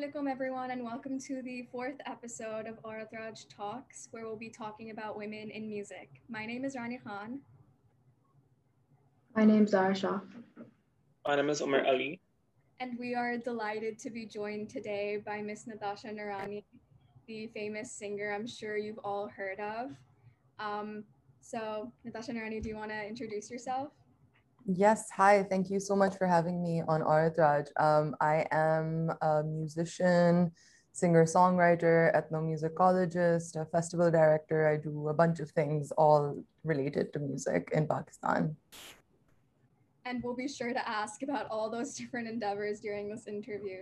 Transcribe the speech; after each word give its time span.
alaikum, 0.00 0.30
everyone, 0.30 0.70
and 0.70 0.82
welcome 0.82 1.18
to 1.18 1.42
the 1.42 1.68
fourth 1.70 1.96
episode 2.06 2.66
of 2.66 2.78
Aurat 2.84 3.08
Raj 3.12 3.46
Talks, 3.48 4.08
where 4.12 4.24
we'll 4.24 4.34
be 4.34 4.48
talking 4.48 4.88
about 4.90 5.14
women 5.14 5.50
in 5.50 5.68
music. 5.68 6.22
My 6.30 6.46
name 6.46 6.64
is 6.64 6.74
Rani 6.74 6.98
Khan. 7.04 7.40
My 9.36 9.44
name 9.44 9.64
is 9.64 9.72
Zara 9.72 9.94
Shah. 9.94 10.20
My 11.26 11.36
name 11.36 11.50
is 11.50 11.60
Umar 11.60 11.84
Ali. 11.84 12.18
And 12.78 12.98
we 12.98 13.14
are 13.14 13.36
delighted 13.36 13.98
to 13.98 14.08
be 14.08 14.24
joined 14.24 14.70
today 14.70 15.22
by 15.22 15.42
Miss 15.42 15.66
Natasha 15.66 16.06
Noorani, 16.06 16.64
the 17.26 17.48
famous 17.48 17.92
singer 17.92 18.32
I'm 18.32 18.46
sure 18.46 18.78
you've 18.78 19.00
all 19.04 19.28
heard 19.28 19.60
of. 19.60 19.90
Um, 20.58 21.04
so, 21.42 21.92
Natasha 22.04 22.32
Noorani, 22.32 22.62
do 22.62 22.70
you 22.70 22.76
want 22.76 22.90
to 22.90 23.06
introduce 23.06 23.50
yourself? 23.50 23.90
Yes, 24.66 25.08
hi. 25.10 25.42
Thank 25.42 25.70
you 25.70 25.80
so 25.80 25.96
much 25.96 26.16
for 26.16 26.26
having 26.26 26.62
me 26.62 26.82
on 26.86 27.02
Aurat 27.02 27.70
Um, 27.78 28.14
I 28.20 28.46
am 28.50 29.10
a 29.22 29.42
musician, 29.42 30.52
singer 30.92 31.24
songwriter, 31.24 32.14
ethnomusicologist, 32.14 33.56
a 33.56 33.64
festival 33.64 34.10
director. 34.10 34.68
I 34.68 34.76
do 34.76 35.08
a 35.08 35.14
bunch 35.14 35.40
of 35.40 35.50
things 35.50 35.92
all 35.92 36.44
related 36.62 37.12
to 37.14 37.18
music 37.18 37.70
in 37.72 37.88
Pakistan. 37.88 38.56
And 40.04 40.22
we'll 40.22 40.36
be 40.36 40.48
sure 40.48 40.72
to 40.72 40.88
ask 40.88 41.22
about 41.22 41.46
all 41.50 41.70
those 41.70 41.94
different 42.00 42.28
endeavors 42.28 42.80
during 42.80 43.08
this 43.08 43.26
interview. 43.26 43.80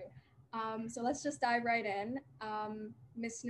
Um, 0.52 0.88
so 0.88 1.02
let's 1.02 1.22
just 1.22 1.40
dive 1.40 1.64
right 1.64 1.84
in. 1.84 2.18
Um, 2.40 2.94
Ms. 3.16 3.44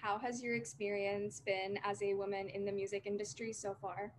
How 0.00 0.18
has 0.18 0.42
your 0.42 0.54
experience 0.54 1.40
been 1.40 1.78
as 1.84 2.02
a 2.02 2.14
woman 2.14 2.48
in 2.50 2.64
the 2.64 2.72
music 2.72 3.06
industry 3.06 3.52
so 3.52 3.74
far? 3.80 4.12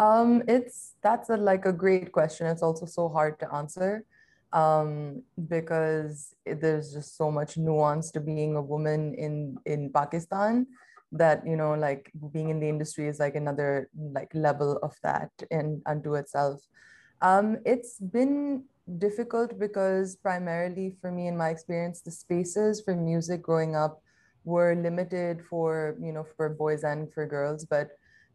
Um, 0.00 0.42
it's 0.48 0.96
that's 1.02 1.28
a, 1.28 1.36
like 1.36 1.66
a 1.66 1.72
great 1.72 2.10
question. 2.10 2.46
It's 2.46 2.62
also 2.62 2.86
so 2.86 3.10
hard 3.10 3.38
to 3.40 3.54
answer 3.54 4.04
um, 4.52 5.22
because 5.48 6.34
it, 6.46 6.62
there's 6.62 6.92
just 6.92 7.18
so 7.18 7.30
much 7.30 7.58
nuance 7.58 8.10
to 8.12 8.20
being 8.20 8.56
a 8.56 8.62
woman 8.62 9.12
in 9.14 9.58
in 9.66 9.92
Pakistan 9.92 10.66
that 11.12 11.44
you 11.44 11.56
know 11.56 11.74
like 11.74 12.10
being 12.32 12.48
in 12.48 12.60
the 12.60 12.68
industry 12.68 13.08
is 13.08 13.20
like 13.20 13.36
another 13.36 13.90
like 13.92 14.32
level 14.32 14.78
of 14.82 14.96
that 15.02 15.28
in 15.50 15.82
unto 15.84 16.14
itself. 16.14 16.64
Um, 17.20 17.58
it's 17.66 18.00
been 18.00 18.64
difficult 18.96 19.58
because 19.58 20.16
primarily 20.16 20.96
for 21.02 21.12
me 21.12 21.28
in 21.28 21.36
my 21.36 21.50
experience 21.50 22.00
the 22.00 22.10
spaces 22.10 22.80
for 22.80 22.96
music 22.96 23.42
growing 23.42 23.76
up 23.76 24.00
were 24.44 24.74
limited 24.74 25.44
for 25.44 25.94
you 26.00 26.10
know 26.10 26.24
for 26.24 26.48
boys 26.48 26.82
and 26.82 27.12
for 27.12 27.26
girls 27.26 27.66
but 27.66 27.90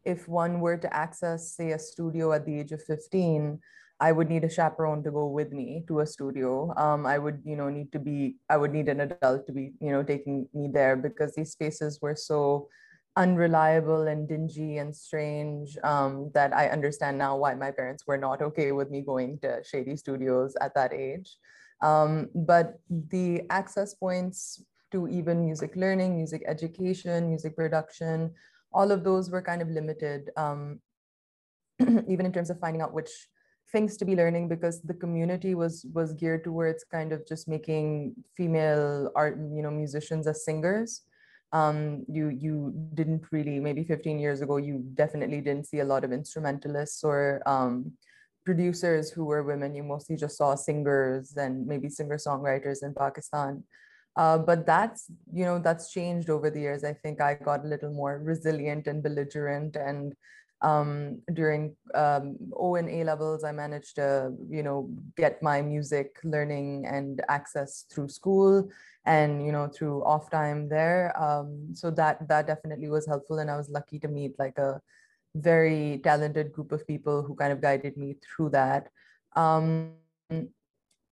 if 0.06 0.28
one 0.28 0.60
were 0.60 0.76
to 0.76 0.94
access, 0.94 1.54
say, 1.54 1.72
a 1.72 1.78
studio 1.78 2.32
at 2.32 2.46
the 2.46 2.60
age 2.60 2.72
of 2.72 2.82
15, 2.84 3.58
I 3.98 4.12
would 4.12 4.28
need 4.28 4.44
a 4.44 4.50
chaperone 4.50 5.02
to 5.04 5.10
go 5.10 5.26
with 5.26 5.52
me 5.52 5.84
to 5.88 6.00
a 6.00 6.06
studio. 6.06 6.72
Um, 6.76 7.06
I 7.06 7.18
would, 7.18 7.40
you 7.44 7.56
know, 7.56 7.68
need 7.68 7.92
to 7.92 7.98
be, 7.98 8.36
I 8.48 8.56
would 8.56 8.72
need 8.72 8.88
an 8.88 9.00
adult 9.00 9.46
to 9.46 9.52
be, 9.52 9.72
you 9.80 9.90
know, 9.90 10.02
taking 10.02 10.48
me 10.54 10.68
there 10.72 10.96
because 10.96 11.34
these 11.34 11.52
spaces 11.52 11.98
were 12.00 12.14
so 12.14 12.68
unreliable 13.16 14.06
and 14.06 14.28
dingy 14.28 14.76
and 14.76 14.94
strange 14.94 15.76
um, 15.82 16.30
that 16.34 16.54
I 16.54 16.68
understand 16.68 17.16
now 17.16 17.36
why 17.36 17.54
my 17.54 17.70
parents 17.70 18.06
were 18.06 18.18
not 18.18 18.42
okay 18.42 18.72
with 18.72 18.90
me 18.90 19.00
going 19.00 19.38
to 19.40 19.64
shady 19.64 19.96
studios 19.96 20.54
at 20.60 20.74
that 20.74 20.92
age. 20.92 21.38
Um, 21.82 22.28
but 22.34 22.78
the 22.90 23.42
access 23.48 23.94
points 23.94 24.62
to 24.92 25.08
even 25.08 25.44
music 25.44 25.74
learning, 25.74 26.16
music 26.16 26.42
education, 26.46 27.28
music 27.28 27.56
production, 27.56 28.32
all 28.76 28.92
of 28.92 29.02
those 29.02 29.30
were 29.30 29.40
kind 29.40 29.62
of 29.62 29.68
limited, 29.70 30.30
um, 30.36 30.80
even 32.12 32.26
in 32.28 32.32
terms 32.32 32.50
of 32.50 32.60
finding 32.60 32.82
out 32.82 32.92
which 32.92 33.10
things 33.72 33.96
to 33.96 34.04
be 34.04 34.14
learning 34.14 34.48
because 34.48 34.80
the 34.82 34.94
community 34.94 35.54
was 35.54 35.86
was 35.92 36.12
geared 36.12 36.44
towards 36.44 36.84
kind 36.84 37.10
of 37.12 37.26
just 37.26 37.48
making 37.48 38.14
female 38.36 39.10
art 39.16 39.34
you 39.56 39.62
know 39.64 39.70
musicians 39.70 40.26
as 40.26 40.44
singers. 40.44 41.02
Um, 41.52 42.04
you 42.06 42.28
you 42.28 42.74
didn't 42.94 43.24
really 43.32 43.58
maybe 43.60 43.82
15 43.82 44.18
years 44.18 44.40
ago 44.42 44.58
you 44.58 44.84
definitely 44.94 45.40
didn't 45.40 45.66
see 45.66 45.80
a 45.80 45.88
lot 45.92 46.04
of 46.04 46.12
instrumentalists 46.12 47.02
or 47.02 47.40
um, 47.46 47.92
producers 48.44 49.10
who 49.10 49.24
were 49.24 49.42
women. 49.42 49.74
You 49.74 49.84
mostly 49.84 50.16
just 50.16 50.36
saw 50.36 50.54
singers 50.54 51.34
and 51.36 51.66
maybe 51.66 51.88
singer 51.88 52.18
songwriters 52.18 52.82
in 52.82 52.92
pakistan 52.94 53.64
uh, 54.16 54.38
but 54.38 54.64
that's, 54.64 55.10
you 55.32 55.44
know, 55.44 55.58
that's 55.58 55.90
changed 55.90 56.30
over 56.30 56.50
the 56.50 56.60
years. 56.60 56.84
I 56.84 56.94
think 56.94 57.20
I 57.20 57.34
got 57.34 57.64
a 57.64 57.68
little 57.68 57.92
more 57.92 58.18
resilient 58.18 58.86
and 58.86 59.02
belligerent. 59.02 59.76
And 59.76 60.14
um, 60.62 61.20
during 61.34 61.76
um, 61.94 62.36
O 62.56 62.76
and 62.76 62.88
A 62.88 63.04
levels, 63.04 63.44
I 63.44 63.52
managed 63.52 63.96
to, 63.96 64.32
you 64.48 64.62
know, 64.62 64.88
get 65.16 65.42
my 65.42 65.60
music 65.60 66.16
learning 66.24 66.86
and 66.86 67.22
access 67.28 67.84
through 67.92 68.08
school 68.08 68.68
and, 69.04 69.44
you 69.44 69.52
know, 69.52 69.68
through 69.68 70.02
off 70.04 70.30
time 70.30 70.68
there. 70.68 71.12
Um, 71.20 71.74
so 71.74 71.90
that, 71.90 72.26
that 72.28 72.46
definitely 72.46 72.88
was 72.88 73.06
helpful. 73.06 73.38
And 73.38 73.50
I 73.50 73.56
was 73.56 73.68
lucky 73.68 73.98
to 74.00 74.08
meet 74.08 74.32
like 74.38 74.56
a 74.56 74.80
very 75.34 76.00
talented 76.02 76.52
group 76.52 76.72
of 76.72 76.86
people 76.86 77.22
who 77.22 77.34
kind 77.34 77.52
of 77.52 77.60
guided 77.60 77.98
me 77.98 78.16
through 78.24 78.48
that. 78.50 78.88
Um, 79.36 79.92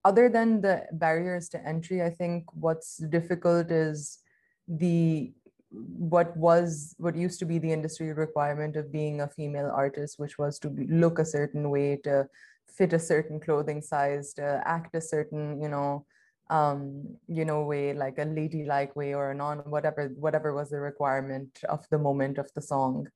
other 0.05 0.29
than 0.29 0.61
the 0.61 0.85
barriers 0.93 1.49
to 1.49 1.67
entry, 1.67 2.03
I 2.03 2.11
think 2.11 2.45
what's 2.53 2.97
difficult 2.97 3.71
is 3.71 4.19
the 4.67 5.33
what 5.71 6.37
was 6.37 6.95
what 6.99 7.15
used 7.15 7.39
to 7.39 7.45
be 7.45 7.57
the 7.57 7.73
industry 7.73 8.13
requirement 8.13 8.77
of 8.77 8.93
being 8.93 9.19
a 9.19 9.27
female 9.27 9.71
artist, 9.75 10.19
which 10.19 10.37
was 10.37 10.59
to 10.59 10.69
be, 10.69 10.85
look 10.87 11.17
a 11.17 11.25
certain 11.25 11.69
way, 11.71 11.97
to 12.03 12.27
fit 12.67 12.93
a 12.93 12.99
certain 12.99 13.39
clothing 13.39 13.81
size, 13.81 14.33
to 14.33 14.61
act 14.65 14.95
a 14.95 15.01
certain, 15.01 15.59
you 15.61 15.69
know, 15.69 16.05
um, 16.51 17.17
you 17.27 17.43
know, 17.43 17.63
way, 17.63 17.93
like 17.93 18.19
a 18.19 18.25
ladylike 18.25 18.95
way 18.95 19.15
or 19.15 19.31
a 19.31 19.35
non 19.35 19.59
whatever, 19.59 20.09
whatever 20.15 20.53
was 20.53 20.69
the 20.69 20.79
requirement 20.79 21.59
of 21.67 21.83
the 21.89 21.97
moment 21.97 22.37
of 22.37 22.47
the 22.53 22.61
song. 22.61 23.07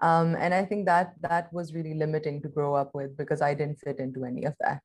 Um, 0.00 0.36
and 0.38 0.52
I 0.52 0.66
think 0.66 0.84
that 0.86 1.14
that 1.22 1.50
was 1.54 1.72
really 1.72 1.94
limiting 1.94 2.42
to 2.42 2.48
grow 2.48 2.74
up 2.74 2.94
with 2.94 3.16
because 3.16 3.40
I 3.40 3.54
didn't 3.54 3.80
fit 3.80 3.98
into 3.98 4.24
any 4.24 4.44
of 4.44 4.54
that. 4.60 4.82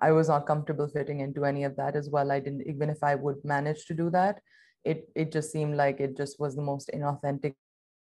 I 0.00 0.12
was 0.12 0.28
not 0.28 0.46
comfortable 0.46 0.88
fitting 0.88 1.20
into 1.20 1.44
any 1.44 1.64
of 1.64 1.76
that 1.76 1.96
as 1.96 2.08
well. 2.08 2.30
I 2.30 2.40
didn't, 2.40 2.66
even 2.68 2.88
if 2.88 3.02
I 3.02 3.14
would 3.14 3.44
manage 3.44 3.86
to 3.86 3.94
do 3.94 4.10
that, 4.10 4.40
it, 4.84 5.08
it 5.14 5.32
just 5.32 5.50
seemed 5.50 5.76
like 5.76 6.00
it 6.00 6.16
just 6.16 6.38
was 6.38 6.54
the 6.54 6.62
most 6.62 6.90
inauthentic 6.94 7.54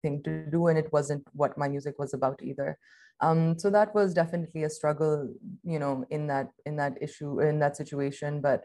thing 0.02 0.22
to 0.22 0.46
do. 0.50 0.68
And 0.68 0.78
it 0.78 0.92
wasn't 0.92 1.26
what 1.32 1.58
my 1.58 1.68
music 1.68 1.98
was 1.98 2.14
about 2.14 2.40
either. 2.42 2.78
Um, 3.20 3.58
so 3.58 3.70
that 3.70 3.94
was 3.94 4.14
definitely 4.14 4.62
a 4.64 4.70
struggle, 4.70 5.28
you 5.64 5.78
know, 5.78 6.04
in 6.10 6.26
that, 6.28 6.50
in 6.64 6.76
that 6.76 6.96
issue, 7.02 7.40
in 7.40 7.58
that 7.58 7.76
situation. 7.76 8.40
But 8.40 8.64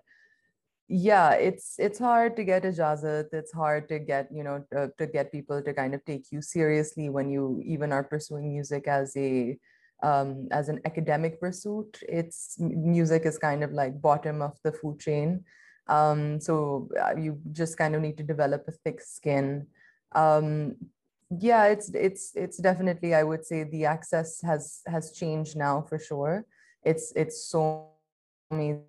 yeah, 0.88 1.32
it's, 1.32 1.76
it's 1.80 1.98
hard 1.98 2.36
to 2.38 2.44
get 2.44 2.64
ijazat. 2.64 3.34
It's 3.34 3.52
hard 3.52 3.90
to 3.90 3.98
get, 3.98 4.30
you 4.32 4.44
know, 4.44 4.64
to, 4.72 4.92
to 4.98 5.08
get 5.08 5.32
people 5.32 5.62
to 5.64 5.74
kind 5.74 5.96
of 5.96 6.06
take 6.06 6.32
you 6.32 6.42
seriously 6.42 7.10
when 7.10 7.30
you 7.30 7.62
even 7.66 7.92
are 7.92 8.04
pursuing 8.04 8.54
music 8.54 8.88
as 8.88 9.18
a, 9.18 9.58
um, 10.06 10.48
as 10.52 10.70
an 10.70 10.80
academic 10.86 11.40
pursuit. 11.40 12.00
It's 12.08 12.60
music 12.60 13.26
is 13.26 13.38
kind 13.38 13.64
of 13.64 13.72
like 13.72 14.02
bottom 14.02 14.42
of 14.42 14.54
the 14.64 14.72
food 14.72 15.00
chain. 15.00 15.44
Um, 15.88 16.40
so 16.40 16.90
uh, 17.02 17.16
you 17.18 17.40
just 17.52 17.78
kind 17.78 17.96
of 17.96 18.02
need 18.02 18.18
to 18.18 18.24
develop 18.24 18.66
a 18.68 18.72
thick 18.72 19.02
skin. 19.02 19.68
Um, 20.14 20.76
yeah, 21.30 21.66
it's 21.74 21.90
it's 21.90 22.34
it's 22.36 22.58
definitely 22.58 23.16
I 23.16 23.24
would 23.24 23.46
say 23.46 23.64
the 23.64 23.86
access 23.86 24.42
has 24.42 24.82
has 24.86 25.12
changed 25.12 25.58
now 25.58 25.82
for 25.90 25.98
sure. 25.98 26.46
It's 26.84 27.12
it's 27.16 27.44
so 27.50 27.90
amazing 28.52 28.84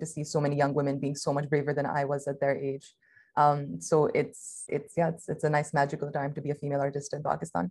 to 0.00 0.06
see 0.06 0.24
so 0.24 0.40
many 0.40 0.56
young 0.56 0.74
women 0.74 0.98
being 0.98 1.14
so 1.14 1.32
much 1.32 1.48
braver 1.48 1.72
than 1.72 1.86
I 1.86 2.04
was 2.04 2.26
at 2.26 2.40
their 2.40 2.56
age. 2.58 2.94
Um, 3.36 3.80
so 3.80 4.06
it's 4.20 4.64
it's 4.68 4.94
yeah 4.96 5.10
it's 5.10 5.28
it's 5.28 5.44
a 5.44 5.50
nice 5.50 5.72
magical 5.72 6.10
time 6.10 6.34
to 6.34 6.40
be 6.40 6.50
a 6.50 6.56
female 6.56 6.80
artist 6.80 7.14
in 7.14 7.22
Pakistan. 7.22 7.70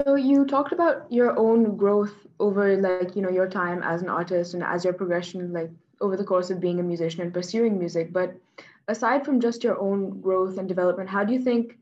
So 0.00 0.16
you 0.16 0.44
talked 0.44 0.72
about 0.72 1.10
your 1.12 1.38
own 1.38 1.76
growth 1.76 2.26
over 2.40 2.76
like, 2.76 3.14
you 3.14 3.22
know, 3.22 3.30
your 3.30 3.48
time 3.48 3.82
as 3.82 4.02
an 4.02 4.08
artist 4.08 4.54
and 4.54 4.62
as 4.62 4.84
your 4.84 4.92
progression 4.92 5.52
like 5.52 5.70
over 6.00 6.16
the 6.16 6.24
course 6.24 6.50
of 6.50 6.60
being 6.60 6.80
a 6.80 6.82
musician 6.82 7.20
and 7.20 7.32
pursuing 7.32 7.78
music, 7.78 8.12
but 8.12 8.34
aside 8.88 9.24
from 9.24 9.40
just 9.40 9.62
your 9.62 9.78
own 9.78 10.20
growth 10.20 10.58
and 10.58 10.68
development, 10.68 11.08
how 11.08 11.22
do 11.24 11.32
you 11.32 11.40
think 11.40 11.78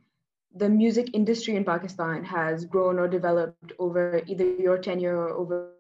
the 0.54 0.68
music 0.68 1.08
industry 1.14 1.56
in 1.56 1.64
Pakistan 1.64 2.22
has 2.24 2.66
grown 2.66 2.98
or 2.98 3.08
developed 3.08 3.72
over 3.78 4.20
either 4.26 4.44
your 4.44 4.76
tenure 4.76 5.16
or 5.16 5.30
over 5.30 5.72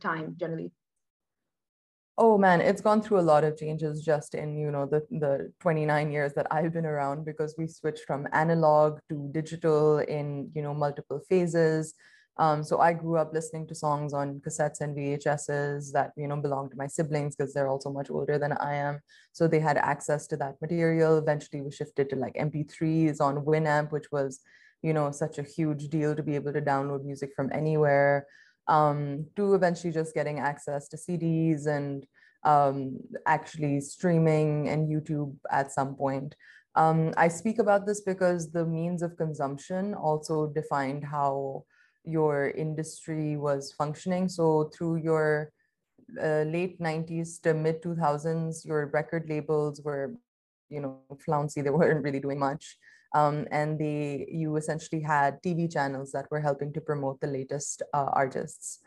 time 0.00 0.36
generally? 0.38 0.70
Oh 2.18 2.38
man, 2.38 2.62
it's 2.62 2.80
gone 2.80 3.02
through 3.02 3.20
a 3.20 3.28
lot 3.32 3.44
of 3.44 3.58
changes 3.58 4.02
just 4.02 4.34
in, 4.34 4.56
you 4.56 4.70
know, 4.70 4.86
the, 4.86 5.06
the 5.10 5.52
29 5.60 6.10
years 6.10 6.32
that 6.32 6.46
I've 6.50 6.72
been 6.72 6.86
around 6.86 7.26
because 7.26 7.54
we 7.58 7.66
switched 7.66 8.06
from 8.06 8.26
analog 8.32 9.00
to 9.10 9.28
digital 9.32 9.98
in, 9.98 10.50
you 10.54 10.62
know, 10.62 10.72
multiple 10.72 11.20
phases. 11.28 11.92
Um, 12.38 12.62
so 12.62 12.80
I 12.80 12.94
grew 12.94 13.16
up 13.18 13.34
listening 13.34 13.66
to 13.68 13.74
songs 13.74 14.14
on 14.14 14.40
cassettes 14.40 14.80
and 14.80 14.96
VHSs 14.96 15.92
that, 15.92 16.12
you 16.16 16.26
know, 16.26 16.36
belonged 16.36 16.70
to 16.70 16.76
my 16.78 16.86
siblings 16.86 17.36
because 17.36 17.52
they're 17.52 17.68
also 17.68 17.90
much 17.90 18.10
older 18.10 18.38
than 18.38 18.52
I 18.52 18.76
am. 18.76 19.00
So 19.32 19.46
they 19.46 19.60
had 19.60 19.76
access 19.76 20.26
to 20.28 20.36
that 20.38 20.60
material. 20.62 21.18
Eventually 21.18 21.60
we 21.60 21.70
shifted 21.70 22.08
to 22.10 22.16
like 22.16 22.36
MP3s 22.36 23.20
on 23.20 23.44
Winamp, 23.44 23.92
which 23.92 24.10
was, 24.10 24.40
you 24.82 24.94
know, 24.94 25.10
such 25.10 25.38
a 25.38 25.42
huge 25.42 25.88
deal 25.88 26.14
to 26.14 26.22
be 26.22 26.34
able 26.34 26.52
to 26.54 26.62
download 26.62 27.04
music 27.04 27.30
from 27.36 27.50
anywhere. 27.52 28.26
Um, 28.68 29.26
to 29.36 29.54
eventually 29.54 29.92
just 29.92 30.14
getting 30.14 30.38
access 30.38 30.88
to 30.88 30.96
CDs 30.96 31.66
and 31.66 32.06
um, 32.44 32.98
actually 33.26 33.80
streaming 33.80 34.68
and 34.68 34.88
YouTube 34.88 35.34
at 35.50 35.72
some 35.72 35.94
point. 35.94 36.34
Um, 36.74 37.14
I 37.16 37.28
speak 37.28 37.58
about 37.58 37.86
this 37.86 38.02
because 38.02 38.52
the 38.52 38.66
means 38.66 39.02
of 39.02 39.16
consumption 39.16 39.94
also 39.94 40.46
defined 40.46 41.04
how 41.04 41.64
your 42.04 42.50
industry 42.50 43.36
was 43.36 43.72
functioning. 43.72 44.28
So 44.28 44.70
through 44.74 44.96
your 44.96 45.50
uh, 46.22 46.44
late 46.46 46.80
90s 46.80 47.40
to 47.42 47.54
mid 47.54 47.82
2000s, 47.82 48.64
your 48.64 48.86
record 48.86 49.26
labels 49.28 49.80
were, 49.82 50.14
you 50.68 50.80
know, 50.80 51.00
flouncy. 51.24 51.62
They 51.62 51.70
weren't 51.70 52.04
really 52.04 52.20
doing 52.20 52.38
much. 52.38 52.76
Um, 53.16 53.46
and 53.50 53.78
they, 53.78 54.28
you 54.30 54.56
essentially 54.56 55.00
had 55.00 55.42
TV 55.42 55.72
channels 55.72 56.12
that 56.12 56.30
were 56.30 56.40
helping 56.40 56.70
to 56.74 56.82
promote 56.82 57.18
the 57.20 57.26
latest 57.38 57.82
uh, 57.94 58.10
artists. 58.12 58.80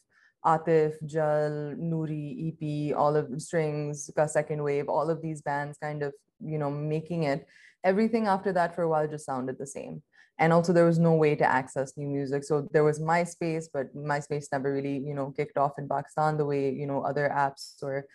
Atif, 0.45 0.95
Jal, 1.07 1.75
Noori, 1.77 2.49
EP, 2.49 2.95
all 2.97 3.17
of 3.17 3.43
Strings, 3.43 4.11
Second 4.29 4.63
Wave, 4.63 4.89
all 4.89 5.11
of 5.11 5.21
these 5.21 5.43
bands 5.43 5.77
kind 5.79 6.05
of, 6.05 6.15
you 6.41 6.57
know, 6.57 6.71
making 6.71 7.25
it 7.25 7.49
everything 7.85 8.27
after 8.27 8.53
that 8.53 8.75
for 8.75 8.83
a 8.83 8.89
while 8.89 9.07
just 9.07 9.27
sounded 9.27 9.59
the 9.59 9.67
same. 9.67 10.03
And 10.39 10.53
also 10.53 10.73
there 10.73 10.85
was 10.85 10.99
no 10.99 11.15
way 11.15 11.35
to 11.37 11.45
access 11.45 11.97
new 11.97 12.07
music. 12.07 12.45
So 12.45 12.69
there 12.73 12.85
was 12.85 13.01
myspace 13.01 13.67
but 13.73 13.95
myspace 13.97 14.47
never 14.53 14.73
really 14.73 14.99
you 14.99 15.15
know 15.15 15.33
kicked 15.37 15.57
off 15.57 15.79
in 15.79 15.89
pakistan 15.89 16.37
the 16.37 16.45
way 16.45 16.71
you 16.71 16.87
know 16.87 17.03
other 17.03 17.31
apps 17.35 17.83
or 17.83 18.07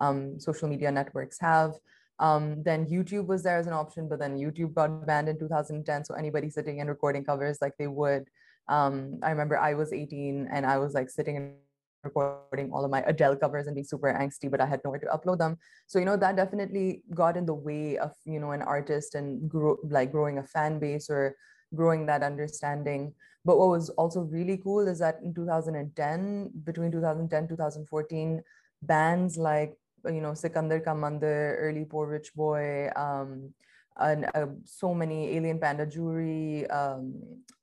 um, 0.00 0.38
social 0.38 0.68
media 0.68 0.90
networks 0.90 1.38
have. 1.40 1.74
Um, 2.18 2.62
then 2.62 2.86
youtube 2.86 3.26
was 3.26 3.42
there 3.42 3.58
as 3.58 3.66
an 3.66 3.72
option 3.72 4.08
but 4.08 4.20
then 4.20 4.38
youtube 4.38 4.74
got 4.74 5.06
banned 5.06 5.28
in 5.28 5.38
2010 5.38 6.04
so 6.04 6.14
anybody 6.14 6.50
sitting 6.50 6.78
and 6.78 6.88
recording 6.88 7.24
covers 7.24 7.58
like 7.60 7.76
they 7.78 7.88
would. 7.88 8.28
Um, 8.68 9.18
i 9.24 9.30
remember 9.30 9.58
i 9.58 9.74
was 9.74 9.92
18 9.92 10.48
and 10.52 10.64
i 10.64 10.78
was 10.78 10.94
like 10.94 11.10
sitting 11.10 11.36
and 11.36 11.54
recording 12.04 12.70
all 12.72 12.84
of 12.84 12.90
my 12.90 13.02
Adele 13.06 13.36
covers 13.36 13.66
and 13.66 13.74
being 13.74 13.84
super 13.84 14.12
angsty, 14.12 14.50
but 14.50 14.60
I 14.60 14.66
had 14.66 14.80
nowhere 14.84 15.00
to 15.00 15.06
upload 15.06 15.38
them. 15.38 15.58
So, 15.86 15.98
you 15.98 16.04
know, 16.04 16.16
that 16.16 16.36
definitely 16.36 17.02
got 17.14 17.36
in 17.36 17.46
the 17.46 17.54
way 17.54 17.98
of, 17.98 18.12
you 18.24 18.40
know, 18.40 18.50
an 18.50 18.62
artist 18.62 19.14
and 19.14 19.48
grow, 19.48 19.76
like 19.88 20.12
growing 20.12 20.38
a 20.38 20.42
fan 20.42 20.78
base 20.78 21.08
or 21.08 21.36
growing 21.74 22.06
that 22.06 22.22
understanding. 22.22 23.14
But 23.44 23.58
what 23.58 23.68
was 23.68 23.90
also 23.90 24.20
really 24.20 24.58
cool 24.58 24.86
is 24.86 24.98
that 25.00 25.18
in 25.22 25.34
2010, 25.34 26.50
between 26.64 26.92
2010, 26.92 27.48
2014, 27.48 28.42
bands 28.82 29.36
like, 29.36 29.74
you 30.06 30.20
know, 30.20 30.34
Sikandar 30.34 30.80
Ka 30.80 30.94
Early 30.94 31.84
Poor 31.84 32.06
Rich 32.06 32.34
Boy, 32.34 32.90
um, 32.96 33.54
and 33.98 34.26
uh, 34.34 34.46
so 34.64 34.94
many 34.94 35.36
Alien 35.36 35.58
Panda 35.58 35.86
Jewelry, 35.86 36.68
um, 36.70 37.14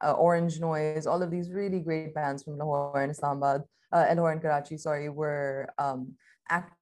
uh, 0.03 0.13
Orange 0.13 0.59
Noise, 0.59 1.07
all 1.07 1.21
of 1.21 1.31
these 1.31 1.51
really 1.51 1.79
great 1.79 2.13
bands 2.13 2.43
from 2.43 2.57
Lahore 2.57 3.01
and 3.01 3.11
Islamabad, 3.11 3.63
uh, 3.91 4.05
Lahore 4.09 4.31
and 4.31 4.41
Karachi, 4.41 4.77
sorry, 4.77 5.09
were 5.09 5.69
um, 5.77 6.13
actively 6.49 6.79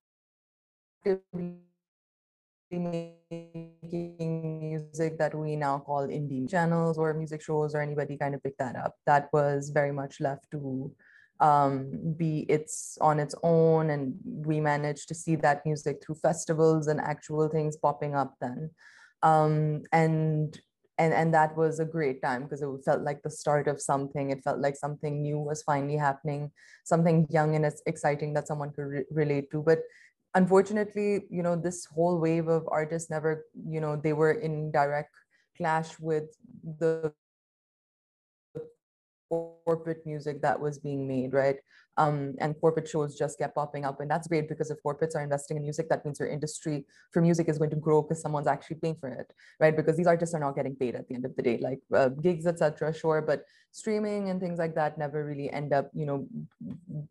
making 2.69 4.59
music 4.59 5.17
that 5.17 5.33
we 5.33 5.55
now 5.55 5.79
call 5.79 6.07
indie 6.07 6.49
channels 6.49 6.97
or 6.97 7.13
music 7.13 7.41
shows 7.41 7.73
or 7.73 7.81
anybody 7.81 8.17
kind 8.17 8.35
of 8.35 8.43
picked 8.43 8.59
that 8.59 8.75
up. 8.75 8.95
That 9.05 9.29
was 9.31 9.69
very 9.69 9.93
much 9.93 10.19
left 10.19 10.51
to 10.51 10.91
um, 11.39 12.13
be 12.17 12.45
it's 12.49 12.97
on 12.99 13.19
its 13.19 13.35
own 13.43 13.91
and 13.91 14.15
we 14.23 14.59
managed 14.59 15.07
to 15.07 15.15
see 15.15 15.35
that 15.37 15.65
music 15.65 16.03
through 16.03 16.15
festivals 16.15 16.87
and 16.87 16.99
actual 16.99 17.47
things 17.47 17.77
popping 17.77 18.15
up 18.15 18.35
then 18.41 18.71
um, 19.23 19.83
and 19.91 20.59
and 20.97 21.13
and 21.13 21.33
that 21.33 21.55
was 21.55 21.79
a 21.79 21.85
great 21.85 22.21
time 22.21 22.43
because 22.43 22.61
it 22.61 22.69
felt 22.83 23.01
like 23.01 23.21
the 23.21 23.29
start 23.29 23.67
of 23.67 23.81
something 23.81 24.31
it 24.31 24.43
felt 24.43 24.59
like 24.59 24.75
something 24.75 25.21
new 25.21 25.37
was 25.37 25.61
finally 25.63 25.97
happening 25.97 26.51
something 26.85 27.27
young 27.29 27.55
and 27.55 27.65
it's 27.65 27.83
exciting 27.85 28.33
that 28.33 28.47
someone 28.47 28.71
could 28.71 28.87
re- 28.87 29.05
relate 29.11 29.51
to 29.51 29.61
but 29.61 29.79
unfortunately 30.33 31.25
you 31.29 31.43
know 31.43 31.55
this 31.55 31.85
whole 31.85 32.19
wave 32.19 32.47
of 32.47 32.67
artists 32.71 33.09
never 33.09 33.45
you 33.69 33.79
know 33.79 33.95
they 33.95 34.13
were 34.13 34.33
in 34.33 34.71
direct 34.71 35.13
clash 35.57 35.99
with 35.99 36.25
the 36.79 37.13
corporate 39.29 40.05
music 40.05 40.41
that 40.41 40.59
was 40.59 40.79
being 40.79 41.07
made, 41.07 41.33
right? 41.33 41.57
Um, 41.97 42.35
and 42.39 42.53
corporate 42.61 42.87
shows 42.87 43.17
just 43.17 43.39
kept 43.39 43.55
popping 43.55 43.83
up. 43.83 43.99
And 44.01 44.09
that's 44.09 44.27
great 44.27 44.47
because 44.47 44.69
if 44.69 44.77
corporates 44.85 45.15
are 45.15 45.23
investing 45.23 45.57
in 45.57 45.63
music, 45.63 45.89
that 45.89 46.05
means 46.05 46.19
your 46.19 46.29
industry 46.29 46.85
for 47.11 47.23
music 47.23 47.49
is 47.49 47.57
going 47.57 47.71
to 47.71 47.75
grow 47.75 48.03
because 48.03 48.21
someone's 48.21 48.45
actually 48.45 48.77
paying 48.77 48.95
for 48.95 49.09
it, 49.09 49.33
right? 49.59 49.75
Because 49.75 49.97
these 49.97 50.05
artists 50.05 50.35
are 50.35 50.39
not 50.39 50.55
getting 50.55 50.75
paid 50.75 50.93
at 50.93 51.07
the 51.07 51.15
end 51.15 51.25
of 51.25 51.35
the 51.35 51.41
day, 51.41 51.57
like 51.57 51.79
uh, 51.95 52.09
gigs, 52.09 52.45
etc. 52.45 52.93
Sure, 52.93 53.21
but 53.21 53.45
streaming 53.71 54.29
and 54.29 54.39
things 54.39 54.59
like 54.59 54.75
that 54.75 54.99
never 54.99 55.25
really 55.25 55.51
end 55.51 55.73
up, 55.73 55.89
you 55.93 56.05
know, 56.05 56.27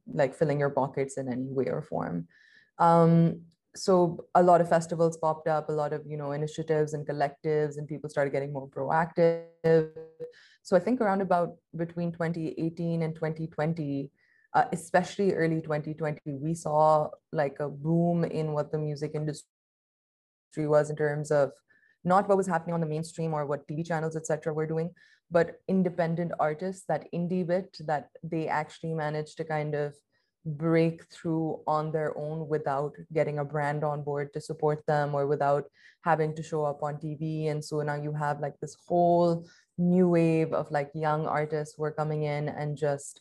like 0.07 0.35
filling 0.35 0.61
your 0.61 0.71
pockets 0.71 1.17
in 1.17 1.33
any 1.33 1.53
way 1.53 1.67
or 1.67 1.83
form. 1.83 2.29
Um, 2.79 3.41
so 3.77 4.25
a 4.35 4.43
lot 4.43 4.61
of 4.61 4.69
festivals 4.69 5.17
popped 5.17 5.49
up, 5.49 5.69
a 5.69 5.73
lot 5.73 5.93
of 5.93 6.07
you 6.07 6.17
know 6.17 6.33
initiatives 6.33 6.95
and 6.95 7.07
collectives, 7.07 7.77
and 7.77 7.87
people 7.87 8.09
started 8.09 8.31
getting 8.31 8.53
more 8.53 8.69
proactive. 8.69 9.91
So 10.63 10.77
I 10.77 10.81
think 10.81 11.01
around 11.01 11.21
about 11.21 11.57
between 11.77 12.11
2018 12.13 13.03
and 13.03 13.15
2020, 13.15 14.11
uh, 14.57 14.65
especially 14.73 15.35
early 15.35 15.61
2020, 15.61 16.39
we 16.41 16.55
saw 16.55 17.11
like 17.31 17.61
a 17.61 17.69
boom 17.69 18.25
in 18.25 18.53
what 18.53 18.73
the 18.73 18.79
music 18.79 19.13
industry 19.15 19.45
was 20.57 20.89
in 20.89 20.97
terms 20.97 21.31
of 21.31 21.53
not 22.05 22.27
what 22.27 22.39
was 22.39 22.47
happening 22.47 22.73
on 22.73 22.81
the 22.81 22.87
mainstream 22.87 23.35
or 23.35 23.45
what 23.45 23.69
TV 23.69 23.87
channels, 23.87 24.17
etc., 24.17 24.55
were 24.55 24.67
doing, 24.67 24.95
but 25.31 25.61
independent 25.69 26.33
artists, 26.41 26.87
that 26.89 27.07
indie 27.13 27.47
bit 27.47 27.77
that 27.81 28.09
they 28.23 28.49
actually 28.49 28.95
managed 28.95 29.37
to 29.37 29.45
kind 29.45 29.75
of 29.75 29.93
break 30.47 31.05
through 31.13 31.61
on 31.67 31.93
their 31.93 32.17
own 32.17 32.49
without 32.49 32.95
getting 33.13 33.41
a 33.41 33.45
brand 33.45 33.85
on 33.85 34.03
board 34.03 34.33
to 34.33 34.41
support 34.41 34.81
them 34.87 35.15
or 35.15 35.27
without 35.27 35.65
having 36.03 36.35
to 36.35 36.43
show 36.43 36.65
up 36.65 36.83
on 36.83 36.95
TV. 36.97 37.51
And 37.51 37.63
so 37.63 37.83
now 37.83 37.97
you 37.97 38.13
have 38.13 38.41
like 38.41 38.55
this 38.61 38.77
whole 38.87 39.47
new 39.77 40.09
wave 40.09 40.55
of 40.55 40.71
like 40.71 40.91
young 40.95 41.27
artists 41.27 41.75
who 41.77 41.85
are 41.85 41.93
coming 41.93 42.23
in 42.23 42.49
and 42.49 42.79
just 42.79 43.21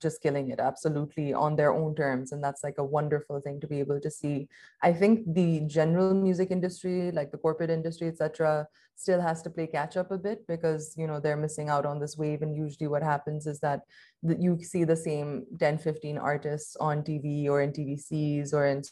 just 0.00 0.22
killing 0.22 0.50
it 0.50 0.60
absolutely 0.60 1.32
on 1.32 1.56
their 1.56 1.72
own 1.72 1.94
terms 1.94 2.32
and 2.32 2.42
that's 2.42 2.62
like 2.62 2.78
a 2.78 2.84
wonderful 2.84 3.40
thing 3.40 3.60
to 3.60 3.66
be 3.66 3.80
able 3.80 4.00
to 4.00 4.10
see. 4.10 4.48
I 4.82 4.92
think 4.92 5.34
the 5.34 5.60
general 5.66 6.14
music 6.14 6.50
industry 6.50 7.10
like 7.12 7.30
the 7.30 7.38
corporate 7.38 7.70
industry 7.70 8.08
etc 8.08 8.66
still 8.96 9.20
has 9.20 9.42
to 9.42 9.50
play 9.50 9.66
catch 9.66 9.96
up 9.96 10.10
a 10.10 10.18
bit 10.18 10.46
because 10.46 10.94
you 10.98 11.06
know 11.06 11.20
they're 11.20 11.36
missing 11.36 11.68
out 11.68 11.86
on 11.86 12.00
this 12.00 12.18
wave 12.18 12.42
and 12.42 12.54
usually 12.54 12.88
what 12.88 13.02
happens 13.02 13.46
is 13.46 13.60
that 13.60 13.82
you 14.22 14.60
see 14.62 14.84
the 14.84 14.96
same 14.96 15.46
10 15.58 15.78
15 15.78 16.18
artists 16.18 16.76
on 16.76 17.02
tv 17.02 17.48
or 17.48 17.62
in 17.62 17.72
tvcs 17.72 18.52
or 18.52 18.66
in 18.66 18.82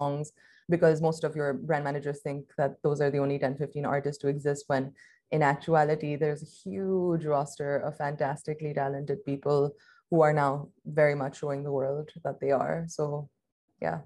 songs 0.00 0.32
because 0.70 1.02
most 1.02 1.24
of 1.24 1.36
your 1.36 1.52
brand 1.52 1.84
managers 1.84 2.20
think 2.22 2.46
that 2.56 2.76
those 2.82 3.00
are 3.00 3.10
the 3.10 3.18
only 3.18 3.38
10 3.38 3.56
15 3.56 3.84
artists 3.84 4.20
to 4.22 4.28
exist 4.28 4.64
when 4.68 4.92
in 5.30 5.42
actuality 5.42 6.16
there's 6.16 6.42
a 6.42 6.70
huge 6.70 7.24
roster 7.24 7.76
of 7.78 7.96
fantastically 7.96 8.72
talented 8.72 9.24
people 9.24 9.74
who 10.12 10.20
are 10.20 10.34
now 10.36 10.68
very 10.84 11.14
much 11.14 11.38
showing 11.38 11.64
the 11.64 11.72
world 11.72 12.10
that 12.22 12.38
they 12.38 12.50
are 12.52 12.84
so 12.86 13.30
yeah 13.80 14.00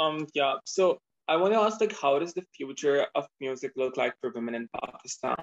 um 0.00 0.26
yeah 0.34 0.56
so 0.66 0.98
I 1.28 1.36
want 1.36 1.54
to 1.54 1.60
ask, 1.60 1.80
like, 1.80 1.98
how 1.98 2.18
does 2.18 2.34
the 2.34 2.44
future 2.54 3.06
of 3.14 3.26
music 3.40 3.72
look 3.76 3.96
like 3.96 4.14
for 4.20 4.32
women 4.34 4.54
in 4.54 4.68
Pakistan? 4.74 5.36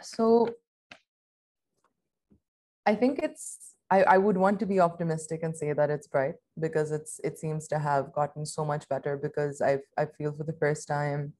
So, 0.00 0.48
I 2.86 2.94
think 2.94 3.18
it's. 3.18 3.74
I, 3.90 4.02
I 4.02 4.18
would 4.18 4.36
want 4.36 4.58
to 4.60 4.66
be 4.66 4.80
optimistic 4.80 5.40
and 5.42 5.56
say 5.56 5.72
that 5.72 5.90
it's 5.90 6.08
bright 6.08 6.36
because 6.58 6.90
it's 6.90 7.20
it 7.22 7.38
seems 7.38 7.68
to 7.68 7.78
have 7.78 8.12
gotten 8.12 8.46
so 8.46 8.64
much 8.64 8.88
better 8.88 9.16
because 9.16 9.60
I've 9.60 9.84
I 9.98 10.06
feel 10.06 10.32
for 10.32 10.44
the 10.44 10.56
first 10.58 10.88
time 10.88 11.34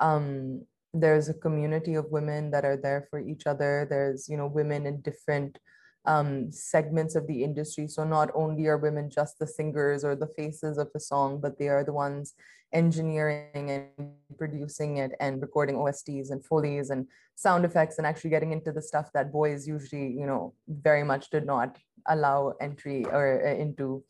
um, 0.00 0.66
there's 1.00 1.28
a 1.28 1.34
community 1.34 1.94
of 1.94 2.10
women 2.10 2.50
that 2.50 2.64
are 2.64 2.76
there 2.76 3.06
for 3.10 3.18
each 3.20 3.46
other. 3.46 3.86
There's 3.88 4.28
you 4.28 4.36
know 4.36 4.46
women 4.46 4.86
in 4.86 5.00
different 5.00 5.58
um, 6.06 6.50
segments 6.52 7.14
of 7.14 7.26
the 7.26 7.42
industry. 7.42 7.88
So 7.88 8.04
not 8.04 8.30
only 8.34 8.66
are 8.66 8.78
women 8.78 9.10
just 9.10 9.38
the 9.38 9.46
singers 9.46 10.04
or 10.04 10.14
the 10.14 10.28
faces 10.28 10.78
of 10.78 10.92
the 10.92 11.00
song, 11.00 11.40
but 11.40 11.58
they 11.58 11.68
are 11.68 11.84
the 11.84 11.92
ones 11.92 12.34
engineering 12.72 13.70
and 13.70 14.10
producing 14.38 14.98
it 14.98 15.12
and 15.20 15.40
recording 15.40 15.76
OSTs 15.76 16.30
and 16.30 16.44
Foleys 16.44 16.90
and 16.90 17.06
sound 17.34 17.64
effects 17.64 17.98
and 17.98 18.06
actually 18.06 18.30
getting 18.30 18.52
into 18.52 18.72
the 18.72 18.82
stuff 18.82 19.10
that 19.14 19.32
boys 19.32 19.66
usually, 19.66 20.12
you 20.12 20.26
know, 20.26 20.54
very 20.68 21.04
much 21.04 21.30
did 21.30 21.46
not 21.46 21.78
allow 22.08 22.54
entry 22.60 23.04
or 23.04 23.46
uh, 23.46 23.54
into. 23.54 24.04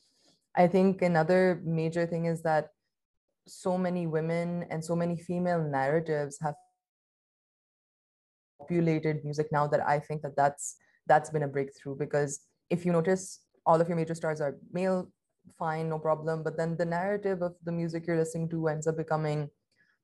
I 0.54 0.66
think 0.68 1.02
another 1.02 1.60
major 1.64 2.06
thing 2.06 2.24
is 2.24 2.42
that 2.42 2.70
so 3.46 3.76
many 3.78 4.06
women 4.06 4.66
and 4.70 4.84
so 4.84 4.96
many 4.96 5.16
female 5.16 5.62
narratives 5.62 6.38
have 6.40 6.54
populated 8.66 9.24
music 9.24 9.48
now 9.52 9.66
that 9.66 9.86
I 9.86 9.98
think 9.98 10.22
that 10.22 10.36
that's 10.36 10.76
that's 11.06 11.30
been 11.30 11.44
a 11.44 11.48
breakthrough 11.48 11.96
because 11.96 12.40
if 12.70 12.84
you 12.84 12.92
notice 12.92 13.40
all 13.64 13.80
of 13.80 13.88
your 13.88 13.96
major 13.96 14.14
stars 14.14 14.40
are 14.40 14.56
male 14.72 15.08
fine 15.58 15.88
no 15.88 15.98
problem. 15.98 16.42
But 16.42 16.56
then 16.56 16.76
the 16.76 16.84
narrative 16.84 17.42
of 17.42 17.54
the 17.64 17.72
music 17.72 18.06
you're 18.06 18.18
listening 18.18 18.48
to 18.50 18.68
ends 18.68 18.86
up 18.86 18.96
becoming 18.96 19.48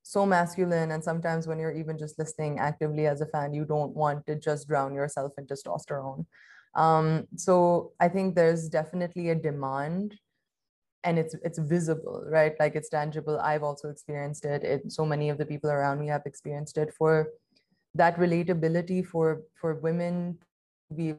so 0.02 0.24
masculine. 0.24 0.92
And 0.92 1.02
sometimes 1.02 1.46
when 1.46 1.58
you're 1.58 1.72
even 1.72 1.98
just 1.98 2.18
listening 2.18 2.58
actively 2.58 3.06
as 3.06 3.20
a 3.20 3.26
fan 3.26 3.52
you 3.52 3.64
don't 3.64 3.94
want 3.94 4.26
to 4.26 4.36
just 4.36 4.68
drown 4.68 4.94
yourself 4.94 5.32
in 5.38 5.46
testosterone. 5.46 6.26
Um, 6.74 7.26
so 7.36 7.92
i 8.00 8.08
think 8.08 8.34
there's 8.34 8.66
definitely 8.66 9.28
a 9.28 9.34
demand 9.34 10.18
and 11.04 11.18
it's 11.18 11.34
it's 11.42 11.58
visible 11.58 12.24
right? 12.28 12.54
Like 12.60 12.76
it's 12.76 12.88
tangible. 12.88 13.38
I've 13.40 13.62
also 13.62 13.88
experienced 13.88 14.44
it. 14.44 14.62
It 14.64 14.92
so 14.92 15.04
many 15.04 15.30
of 15.30 15.38
the 15.38 15.46
people 15.46 15.70
around 15.70 16.00
me 16.00 16.08
have 16.08 16.22
experienced 16.26 16.78
it 16.78 16.94
for 16.96 17.28
that 17.94 18.16
relatability 18.16 19.04
for 19.04 19.42
for 19.54 19.74
women 19.74 20.38
to 20.88 20.96
be 20.96 21.14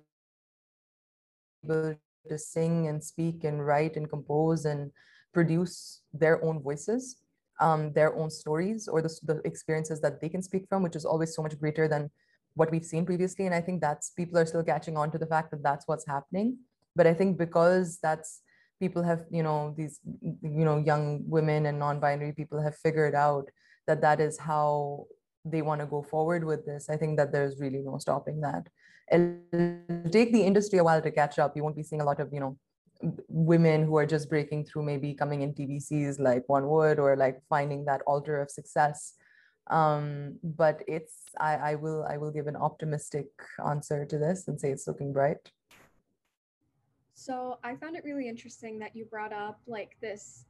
able 1.63 1.95
to 2.29 2.37
sing 2.37 2.87
and 2.87 3.03
speak 3.03 3.43
and 3.43 3.65
write 3.65 3.95
and 3.97 4.09
compose 4.09 4.65
and 4.65 4.91
produce 5.33 6.01
their 6.13 6.43
own 6.43 6.61
voices 6.61 7.17
um, 7.59 7.93
their 7.93 8.15
own 8.15 8.29
stories 8.29 8.87
or 8.87 9.01
the, 9.01 9.19
the 9.23 9.41
experiences 9.45 10.01
that 10.01 10.19
they 10.19 10.29
can 10.29 10.41
speak 10.41 10.65
from 10.67 10.83
which 10.83 10.95
is 10.95 11.05
always 11.05 11.35
so 11.35 11.41
much 11.41 11.57
greater 11.59 11.87
than 11.87 12.09
what 12.55 12.71
we've 12.71 12.85
seen 12.85 13.05
previously. 13.05 13.45
And 13.45 13.55
i 13.55 13.61
think 13.61 13.81
that's 13.81 14.11
people 14.11 14.37
are 14.37 14.45
still 14.45 14.63
catching 14.63 14.97
on 14.97 15.11
to 15.11 15.17
the 15.17 15.25
fact 15.25 15.51
that 15.51 15.63
that's 15.63 15.87
what's 15.87 16.07
happening. 16.07 16.57
But 16.95 17.07
i 17.07 17.13
think 17.13 17.37
because 17.37 17.99
that's 18.01 18.41
people 18.79 19.03
have 19.03 19.25
you 19.31 19.43
know 19.43 19.73
these 19.77 19.99
you 20.21 20.65
know 20.65 20.77
young 20.77 21.23
women 21.27 21.65
and 21.67 21.79
non-binary 21.79 22.33
people 22.33 22.61
have 22.61 22.75
figured 22.77 23.15
out 23.15 23.49
that 23.87 24.01
that 24.01 24.19
is 24.19 24.37
how 24.37 25.05
they 25.45 25.61
want 25.61 25.81
to 25.81 25.87
go 25.87 26.01
forward 26.01 26.43
with 26.43 26.65
this 26.65 26.89
i 26.89 26.95
think 26.95 27.17
that 27.17 27.31
there's 27.31 27.59
really 27.59 27.81
no 27.81 27.97
stopping 27.97 28.41
that. 28.41 28.67
It'll 29.11 30.09
take 30.11 30.31
the 30.31 30.43
industry 30.43 30.79
a 30.79 30.83
while 30.83 31.01
to 31.01 31.11
catch 31.11 31.37
up. 31.37 31.55
You 31.55 31.63
won't 31.63 31.75
be 31.75 31.83
seeing 31.83 32.01
a 32.01 32.05
lot 32.05 32.19
of 32.19 32.31
you 32.31 32.39
know 32.39 32.57
women 33.27 33.83
who 33.83 33.97
are 33.97 34.05
just 34.05 34.29
breaking 34.29 34.65
through 34.65 34.83
maybe 34.83 35.13
coming 35.13 35.41
in 35.41 35.53
tvcs 35.53 36.19
like 36.19 36.43
one 36.47 36.69
would 36.69 36.99
or 36.99 37.17
like 37.17 37.41
finding 37.49 37.83
that 37.85 38.01
altar 38.07 38.39
of 38.41 38.49
success. 38.49 39.15
Um 39.67 40.39
but 40.43 40.83
it's 40.87 41.15
i 41.39 41.55
i 41.71 41.75
will 41.75 42.05
i 42.09 42.17
will 42.17 42.31
give 42.31 42.47
an 42.47 42.55
optimistic 42.55 43.27
answer 43.65 44.05
to 44.05 44.17
this 44.17 44.47
and 44.47 44.59
say 44.59 44.71
it's 44.71 44.87
looking 44.87 45.11
bright. 45.11 45.51
So 47.13 47.59
I 47.63 47.75
found 47.75 47.95
it 47.95 48.03
really 48.03 48.27
interesting 48.27 48.79
that 48.79 48.95
you 48.95 49.05
brought 49.05 49.33
up 49.33 49.59
like 49.67 49.97
this 50.01 50.45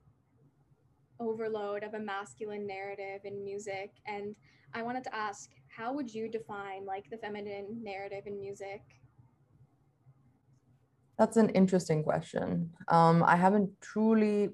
overload 1.20 1.84
of 1.84 1.94
a 1.94 2.00
masculine 2.00 2.66
narrative 2.66 3.22
in 3.24 3.44
music. 3.44 3.92
And 4.08 4.36
I 4.74 4.82
wanted 4.82 5.04
to 5.06 5.16
ask, 5.16 5.50
how 5.68 5.94
would 5.94 6.14
you 6.14 6.28
define 6.30 6.86
like 6.86 7.10
the 7.10 7.18
feminine 7.18 7.80
narrative 7.82 8.24
in 8.26 8.40
music? 8.40 8.82
That's 11.18 11.38
an 11.38 11.50
interesting 11.50 12.04
question. 12.04 12.72
Um, 12.88 13.24
I 13.24 13.36
haven't 13.36 13.70
truly, 13.82 14.50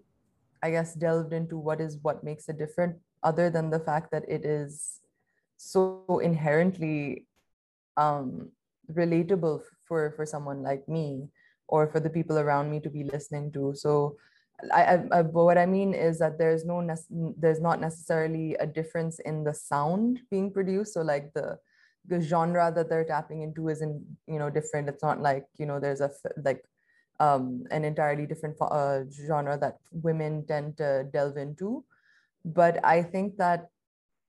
I 0.61 0.71
guess, 0.71 0.93
delved 0.93 1.31
into 1.31 1.57
what 1.57 1.79
is 1.79 1.97
what 2.01 2.23
makes 2.23 2.49
it 2.49 2.57
different, 2.57 2.97
other 3.23 3.49
than 3.49 3.69
the 3.69 3.79
fact 3.79 4.11
that 4.11 4.23
it 4.27 4.43
is 4.43 4.99
so 5.55 6.19
inherently 6.21 7.25
um, 7.95 8.49
relatable 8.91 9.61
for 9.85 10.11
for 10.15 10.25
someone 10.25 10.61
like 10.63 10.87
me 10.87 11.29
or 11.67 11.87
for 11.87 11.99
the 11.99 12.09
people 12.09 12.39
around 12.39 12.69
me 12.69 12.79
to 12.79 12.89
be 12.89 13.03
listening 13.03 13.51
to 13.51 13.73
so 13.75 14.17
I, 14.73 14.83
I, 14.83 15.03
I 15.11 15.21
what 15.21 15.57
I 15.57 15.65
mean 15.65 15.93
is 15.93 16.19
that 16.19 16.37
there's 16.37 16.65
no 16.65 16.85
there's 17.37 17.61
not 17.61 17.79
necessarily 17.79 18.55
a 18.55 18.67
difference 18.67 19.19
in 19.19 19.43
the 19.43 19.53
sound 19.53 20.19
being 20.29 20.51
produced. 20.51 20.93
So 20.93 21.01
like 21.01 21.33
the 21.33 21.57
the 22.07 22.21
genre 22.21 22.71
that 22.75 22.89
they're 22.89 23.05
tapping 23.05 23.41
into 23.41 23.69
isn't 23.69 24.03
you 24.27 24.39
know 24.39 24.49
different. 24.49 24.89
It's 24.89 25.03
not 25.03 25.21
like 25.21 25.45
you 25.57 25.65
know 25.65 25.79
there's 25.79 26.01
a 26.01 26.11
like 26.43 26.63
um, 27.19 27.65
an 27.71 27.83
entirely 27.83 28.25
different 28.25 28.55
uh, 28.61 29.01
genre 29.11 29.57
that 29.59 29.77
women 29.91 30.45
tend 30.47 30.77
to 30.77 31.05
delve 31.11 31.37
into. 31.37 31.83
But 32.45 32.83
I 32.85 33.03
think 33.03 33.37
that 33.37 33.67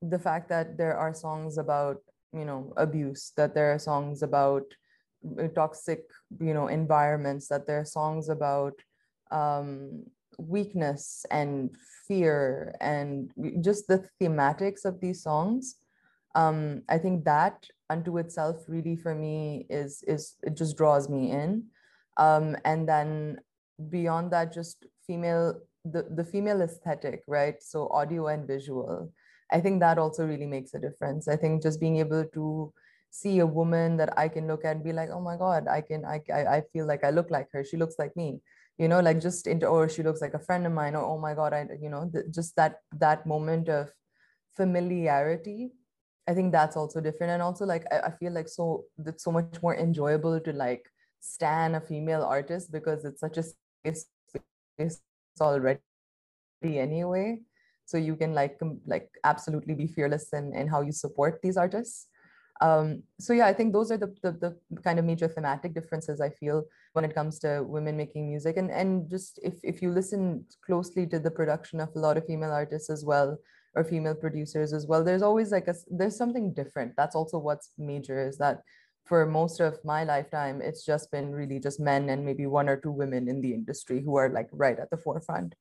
the 0.02 0.18
fact 0.18 0.48
that 0.48 0.76
there 0.76 0.96
are 0.96 1.14
songs 1.14 1.58
about 1.58 1.98
you 2.32 2.44
know 2.44 2.72
abuse, 2.76 3.32
that 3.36 3.54
there 3.54 3.72
are 3.72 3.78
songs 3.78 4.22
about 4.22 4.64
uh, 5.38 5.48
toxic 5.48 6.04
you 6.40 6.54
know 6.54 6.68
environments 6.68 7.48
that 7.48 7.66
there 7.66 7.80
are 7.80 7.84
songs 7.84 8.28
about 8.28 8.74
um, 9.30 10.04
weakness 10.48 11.26
and 11.30 11.70
fear 12.06 12.74
and 12.80 13.30
just 13.60 13.86
the 13.86 14.04
thematics 14.20 14.84
of 14.84 15.00
these 15.00 15.22
songs 15.22 15.76
um, 16.34 16.82
i 16.88 16.98
think 16.98 17.24
that 17.24 17.66
unto 17.90 18.18
itself 18.18 18.56
really 18.68 18.96
for 18.96 19.14
me 19.14 19.66
is 19.68 20.02
is 20.06 20.36
it 20.44 20.56
just 20.56 20.76
draws 20.76 21.08
me 21.08 21.32
in. 21.32 21.64
Um, 22.16 22.56
and 22.64 22.88
then 22.88 23.40
beyond 23.90 24.30
that 24.32 24.54
just 24.54 24.86
female 25.06 25.60
the, 25.84 26.06
the 26.08 26.24
female 26.24 26.62
aesthetic 26.62 27.22
right? 27.26 27.60
So 27.60 27.88
audio 27.88 28.28
and 28.28 28.46
visual. 28.46 29.12
I 29.52 29.60
think 29.60 29.80
that 29.80 29.98
also 29.98 30.24
really 30.24 30.46
makes 30.46 30.74
a 30.74 30.78
difference. 30.78 31.26
I 31.26 31.36
think 31.36 31.62
just 31.62 31.80
being 31.80 31.96
able 31.96 32.24
to 32.24 32.72
see 33.10 33.40
a 33.40 33.46
woman 33.46 33.96
that 33.96 34.16
I 34.16 34.28
can 34.28 34.46
look 34.46 34.64
at 34.64 34.76
and 34.76 34.84
be 34.84 34.92
like, 34.92 35.08
oh 35.10 35.20
my 35.20 35.36
God, 35.36 35.66
I 35.66 35.80
can, 35.80 36.04
I, 36.04 36.20
I 36.30 36.62
feel 36.72 36.86
like 36.86 37.02
I 37.02 37.10
look 37.10 37.30
like 37.32 37.48
her. 37.52 37.64
She 37.64 37.76
looks 37.76 37.96
like 37.98 38.14
me, 38.14 38.40
you 38.80 38.88
know, 38.88 39.00
like 39.00 39.20
just 39.20 39.46
into, 39.46 39.66
or 39.66 39.90
she 39.90 40.02
looks 40.02 40.22
like 40.22 40.32
a 40.32 40.38
friend 40.38 40.66
of 40.66 40.72
mine, 40.72 40.94
or 40.94 41.04
oh 41.04 41.18
my 41.18 41.34
God, 41.34 41.52
I, 41.52 41.66
you 41.82 41.90
know, 41.90 42.10
just 42.30 42.56
that, 42.56 42.76
that 42.96 43.26
moment 43.26 43.68
of 43.68 43.90
familiarity. 44.56 45.72
I 46.26 46.32
think 46.32 46.50
that's 46.50 46.78
also 46.78 46.98
different. 46.98 47.32
And 47.32 47.42
also 47.42 47.66
like, 47.66 47.84
I, 47.92 48.08
I 48.08 48.10
feel 48.12 48.32
like 48.32 48.48
so, 48.48 48.84
it's 49.04 49.22
so 49.22 49.32
much 49.32 49.60
more 49.62 49.76
enjoyable 49.76 50.40
to 50.40 50.52
like 50.54 50.82
stan 51.20 51.74
a 51.74 51.80
female 51.80 52.22
artist 52.22 52.72
because 52.72 53.04
it's 53.04 53.20
such 53.20 53.36
a 53.36 53.44
space 53.84 55.02
already 55.38 55.80
anyway. 56.64 57.40
So 57.84 57.98
you 57.98 58.16
can 58.16 58.32
like, 58.32 58.58
like 58.86 59.10
absolutely 59.24 59.74
be 59.74 59.88
fearless 59.88 60.32
in, 60.32 60.54
in 60.56 60.68
how 60.68 60.80
you 60.80 60.92
support 60.92 61.40
these 61.42 61.58
artists. 61.58 62.06
Um, 62.60 63.02
so 63.18 63.32
yeah, 63.32 63.46
I 63.46 63.54
think 63.54 63.72
those 63.72 63.90
are 63.90 63.96
the, 63.96 64.14
the, 64.22 64.32
the 64.70 64.80
kind 64.82 64.98
of 64.98 65.04
major 65.04 65.28
thematic 65.28 65.72
differences 65.72 66.20
I 66.20 66.28
feel 66.28 66.64
when 66.92 67.04
it 67.04 67.14
comes 67.14 67.38
to 67.40 67.62
women 67.66 67.96
making 67.96 68.28
music. 68.28 68.56
And 68.58 68.70
and 68.70 69.08
just 69.08 69.40
if 69.42 69.54
if 69.62 69.80
you 69.80 69.90
listen 69.90 70.44
closely 70.64 71.06
to 71.06 71.18
the 71.18 71.30
production 71.30 71.80
of 71.80 71.88
a 71.96 71.98
lot 71.98 72.16
of 72.18 72.26
female 72.26 72.50
artists 72.50 72.90
as 72.90 73.04
well, 73.04 73.38
or 73.74 73.84
female 73.84 74.14
producers 74.14 74.72
as 74.72 74.86
well, 74.86 75.02
there's 75.02 75.22
always 75.22 75.52
like 75.52 75.68
a 75.68 75.74
there's 75.90 76.16
something 76.16 76.52
different. 76.52 76.92
That's 76.96 77.16
also 77.16 77.38
what's 77.38 77.70
major 77.78 78.20
is 78.28 78.36
that 78.38 78.62
for 79.04 79.26
most 79.26 79.60
of 79.60 79.78
my 79.84 80.04
lifetime, 80.04 80.60
it's 80.60 80.84
just 80.84 81.10
been 81.10 81.32
really 81.32 81.58
just 81.58 81.80
men 81.80 82.10
and 82.10 82.24
maybe 82.24 82.46
one 82.46 82.68
or 82.68 82.76
two 82.76 82.92
women 82.92 83.28
in 83.28 83.40
the 83.40 83.54
industry 83.54 84.02
who 84.02 84.16
are 84.16 84.28
like 84.28 84.48
right 84.52 84.78
at 84.78 84.90
the 84.90 84.96
forefront. 84.96 85.54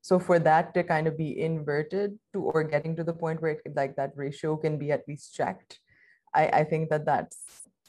So 0.00 0.18
for 0.18 0.38
that 0.40 0.72
to 0.74 0.82
kind 0.82 1.06
of 1.06 1.18
be 1.18 1.38
inverted 1.40 2.18
to 2.32 2.42
or 2.42 2.64
getting 2.64 2.96
to 2.96 3.04
the 3.04 3.12
point 3.12 3.42
where 3.42 3.52
it, 3.52 3.76
like 3.76 3.96
that 3.96 4.12
ratio 4.16 4.56
can 4.56 4.78
be 4.78 4.90
at 4.90 5.06
least 5.06 5.34
checked 5.34 5.80
I, 6.36 6.60
I 6.60 6.64
think 6.64 6.90
that 6.90 7.04
that's 7.06 7.38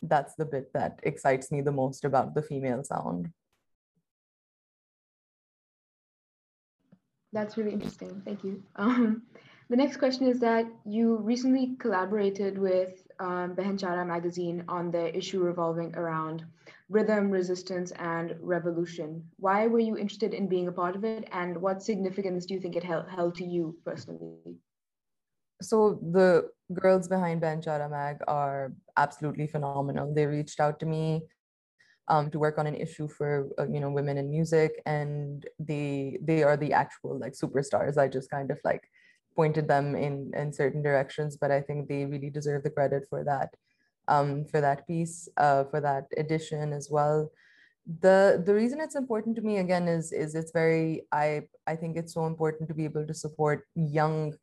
that's 0.01 0.35
the 0.35 0.45
bit 0.45 0.71
that 0.73 0.99
excites 1.03 1.51
me 1.51 1.61
the 1.61 1.71
most 1.71 2.05
about 2.05 2.33
the 2.33 2.41
female 2.41 2.83
sound. 2.83 3.31
That's 7.33 7.57
really 7.57 7.73
interesting. 7.73 8.21
Thank 8.23 8.43
you. 8.43 8.63
Um, 8.77 9.23
the 9.69 9.75
next 9.75 9.97
question 9.97 10.27
is 10.27 10.39
that 10.39 10.65
you 10.85 11.17
recently 11.17 11.75
collaborated 11.77 12.57
with 12.57 13.05
um, 13.19 13.53
Behenchara 13.55 14.07
magazine 14.07 14.63
on 14.69 14.91
the 14.91 15.15
issue 15.15 15.41
revolving 15.41 15.93
around 15.95 16.45
rhythm, 16.89 17.29
resistance, 17.29 17.91
and 17.91 18.35
revolution. 18.39 19.23
Why 19.37 19.67
were 19.67 19.79
you 19.79 19.97
interested 19.97 20.33
in 20.33 20.47
being 20.47 20.69
a 20.69 20.71
part 20.71 20.95
of 20.95 21.03
it, 21.03 21.27
and 21.33 21.57
what 21.61 21.83
significance 21.83 22.45
do 22.45 22.53
you 22.53 22.61
think 22.61 22.77
it 22.77 22.83
held, 22.83 23.09
held 23.09 23.35
to 23.35 23.43
you 23.43 23.75
personally? 23.83 24.57
So 25.61 25.99
the 26.11 26.49
girls 26.73 27.07
behind 27.07 27.41
Behenchara 27.41 27.89
Mag 27.89 28.17
are 28.27 28.73
absolutely 28.97 29.47
phenomenal. 29.47 30.13
They 30.13 30.25
reached 30.25 30.59
out 30.59 30.79
to 30.81 30.85
me 30.85 31.23
um, 32.07 32.29
to 32.31 32.39
work 32.39 32.57
on 32.57 32.67
an 32.67 32.75
issue 32.75 33.07
for 33.07 33.47
uh, 33.59 33.67
you 33.67 33.79
know 33.79 33.89
women 33.91 34.17
in 34.17 34.29
music, 34.29 34.81
and 34.85 35.45
they 35.59 36.17
they 36.21 36.43
are 36.43 36.57
the 36.57 36.73
actual 36.73 37.19
like 37.19 37.33
superstars. 37.33 37.97
I 37.97 38.07
just 38.07 38.29
kind 38.29 38.51
of 38.51 38.59
like 38.63 38.83
pointed 39.35 39.67
them 39.67 39.95
in 39.95 40.31
in 40.35 40.53
certain 40.53 40.81
directions, 40.83 41.37
but 41.37 41.51
I 41.51 41.61
think 41.61 41.87
they 41.87 42.05
really 42.05 42.29
deserve 42.29 42.63
the 42.63 42.71
credit 42.71 43.05
for 43.09 43.23
that. 43.25 43.49
um, 44.09 44.45
for 44.45 44.61
that 44.61 44.87
piece, 44.87 45.29
uh, 45.37 45.63
for 45.71 45.81
that 45.81 46.05
edition 46.17 46.73
as 46.73 46.89
well. 46.91 47.31
The 48.01 48.41
the 48.45 48.53
reason 48.53 48.79
it's 48.81 48.95
important 48.95 49.35
to 49.37 49.41
me 49.41 49.57
again 49.59 49.87
is 49.87 50.11
is 50.11 50.35
it's 50.35 50.51
very 50.51 51.03
I 51.11 51.43
I 51.67 51.75
think 51.75 51.97
it's 51.97 52.13
so 52.13 52.25
important 52.25 52.67
to 52.69 52.75
be 52.75 52.85
able 52.85 53.07
to 53.07 53.13
support 53.13 53.65
young 53.75 54.33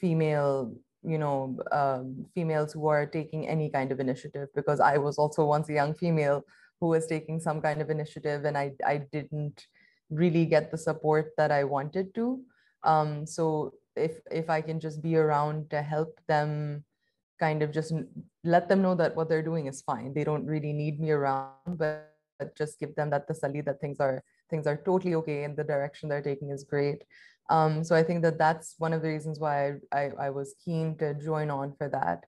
female 0.00 0.72
you 1.02 1.18
know 1.18 1.58
um, 1.72 2.26
females 2.34 2.72
who 2.72 2.86
are 2.88 3.06
taking 3.06 3.48
any 3.48 3.70
kind 3.70 3.92
of 3.92 4.00
initiative 4.00 4.48
because 4.54 4.80
I 4.80 4.98
was 4.98 5.18
also 5.18 5.44
once 5.44 5.68
a 5.68 5.74
young 5.74 5.94
female 5.94 6.44
who 6.80 6.88
was 6.88 7.06
taking 7.06 7.40
some 7.40 7.60
kind 7.60 7.80
of 7.80 7.90
initiative 7.90 8.44
and 8.44 8.56
I 8.56 8.72
I 8.84 8.98
didn't 9.12 9.66
really 10.10 10.44
get 10.44 10.70
the 10.70 10.78
support 10.78 11.32
that 11.36 11.50
I 11.50 11.64
wanted 11.64 12.14
to. 12.16 12.40
Um, 12.82 13.26
so 13.26 13.72
if 13.96 14.20
if 14.30 14.50
I 14.50 14.60
can 14.60 14.80
just 14.80 15.02
be 15.02 15.16
around 15.16 15.70
to 15.70 15.82
help 15.82 16.20
them 16.26 16.84
kind 17.38 17.62
of 17.62 17.72
just 17.72 17.94
let 18.44 18.68
them 18.68 18.82
know 18.82 18.94
that 18.94 19.16
what 19.16 19.28
they're 19.28 19.42
doing 19.42 19.66
is 19.66 19.80
fine. 19.80 20.12
They 20.12 20.24
don't 20.24 20.44
really 20.44 20.74
need 20.74 21.00
me 21.00 21.10
around, 21.10 21.78
but, 21.78 22.12
but 22.38 22.54
just 22.56 22.78
give 22.78 22.94
them 22.94 23.08
that 23.10 23.26
tasalli 23.26 23.64
that 23.64 23.80
things 23.80 23.98
are 23.98 24.22
things 24.50 24.66
are 24.66 24.76
totally 24.76 25.14
okay 25.14 25.44
and 25.44 25.56
the 25.56 25.64
direction 25.64 26.08
they're 26.08 26.22
taking 26.22 26.50
is 26.50 26.64
great. 26.64 27.02
Um, 27.50 27.84
so 27.84 27.94
I 27.96 28.02
think 28.02 28.22
that 28.22 28.38
that's 28.38 28.76
one 28.78 28.92
of 28.92 29.02
the 29.02 29.08
reasons 29.08 29.40
why 29.40 29.66
I, 29.66 29.72
I, 29.92 30.10
I 30.26 30.30
was 30.30 30.54
keen 30.64 30.96
to 30.98 31.14
join 31.14 31.50
on 31.50 31.74
for 31.76 31.88
that. 31.90 32.24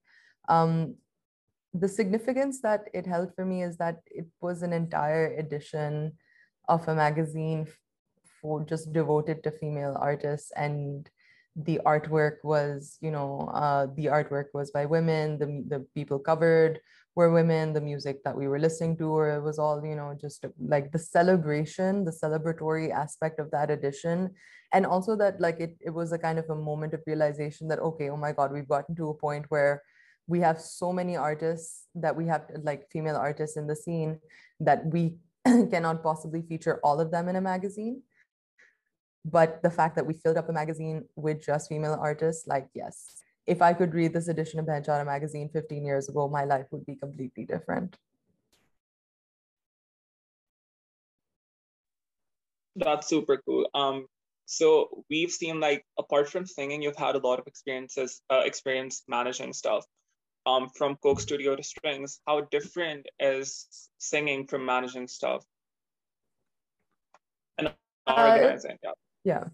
Um, 0.48 0.96
the 1.72 1.88
significance 1.88 2.60
that 2.60 2.88
it 2.92 3.06
held 3.06 3.34
for 3.34 3.46
me 3.46 3.62
is 3.62 3.78
that 3.78 4.02
it 4.06 4.26
was 4.40 4.62
an 4.62 4.72
entire 4.72 5.34
edition 5.36 6.12
of 6.68 6.86
a 6.88 6.94
magazine 6.94 7.66
for 8.40 8.64
just 8.64 8.92
devoted 8.92 9.42
to 9.44 9.50
female 9.50 9.96
artists 9.98 10.50
and 10.56 11.08
the 11.56 11.80
artwork 11.84 12.36
was 12.42 12.98
you 13.00 13.10
know 13.10 13.50
uh, 13.52 13.86
the 13.96 14.06
artwork 14.06 14.46
was 14.52 14.70
by 14.70 14.84
women 14.86 15.38
the, 15.38 15.64
the 15.68 15.86
people 15.94 16.18
covered 16.18 16.80
were 17.14 17.30
women 17.30 17.72
the 17.72 17.80
music 17.80 18.24
that 18.24 18.36
we 18.36 18.48
were 18.48 18.58
listening 18.58 18.96
to 18.96 19.04
or 19.04 19.30
it 19.30 19.42
was 19.42 19.58
all 19.58 19.84
you 19.84 19.94
know 19.94 20.16
just 20.18 20.46
like 20.58 20.90
the 20.92 20.98
celebration 20.98 22.04
the 22.04 22.10
celebratory 22.10 22.90
aspect 22.90 23.38
of 23.38 23.50
that 23.50 23.70
edition 23.70 24.30
and 24.72 24.86
also 24.86 25.14
that 25.16 25.40
like 25.40 25.60
it, 25.60 25.76
it 25.80 25.90
was 25.90 26.12
a 26.12 26.18
kind 26.18 26.38
of 26.38 26.48
a 26.48 26.54
moment 26.54 26.94
of 26.94 27.00
realization 27.06 27.68
that 27.68 27.78
okay 27.78 28.10
oh 28.10 28.16
my 28.16 28.32
god 28.32 28.52
we've 28.52 28.68
gotten 28.68 28.94
to 28.94 29.10
a 29.10 29.14
point 29.14 29.44
where 29.48 29.82
we 30.26 30.40
have 30.40 30.60
so 30.60 30.92
many 30.92 31.16
artists 31.16 31.88
that 31.94 32.14
we 32.14 32.26
have 32.26 32.42
like 32.62 32.88
female 32.90 33.16
artists 33.16 33.56
in 33.56 33.66
the 33.66 33.76
scene 33.76 34.18
that 34.60 34.86
we 34.86 35.16
cannot 35.44 36.02
possibly 36.02 36.42
feature 36.42 36.80
all 36.82 37.00
of 37.00 37.10
them 37.10 37.28
in 37.28 37.36
a 37.36 37.40
magazine. 37.40 38.02
But 39.24 39.62
the 39.62 39.70
fact 39.70 39.96
that 39.96 40.06
we 40.06 40.14
filled 40.14 40.36
up 40.36 40.48
a 40.48 40.52
magazine 40.52 41.04
with 41.16 41.44
just 41.44 41.68
female 41.68 41.98
artists 42.00 42.46
like 42.46 42.68
yes 42.74 43.22
if 43.46 43.60
i 43.60 43.72
could 43.72 43.94
read 43.94 44.12
this 44.12 44.28
edition 44.28 44.60
of 44.60 44.66
Behenchara 44.66 45.04
magazine 45.04 45.48
15 45.52 45.84
years 45.84 46.08
ago 46.08 46.28
my 46.28 46.44
life 46.44 46.66
would 46.70 46.86
be 46.86 46.96
completely 46.96 47.44
different. 47.44 47.96
That's 52.74 53.06
super 53.06 53.36
cool. 53.44 53.68
Um 53.74 54.06
so 54.46 55.04
we've 55.08 55.30
seen 55.30 55.60
like 55.60 55.84
apart 55.98 56.28
from 56.28 56.46
singing 56.46 56.82
you've 56.82 56.96
had 56.96 57.14
a 57.14 57.18
lot 57.26 57.38
of 57.38 57.46
experiences 57.46 58.22
uh, 58.30 58.42
experience 58.44 59.02
managing 59.08 59.52
stuff. 59.52 59.84
Um 60.44 60.68
from 60.76 60.96
coke 60.96 61.20
studio 61.20 61.54
to 61.54 61.62
strings 61.62 62.20
how 62.26 62.40
different 62.50 63.06
is 63.20 63.66
singing 63.98 64.46
from 64.46 64.66
managing 64.66 65.06
stuff? 65.06 65.44
And 67.58 67.68
uh, 67.68 67.72
organizing 68.08 68.78
uh, 68.86 68.92
yeah. 69.24 69.32
yeah. 69.32 69.44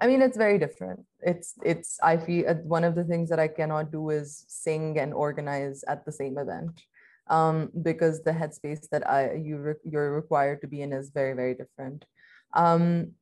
I 0.00 0.08
mean 0.08 0.20
it's 0.20 0.36
very 0.36 0.58
different. 0.58 1.04
It's 1.20 1.54
it's 1.64 1.98
i 2.02 2.16
feel 2.16 2.48
uh, 2.48 2.54
one 2.54 2.82
of 2.82 2.96
the 2.96 3.04
things 3.04 3.30
that 3.30 3.38
i 3.38 3.46
cannot 3.46 3.92
do 3.92 4.10
is 4.10 4.44
sing 4.48 4.98
and 4.98 5.14
organize 5.14 5.84
at 5.86 6.04
the 6.04 6.12
same 6.12 6.38
event. 6.38 6.82
Um, 7.28 7.70
because 7.82 8.24
the 8.24 8.32
headspace 8.32 8.88
that 8.90 9.08
i 9.08 9.34
you 9.34 9.56
re- 9.58 9.84
you're 9.84 10.12
required 10.12 10.60
to 10.62 10.66
be 10.66 10.82
in 10.82 10.92
is 10.92 11.10
very 11.10 11.34
very 11.34 11.54
different. 11.54 12.04
Um, 12.54 13.12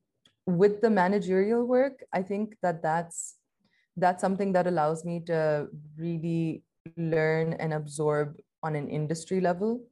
with 0.45 0.81
the 0.81 0.89
managerial 0.89 1.65
work 1.65 2.03
i 2.13 2.21
think 2.21 2.55
that 2.61 2.81
that's 2.81 3.37
that's 3.97 4.21
something 4.21 4.53
that 4.53 4.67
allows 4.67 5.05
me 5.05 5.19
to 5.19 5.67
really 5.97 6.63
learn 6.97 7.53
and 7.53 7.73
absorb 7.73 8.35
on 8.63 8.75
an 8.75 8.89
industry 8.89 9.39
level 9.39 9.83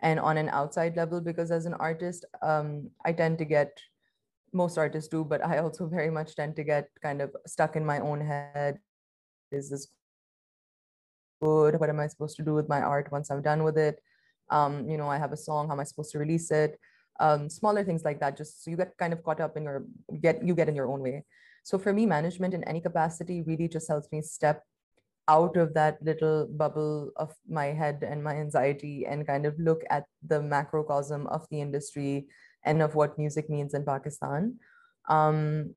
and 0.00 0.20
on 0.20 0.36
an 0.36 0.48
outside 0.50 0.96
level 0.96 1.20
because 1.20 1.50
as 1.50 1.66
an 1.66 1.74
artist 1.74 2.24
um, 2.42 2.90
i 3.04 3.12
tend 3.12 3.38
to 3.38 3.44
get 3.44 3.78
most 4.54 4.78
artists 4.78 5.08
do, 5.08 5.24
but 5.24 5.44
I 5.44 5.58
also 5.58 5.86
very 5.86 6.10
much 6.10 6.36
tend 6.36 6.56
to 6.56 6.64
get 6.64 6.88
kind 7.02 7.20
of 7.20 7.34
stuck 7.46 7.76
in 7.76 7.84
my 7.84 7.98
own 7.98 8.20
head. 8.20 8.78
Is 9.50 9.68
this 9.68 9.88
good? 11.42 11.78
What 11.78 11.90
am 11.90 12.00
I 12.00 12.06
supposed 12.06 12.36
to 12.36 12.44
do 12.44 12.54
with 12.54 12.68
my 12.68 12.80
art 12.80 13.10
once 13.10 13.30
I'm 13.30 13.42
done 13.42 13.64
with 13.64 13.76
it? 13.76 14.00
Um, 14.50 14.88
you 14.88 14.96
know, 14.96 15.08
I 15.08 15.18
have 15.18 15.32
a 15.32 15.36
song, 15.36 15.66
how 15.66 15.74
am 15.74 15.80
I 15.80 15.84
supposed 15.84 16.12
to 16.12 16.18
release 16.18 16.50
it? 16.50 16.78
Um, 17.20 17.48
smaller 17.48 17.84
things 17.84 18.04
like 18.04 18.20
that, 18.20 18.36
just 18.36 18.64
so 18.64 18.70
you 18.70 18.76
get 18.76 18.96
kind 18.98 19.12
of 19.12 19.22
caught 19.22 19.40
up 19.40 19.56
in 19.56 19.64
your 19.64 19.84
get 20.20 20.44
you 20.44 20.54
get 20.54 20.68
in 20.68 20.74
your 20.74 20.90
own 20.90 21.00
way. 21.00 21.24
So 21.62 21.78
for 21.78 21.92
me, 21.92 22.06
management 22.06 22.54
in 22.54 22.64
any 22.64 22.80
capacity 22.80 23.42
really 23.42 23.68
just 23.68 23.88
helps 23.88 24.10
me 24.12 24.20
step 24.20 24.62
out 25.28 25.56
of 25.56 25.72
that 25.74 26.02
little 26.02 26.46
bubble 26.46 27.10
of 27.16 27.34
my 27.48 27.66
head 27.66 28.04
and 28.06 28.22
my 28.22 28.34
anxiety 28.34 29.06
and 29.06 29.26
kind 29.26 29.46
of 29.46 29.58
look 29.58 29.82
at 29.88 30.04
the 30.26 30.40
macrocosm 30.40 31.26
of 31.28 31.46
the 31.50 31.60
industry 31.60 32.26
and 32.64 32.82
of 32.82 32.94
what 32.94 33.18
music 33.18 33.48
means 33.48 33.72
in 33.72 33.84
Pakistan. 33.84 34.58
Um, 35.08 35.74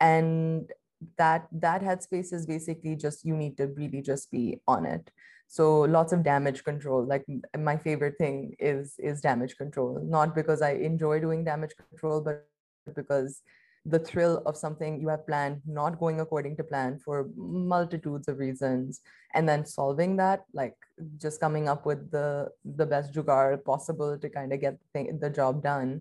and 0.00 0.70
that 1.18 1.46
that 1.52 1.82
headspace 1.82 2.32
is 2.32 2.46
basically 2.46 2.96
just 2.96 3.24
you 3.24 3.36
need 3.36 3.56
to 3.56 3.66
really 3.68 4.02
just 4.02 4.30
be 4.30 4.60
on 4.66 4.84
it 4.86 5.10
so 5.48 5.80
lots 5.82 6.12
of 6.12 6.22
damage 6.22 6.64
control 6.64 7.04
like 7.04 7.24
my 7.58 7.76
favorite 7.76 8.16
thing 8.18 8.54
is 8.58 8.94
is 8.98 9.20
damage 9.20 9.56
control. 9.56 10.00
Not 10.02 10.34
because 10.34 10.62
i 10.62 10.72
enjoy 10.72 11.20
doing 11.20 11.44
damage 11.44 11.74
control 11.76 12.20
but 12.20 12.46
because 12.94 13.42
the 13.84 13.98
thrill 14.00 14.42
of 14.46 14.56
something 14.56 15.00
you 15.00 15.08
have 15.08 15.26
planned 15.26 15.60
not 15.64 15.98
going 16.00 16.20
according 16.20 16.56
to 16.56 16.64
plan 16.64 16.98
for 16.98 17.28
multitudes 17.36 18.26
of 18.26 18.38
reasons 18.38 19.00
and 19.34 19.48
then 19.48 19.64
solving 19.64 20.16
that 20.16 20.44
like 20.52 20.74
just 21.18 21.40
coming 21.40 21.68
up 21.68 21.86
with 21.86 22.10
the 22.10 22.48
the 22.64 22.86
best 22.86 23.14
jugaad 23.14 23.64
possible 23.64 24.18
to 24.18 24.28
kind 24.28 24.52
of 24.52 24.60
get 24.60 24.76
the, 24.80 24.86
thing, 24.92 25.18
the 25.20 25.30
job 25.30 25.62
done 25.62 26.00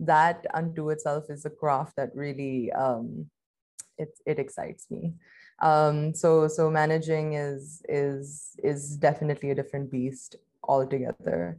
that 0.00 0.44
unto 0.54 0.90
itself 0.90 1.24
is 1.28 1.44
a 1.44 1.50
craft 1.50 1.94
that 1.96 2.10
really 2.14 2.72
um, 2.72 3.30
it, 3.98 4.18
it 4.26 4.38
excites 4.38 4.90
me 4.90 5.12
um, 5.60 6.14
so 6.14 6.48
so 6.48 6.70
managing 6.70 7.34
is 7.34 7.82
is 7.88 8.56
is 8.62 8.96
definitely 8.96 9.50
a 9.50 9.54
different 9.54 9.90
beast 9.90 10.36
altogether. 10.64 11.58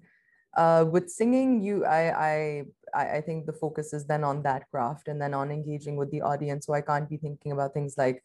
Uh, 0.57 0.83
with 0.89 1.09
singing 1.09 1.61
you 1.61 1.85
I, 1.85 2.65
I 2.93 3.15
i 3.15 3.21
think 3.21 3.45
the 3.45 3.53
focus 3.53 3.93
is 3.93 4.05
then 4.05 4.25
on 4.25 4.43
that 4.43 4.69
craft 4.69 5.07
and 5.07 5.21
then 5.21 5.33
on 5.33 5.49
engaging 5.49 5.95
with 5.95 6.11
the 6.11 6.21
audience. 6.21 6.65
So 6.65 6.73
i 6.73 6.81
can't 6.81 7.09
be 7.09 7.17
thinking 7.17 7.53
about 7.53 7.73
things 7.73 7.95
like 7.97 8.21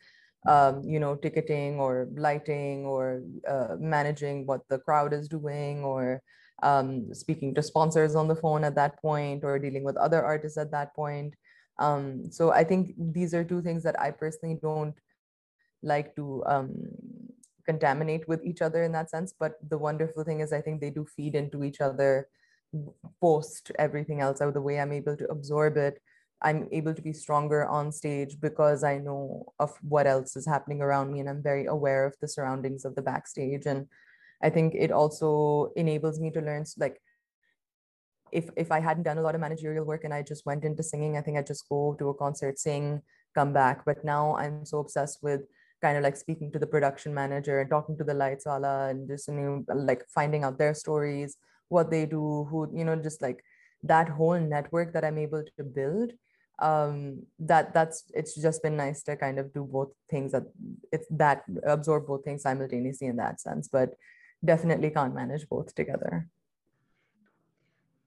um, 0.49 0.83
you 0.83 0.99
know 0.99 1.15
ticketing 1.15 1.79
or 1.79 2.09
lighting 2.17 2.85
or 2.85 3.23
uh, 3.49 3.77
managing 3.79 4.47
what 4.47 4.62
the 4.69 4.79
crowd 4.79 5.12
is 5.12 5.29
doing 5.29 5.85
or 5.85 6.23
um, 6.62 7.12
speaking 7.15 7.55
to 7.55 7.62
sponsors 7.62 8.17
on 8.17 8.29
the 8.29 8.35
phone 8.37 8.65
at 8.65 8.75
that 8.75 9.01
point 9.01 9.45
or 9.45 9.59
dealing 9.59 9.85
with 9.85 9.97
other 9.97 10.25
artists 10.25 10.57
at 10.59 10.71
that 10.73 10.95
point. 10.95 11.35
Um, 11.79 12.33
so 12.33 12.51
i 12.51 12.65
think 12.65 12.95
these 12.99 13.35
are 13.35 13.45
two 13.45 13.61
things 13.61 13.83
that 13.83 14.01
i 14.01 14.11
personally 14.11 14.59
don't 14.62 14.95
like 15.83 16.15
to 16.17 16.43
um, 16.47 16.73
contaminate 17.65 18.27
with 18.29 18.45
each 18.45 18.62
other 18.62 18.83
in 18.83 18.93
that 18.93 19.11
sense. 19.11 19.35
But 19.39 19.55
the 19.69 19.79
wonderful 19.79 20.25
thing 20.25 20.41
is, 20.41 20.53
I 20.53 20.61
think 20.61 20.81
they 20.81 20.91
do 20.91 21.07
feed 21.17 21.35
into 21.35 21.65
each 21.65 21.81
other 21.81 22.29
post 23.21 23.73
everything 23.79 24.21
else. 24.21 24.41
Or 24.41 24.53
the 24.53 24.61
way 24.61 24.81
I'm 24.81 24.93
able 24.93 25.17
to 25.17 25.27
absorb 25.31 25.77
it, 25.77 26.01
I'm 26.43 26.69
able 26.73 26.95
to 26.95 27.03
be 27.03 27.12
stronger 27.12 27.67
on 27.67 27.93
stage 27.93 28.39
because 28.41 28.85
I 28.85 28.99
know 28.99 29.53
of 29.59 29.73
what 29.83 30.07
else 30.07 30.37
is 30.37 30.47
happening 30.47 30.83
around 30.83 31.12
me 31.12 31.21
and 31.21 31.29
I'm 31.29 31.43
very 31.43 31.67
aware 31.67 32.05
of 32.05 32.15
the 32.21 32.29
surroundings 32.29 32.85
of 32.85 32.95
the 32.95 33.03
backstage. 33.03 33.67
And 33.67 33.87
I 34.43 34.51
think 34.51 34.75
it 34.75 34.93
also 34.93 35.73
enables 35.77 36.21
me 36.21 36.31
to 36.33 36.41
learn 36.41 36.65
like 36.77 37.01
if 38.33 38.51
if 38.57 38.71
I 38.71 38.81
hadn't 38.81 39.05
done 39.05 39.19
a 39.19 39.23
lot 39.23 39.35
of 39.35 39.41
managerial 39.41 39.85
work 39.85 40.05
and 40.05 40.12
I 40.12 40.23
just 40.23 40.45
went 40.45 40.65
into 40.65 40.83
singing, 40.83 41.17
I 41.17 41.23
think 41.23 41.39
I'd 41.39 41.47
just 41.47 41.69
go 41.69 41.97
to 41.99 42.11
a 42.11 42.15
concert, 42.15 42.59
sing, 42.59 43.01
come 43.35 43.53
back. 43.53 43.85
But 43.87 44.05
now 44.05 44.37
I'm 44.37 44.67
so 44.67 44.79
obsessed 44.79 45.21
with 45.23 45.43
kind 45.83 45.97
of 45.97 46.03
like 46.03 46.17
speaking 46.17 46.51
to 46.53 46.59
the 46.59 46.67
production 46.67 47.12
manager 47.15 47.61
and 47.61 47.71
talking 47.71 47.97
to 47.99 48.05
the 48.05 48.15
lights 48.15 48.47
wala 48.47 48.89
and 48.89 49.09
just 49.09 49.29
you 49.29 49.35
know, 49.35 49.65
like 49.75 50.05
finding 50.09 50.45
out 50.45 50.59
their 50.59 50.75
stories, 50.75 51.37
what 51.69 51.91
they 51.91 52.07
do, 52.07 52.47
who 52.51 52.71
you 52.75 52.85
know, 52.85 52.97
just 52.97 53.23
like 53.23 53.45
that 53.83 54.09
whole 54.09 54.39
network 54.39 54.93
that 54.93 55.05
I'm 55.05 55.19
able 55.19 55.45
to 55.57 55.65
build. 55.65 56.12
Um, 56.59 57.27
that 57.41 57.75
that's 57.75 58.05
it's 58.15 58.35
just 58.35 58.62
been 58.62 58.79
nice 58.79 59.03
to 59.03 59.17
kind 59.17 59.39
of 59.39 59.53
do 59.53 59.65
both 59.65 59.91
things 60.09 60.33
that 60.33 60.45
it's 60.91 61.07
that 61.11 61.43
absorb 61.65 62.07
both 62.07 62.25
things 62.25 62.43
simultaneously 62.43 63.09
in 63.09 63.17
that 63.17 63.41
sense, 63.41 63.69
but 63.69 63.91
definitely 64.43 64.91
can't 64.91 65.15
manage 65.15 65.47
both 65.49 65.75
together. 65.75 66.29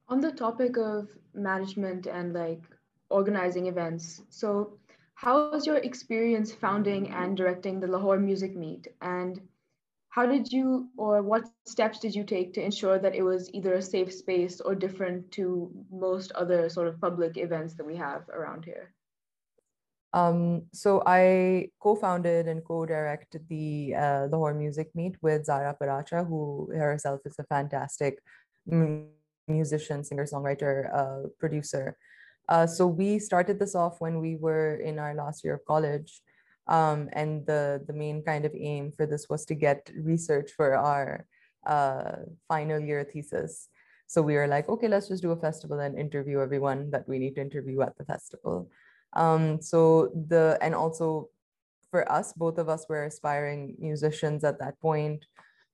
On 0.08 0.20
the 0.20 0.32
topic 0.32 0.76
of 0.76 1.08
management 1.32 2.08
and 2.08 2.34
like 2.34 2.62
organizing 3.08 3.66
events, 3.68 4.22
so 4.28 4.78
how 5.20 5.50
was 5.50 5.66
your 5.66 5.76
experience 5.76 6.50
founding 6.50 7.10
and 7.10 7.36
directing 7.36 7.78
the 7.78 7.86
Lahore 7.86 8.18
Music 8.18 8.56
Meet? 8.56 8.88
And 9.02 9.38
how 10.08 10.24
did 10.24 10.50
you 10.50 10.88
or 10.96 11.22
what 11.22 11.44
steps 11.66 11.98
did 11.98 12.14
you 12.14 12.24
take 12.24 12.54
to 12.54 12.62
ensure 12.64 12.98
that 12.98 13.14
it 13.14 13.22
was 13.22 13.50
either 13.52 13.74
a 13.74 13.82
safe 13.82 14.12
space 14.12 14.60
or 14.62 14.74
different 14.74 15.30
to 15.32 15.70
most 15.92 16.32
other 16.32 16.70
sort 16.70 16.88
of 16.88 16.98
public 17.00 17.36
events 17.36 17.74
that 17.74 17.86
we 17.86 17.96
have 17.96 18.28
around 18.30 18.64
here 18.64 18.94
um, 20.12 20.62
so 20.72 21.04
I 21.06 21.68
co-founded 21.78 22.48
and 22.48 22.64
co-directed 22.64 23.46
the 23.48 23.94
uh, 23.94 24.26
Lahore 24.26 24.54
Music 24.54 24.90
Meet 24.92 25.14
with 25.22 25.44
Zara 25.44 25.76
Paracha, 25.80 26.26
who 26.26 26.68
herself 26.74 27.20
is 27.24 27.36
a 27.38 27.44
fantastic 27.44 28.18
musician, 29.46 30.02
singer-songwriter, 30.02 30.92
uh, 30.92 31.28
producer. 31.38 31.96
Uh, 32.48 32.66
so 32.66 32.86
we 32.86 33.18
started 33.18 33.58
this 33.58 33.74
off 33.74 34.00
when 34.00 34.20
we 34.20 34.36
were 34.36 34.76
in 34.76 34.98
our 34.98 35.14
last 35.14 35.44
year 35.44 35.54
of 35.54 35.64
college. 35.64 36.20
Um, 36.66 37.08
and 37.12 37.44
the, 37.46 37.82
the 37.86 37.92
main 37.92 38.22
kind 38.22 38.44
of 38.44 38.54
aim 38.54 38.92
for 38.96 39.06
this 39.06 39.28
was 39.28 39.44
to 39.46 39.54
get 39.54 39.90
research 39.96 40.52
for 40.56 40.74
our 40.76 41.26
uh, 41.66 42.16
final 42.48 42.78
year 42.78 43.02
thesis. 43.04 43.68
So 44.06 44.22
we 44.22 44.34
were 44.34 44.46
like, 44.46 44.68
okay, 44.68 44.88
let's 44.88 45.08
just 45.08 45.22
do 45.22 45.30
a 45.30 45.36
festival 45.36 45.80
and 45.80 45.98
interview 45.98 46.40
everyone 46.40 46.90
that 46.90 47.08
we 47.08 47.18
need 47.18 47.34
to 47.36 47.40
interview 47.40 47.80
at 47.82 47.96
the 47.98 48.04
festival. 48.04 48.68
Um, 49.14 49.60
so 49.60 50.12
the, 50.28 50.58
and 50.60 50.74
also 50.74 51.28
for 51.90 52.10
us, 52.10 52.32
both 52.32 52.58
of 52.58 52.68
us 52.68 52.86
were 52.88 53.04
aspiring 53.04 53.74
musicians 53.78 54.44
at 54.44 54.58
that 54.60 54.80
point, 54.80 55.26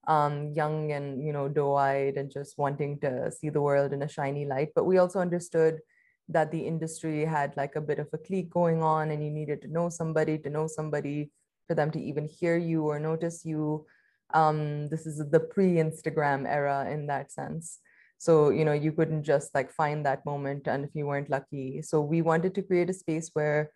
um, 0.08 0.52
young 0.54 0.92
and, 0.92 1.22
you 1.22 1.32
know, 1.32 1.48
doe-eyed 1.48 2.16
and 2.16 2.30
just 2.30 2.56
wanting 2.56 2.98
to 3.00 3.30
see 3.30 3.50
the 3.50 3.60
world 3.60 3.92
in 3.92 4.02
a 4.02 4.08
shiny 4.08 4.46
light. 4.46 4.70
But 4.74 4.84
we 4.84 4.96
also 4.96 5.18
understood 5.18 5.80
that 6.28 6.50
the 6.50 6.66
industry 6.66 7.24
had 7.24 7.56
like 7.56 7.76
a 7.76 7.80
bit 7.80 7.98
of 7.98 8.08
a 8.12 8.18
clique 8.18 8.50
going 8.50 8.82
on 8.82 9.10
and 9.10 9.22
you 9.22 9.30
needed 9.30 9.62
to 9.62 9.68
know 9.68 9.88
somebody 9.88 10.38
to 10.38 10.50
know 10.50 10.66
somebody 10.66 11.30
for 11.66 11.74
them 11.74 11.90
to 11.90 12.00
even 12.00 12.26
hear 12.26 12.56
you 12.56 12.84
or 12.84 12.98
notice 12.98 13.44
you. 13.44 13.86
Um, 14.34 14.88
this 14.88 15.06
is 15.06 15.22
the 15.30 15.40
pre-Instagram 15.40 16.48
era 16.48 16.88
in 16.90 17.06
that 17.06 17.30
sense. 17.30 17.78
So 18.18 18.50
you 18.50 18.64
know 18.64 18.72
you 18.72 18.92
couldn't 18.92 19.24
just 19.24 19.54
like 19.54 19.70
find 19.70 20.04
that 20.06 20.24
moment 20.24 20.66
and 20.66 20.84
if 20.84 20.90
you 20.94 21.06
weren't 21.06 21.30
lucky. 21.30 21.82
So 21.82 22.00
we 22.00 22.22
wanted 22.22 22.54
to 22.54 22.62
create 22.62 22.90
a 22.90 22.94
space 22.94 23.30
where 23.34 23.70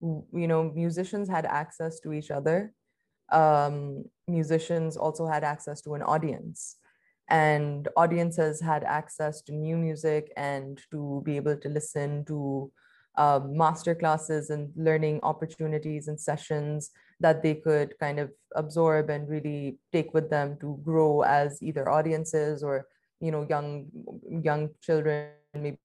you 0.00 0.48
know 0.48 0.70
musicians 0.74 1.28
had 1.28 1.44
access 1.46 2.00
to 2.00 2.12
each 2.12 2.30
other. 2.30 2.72
Um, 3.30 4.04
musicians 4.28 4.96
also 4.96 5.26
had 5.26 5.42
access 5.42 5.80
to 5.82 5.94
an 5.94 6.02
audience 6.02 6.76
and 7.32 7.88
audiences 7.96 8.60
had 8.60 8.84
access 8.84 9.40
to 9.40 9.52
new 9.52 9.76
music 9.76 10.30
and 10.36 10.82
to 10.90 11.22
be 11.24 11.36
able 11.36 11.56
to 11.56 11.68
listen 11.70 12.24
to 12.26 12.70
uh, 13.16 13.40
master 13.44 13.94
classes 13.94 14.50
and 14.50 14.70
learning 14.76 15.18
opportunities 15.22 16.08
and 16.08 16.20
sessions 16.20 16.90
that 17.20 17.42
they 17.42 17.54
could 17.54 17.98
kind 17.98 18.20
of 18.20 18.30
absorb 18.54 19.08
and 19.08 19.28
really 19.30 19.78
take 19.92 20.12
with 20.12 20.28
them 20.28 20.58
to 20.60 20.78
grow 20.84 21.22
as 21.22 21.62
either 21.62 21.88
audiences 21.88 22.62
or 22.62 22.86
you 23.20 23.30
know 23.30 23.46
young 23.48 23.86
young 24.42 24.68
children 24.82 25.30
maybe 25.54 25.78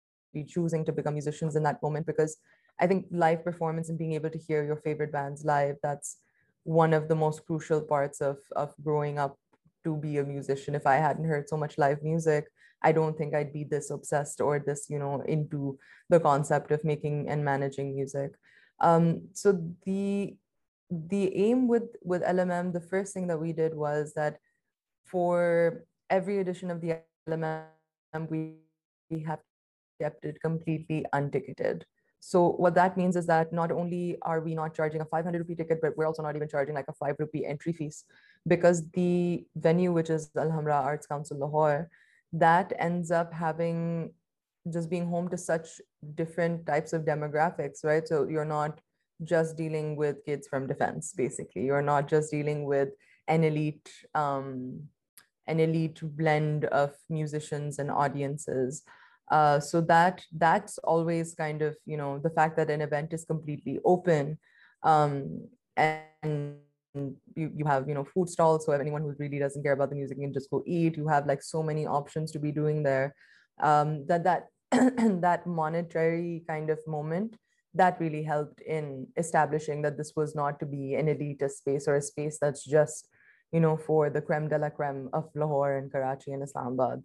choosing 0.48 0.84
to 0.84 0.92
become 0.92 1.14
musicians 1.14 1.56
in 1.56 1.64
that 1.64 1.82
moment. 1.82 2.06
Because 2.06 2.38
i 2.80 2.86
think 2.88 3.06
live 3.10 3.44
performance 3.44 3.90
and 3.90 3.98
being 3.98 4.14
able 4.14 4.30
to 4.30 4.38
hear 4.38 4.64
your 4.64 4.76
favorite 4.76 5.12
bands 5.12 5.44
live 5.44 5.78
that's 5.82 6.18
one 6.64 6.94
of 6.94 7.08
the 7.08 7.16
most 7.16 7.46
crucial 7.46 7.82
parts 7.82 8.22
of 8.22 8.38
of 8.56 8.74
growing 8.84 9.18
up 9.18 9.38
to 9.88 9.95
be 10.06 10.17
a 10.17 10.30
musician 10.32 10.80
if 10.80 10.88
i 10.93 10.95
hadn't 11.08 11.32
heard 11.34 11.50
so 11.50 11.58
much 11.63 11.78
live 11.78 12.02
music 12.04 12.50
i 12.89 12.91
don't 12.91 13.17
think 13.17 13.36
i'd 13.36 13.54
be 13.54 13.63
this 13.63 13.89
obsessed 13.97 14.41
or 14.47 14.60
this 14.60 14.88
you 14.89 15.00
know 15.00 15.21
into 15.36 15.78
the 16.10 16.19
concept 16.19 16.71
of 16.71 16.84
making 16.84 17.30
and 17.30 17.43
managing 17.54 17.95
music 17.95 18.32
um, 18.80 19.21
so 19.34 19.60
the 19.86 20.36
the 20.89 21.23
aim 21.36 21.67
with 21.67 21.89
with 22.04 22.21
lmm 22.23 22.71
the 22.73 22.88
first 22.91 23.13
thing 23.13 23.28
that 23.28 23.39
we 23.45 23.52
did 23.52 23.73
was 23.73 24.13
that 24.13 24.38
for 25.08 25.84
every 26.10 26.39
edition 26.39 26.71
of 26.71 26.82
the 26.82 27.00
LMM, 27.28 27.65
we, 28.30 28.56
we 29.10 29.23
have 29.23 29.39
kept 30.02 30.26
it 30.26 30.41
completely 30.41 31.06
unticketed. 31.13 31.86
So 32.19 32.51
what 32.51 32.75
that 32.75 32.97
means 32.97 33.15
is 33.15 33.25
that 33.27 33.53
not 33.53 33.71
only 33.71 34.17
are 34.21 34.41
we 34.41 34.56
not 34.56 34.73
charging 34.73 35.01
a 35.01 35.06
500 35.06 35.38
rupee 35.38 35.56
ticket, 35.56 35.80
but 35.82 35.95
we're 35.95 36.06
also 36.08 36.23
not 36.23 36.36
even 36.36 36.49
charging 36.49 36.75
like 36.75 36.88
a 36.88 36.93
five 36.93 37.15
rupee 37.19 37.45
entry 37.45 37.73
fees 37.73 38.03
because 38.47 38.89
the 38.91 39.45
venue, 39.56 39.91
which 39.91 40.10
is 40.10 40.30
Alhamra 40.30 40.84
Arts 40.84 41.08
Council 41.08 41.38
Lahore, 41.38 41.89
that 42.34 42.73
ends 42.77 43.12
up 43.12 43.34
having 43.34 44.13
just 44.69 44.89
being 44.89 45.08
home 45.08 45.30
to 45.30 45.38
such 45.38 45.82
different 46.15 46.65
types 46.65 46.91
of 46.93 47.03
demographics, 47.03 47.84
right? 47.84 48.08
So 48.08 48.27
you're 48.27 48.45
not 48.45 48.82
just 49.23 49.58
dealing 49.58 49.95
with 49.95 50.25
kids 50.25 50.47
from 50.47 50.67
defense, 50.67 51.13
basically. 51.13 51.65
You're 51.65 51.82
not 51.82 52.08
just 52.08 52.32
dealing 52.32 52.65
with 52.65 52.89
an 53.27 53.43
elite 53.43 53.89
um, 54.15 54.89
an 55.47 55.60
elite 55.62 55.99
blend 56.03 56.65
of 56.65 56.93
musicians 57.10 57.80
and 57.80 57.89
audiences. 57.89 58.84
Uh, 59.30 59.60
so 59.60 59.82
that 59.82 60.24
that's 60.38 60.78
always 60.80 61.34
kind 61.36 61.62
of 61.62 61.76
you 61.86 61.98
know 61.98 62.18
the 62.20 62.30
fact 62.30 62.56
that 62.56 62.70
an 62.70 62.82
event 62.82 63.12
is 63.12 63.26
completely 63.26 63.78
open 63.84 64.38
um, 64.84 65.46
and 65.76 66.56
you, 67.36 67.52
you 67.54 67.66
have 67.66 67.90
you 67.90 67.94
know 67.94 68.06
food 68.06 68.30
stalls 68.30 68.66
so 68.66 68.72
anyone 68.72 69.02
who 69.02 69.13
really 69.20 69.38
doesn't 69.38 69.63
care 69.63 69.74
about 69.74 69.90
the 69.90 69.96
music 69.96 70.18
can 70.18 70.32
just 70.32 70.50
go 70.50 70.63
eat 70.66 70.96
you 70.96 71.08
have 71.10 71.28
like 71.28 71.44
so 71.44 71.62
many 71.62 71.86
options 71.86 72.32
to 72.32 72.40
be 72.40 72.54
doing 72.54 72.84
there 72.84 73.13
um, 73.62 74.06
that 74.08 74.24
that 74.24 74.48
that 74.72 75.46
monetary 75.46 76.44
kind 76.48 76.70
of 76.70 76.80
moment 76.88 77.36
that 77.74 78.00
really 78.00 78.24
helped 78.24 78.62
in 78.62 79.06
establishing 79.18 79.82
that 79.82 79.98
this 79.98 80.13
was 80.16 80.36
not 80.36 80.58
to 80.58 80.66
be 80.66 80.96
an 80.96 81.08
elitist 81.08 81.58
space 81.58 81.86
or 81.86 81.98
a 81.98 82.02
space 82.02 82.38
that's 82.40 82.63
just 82.63 83.10
you 83.52 83.60
know, 83.60 83.78
for 83.78 84.10
the 84.10 84.22
creme 84.22 84.48
de 84.48 84.58
la 84.58 84.70
creme 84.70 85.10
of 85.13 85.30
Lahore 85.36 85.78
and 85.78 85.92
Karachi 85.92 86.32
and 86.32 86.44
Islamabad. 86.44 87.04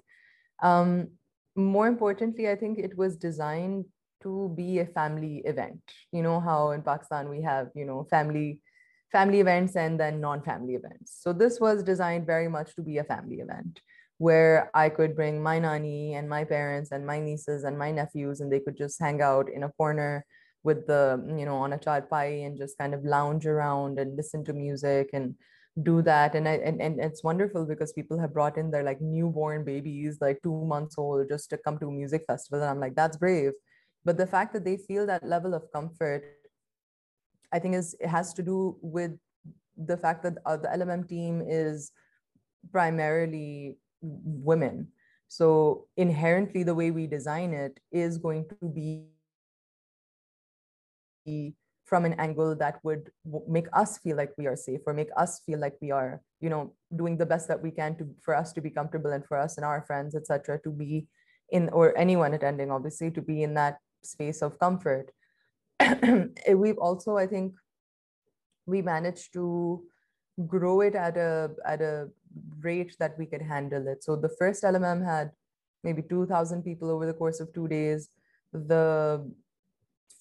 Um, 0.63 1.09
more 1.57 1.87
importantly, 1.87 2.49
I 2.49 2.57
think 2.57 2.79
it 2.79 2.97
was 2.97 3.17
designed 3.17 3.85
to 4.23 4.53
be 4.57 4.79
a 4.79 4.87
family 4.87 5.43
event. 5.45 5.83
You 6.13 6.23
know 6.23 6.41
how 6.41 6.71
in 6.71 6.83
Pakistan 6.83 7.29
we 7.29 7.43
have, 7.43 7.69
you 7.75 7.85
know, 7.85 8.07
family 8.11 8.61
family 9.11 9.41
events 9.41 9.77
and 9.77 10.01
then 10.01 10.21
non-family 10.21 10.75
events. 10.75 11.19
So 11.21 11.35
this 11.35 11.61
was 11.61 11.83
designed 11.83 12.27
very 12.27 12.49
much 12.49 12.75
to 12.77 12.83
be 12.83 12.97
a 12.97 13.05
family 13.05 13.37
event 13.37 13.81
where 14.17 14.71
I 14.73 14.89
could 14.89 15.15
bring 15.15 15.43
my 15.43 15.59
nani 15.59 16.15
and 16.15 16.29
my 16.29 16.45
parents 16.45 16.93
and 16.93 17.07
my 17.07 17.21
nieces 17.21 17.65
and 17.65 17.77
my 17.79 17.91
nephews 17.91 18.41
and 18.41 18.51
they 18.51 18.61
could 18.61 18.77
just 18.77 18.99
hang 18.99 19.21
out 19.21 19.51
in 19.51 19.65
a 19.65 19.73
corner 19.73 20.25
with 20.63 20.87
the, 20.87 21.23
you 21.37 21.45
know, 21.45 21.57
on 21.57 21.73
a 21.73 21.79
charpai 21.79 22.47
and 22.47 22.57
just 22.57 22.79
kind 22.79 22.95
of 22.95 23.05
lounge 23.05 23.47
around 23.47 23.99
and 23.99 24.17
listen 24.17 24.45
to 24.45 24.53
music 24.53 25.11
and 25.13 25.35
do 25.81 26.03
that 26.03 26.35
and 26.35 26.47
I, 26.47 26.55
and, 26.57 26.83
and 26.83 27.01
it's 27.01 27.25
wonderful 27.25 27.65
because 27.65 27.95
people 27.95 28.19
have 28.19 28.35
brought 28.35 28.59
in 28.59 28.71
their 28.71 28.83
like 28.83 29.01
newborn 29.01 29.65
babies 29.65 30.19
like 30.21 30.39
two 30.43 30.65
months 30.67 30.97
old 30.99 31.29
just 31.31 31.49
to 31.51 31.57
come 31.57 31.79
to 31.79 31.87
a 31.87 31.91
music 31.91 32.25
festival 32.27 32.61
and 32.61 32.71
i'm 32.71 32.81
like 32.81 32.95
that's 32.95 33.17
brave. 33.17 33.53
But 34.05 34.19
the 34.19 34.27
fact 34.27 34.53
that 34.53 34.65
they 34.65 34.77
feel 34.77 35.07
that 35.07 35.27
level 35.27 35.55
of 35.55 35.73
comfort 35.73 36.25
i 37.53 37.59
think 37.59 37.75
is 37.75 37.97
it 38.01 38.09
has 38.09 38.35
to 38.35 38.43
do 38.43 38.77
with 38.83 39.13
the 39.79 39.97
fact 39.97 40.23
that 40.25 40.35
uh, 40.45 40.59
the 40.59 40.69
lmm 40.69 41.09
team 41.09 41.43
is 41.47 41.93
primarily 42.71 43.79
women. 44.03 44.89
So 45.29 45.87
inherently 45.97 46.63
the 46.63 46.75
way 46.75 46.91
we 46.91 47.07
design 47.07 47.55
it 47.55 47.81
is 47.91 48.19
going 48.19 48.47
to 48.61 48.69
be 48.69 49.07
from 51.93 52.07
an 52.07 52.15
angle 52.15 52.57
that 52.57 52.81
would 52.83 53.11
make 53.47 53.67
us 53.75 53.99
feel 53.99 54.17
like 54.17 54.33
we 54.39 54.47
are 54.47 54.57
safe 54.57 54.81
or 54.87 54.95
make 54.95 55.11
us 55.15 55.41
feel 55.45 55.59
like 55.61 55.75
we 55.83 55.91
are 55.91 56.23
you 56.41 56.49
know 56.49 56.73
doing 56.97 57.19
the 57.19 57.27
best 57.33 57.49
that 57.49 57.63
we 57.63 57.71
can 57.71 57.95
to 57.95 58.05
for 58.25 58.35
us 58.35 58.51
to 58.51 58.63
be 58.63 58.71
comfortable 58.71 59.13
and 59.13 59.27
for 59.27 59.37
us 59.37 59.59
and 59.59 59.67
our 59.71 59.83
friends 59.89 60.15
etc 60.15 60.59
to 60.65 60.71
be 60.71 61.07
in 61.51 61.69
or 61.69 61.93
anyone 61.99 62.33
attending 62.33 62.71
obviously 62.71 63.11
to 63.11 63.21
be 63.21 63.43
in 63.43 63.53
that 63.53 63.77
space 64.03 64.41
of 64.41 64.59
comfort. 64.59 65.13
Eh, 65.81 66.55
we've 66.55 66.81
also 66.87 67.19
i 67.23 67.27
think 67.27 67.53
we 68.65 68.81
managed 68.81 69.35
to 69.35 69.45
grow 70.53 70.81
it 70.81 70.95
at 70.95 71.19
a 71.19 71.51
at 71.73 71.83
a 71.83 72.09
rate 72.69 72.97
that 73.01 73.19
we 73.19 73.27
could 73.27 73.43
handle 73.43 73.87
it. 73.93 74.03
So 74.03 74.17
the 74.17 74.33
first 74.39 74.65
lmm 74.71 75.05
had 75.05 75.33
maybe 75.85 76.01
2000 76.01 76.63
people 76.63 76.91
over 76.95 77.05
the 77.05 77.19
course 77.21 77.39
of 77.45 77.53
two 77.53 77.69
days. 77.69 78.09
The 78.55 79.21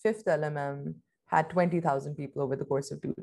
fifth 0.03 0.25
lmm 0.25 0.95
had 1.31 1.49
20,000 1.49 2.15
people 2.15 2.41
over 2.41 2.55
the 2.55 2.65
course 2.65 2.91
of 2.91 3.01
two 3.01 3.15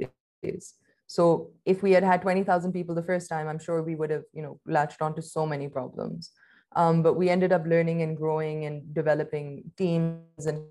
days. 0.42 0.74
So 1.06 1.50
if 1.64 1.82
we 1.82 1.92
had 1.92 2.04
had 2.04 2.22
20,000 2.22 2.72
people 2.72 2.94
the 2.94 3.02
first 3.02 3.28
time, 3.28 3.48
I'm 3.48 3.58
sure 3.58 3.82
we 3.82 3.94
would 3.94 4.10
have, 4.10 4.24
you 4.32 4.42
know, 4.42 4.60
latched 4.66 5.00
onto 5.00 5.22
so 5.22 5.46
many 5.46 5.68
problems. 5.68 6.30
Um, 6.76 7.02
but 7.02 7.14
we 7.14 7.30
ended 7.30 7.52
up 7.52 7.66
learning 7.66 8.02
and 8.02 8.16
growing 8.16 8.66
and 8.66 8.94
developing 8.94 9.70
teams 9.76 10.46
and 10.46 10.64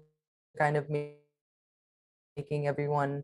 kind 0.58 0.78
of 0.78 0.88
making 2.36 2.68
everyone 2.68 3.24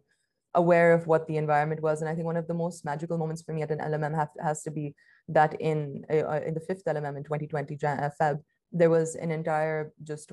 aware 0.55 0.93
of 0.93 1.05
what 1.07 1.27
the 1.27 1.37
environment 1.37 1.81
was. 1.81 2.01
And 2.01 2.09
I 2.09 2.15
think 2.15 2.25
one 2.25 2.37
of 2.37 2.47
the 2.47 2.53
most 2.53 2.85
magical 2.85 3.17
moments 3.17 3.41
for 3.41 3.53
me 3.53 3.61
at 3.61 3.71
an 3.71 3.79
LMM 3.79 4.15
have, 4.15 4.29
has 4.41 4.63
to 4.63 4.71
be 4.71 4.95
that 5.29 5.59
in 5.61 6.05
uh, 6.11 6.41
in 6.45 6.53
the 6.53 6.59
fifth 6.59 6.83
LMM 6.85 7.17
in 7.17 7.23
2020 7.23 7.75
uh, 7.75 8.09
Feb, 8.19 8.39
there 8.71 8.89
was 8.89 9.15
an 9.15 9.31
entire 9.31 9.93
just 10.03 10.31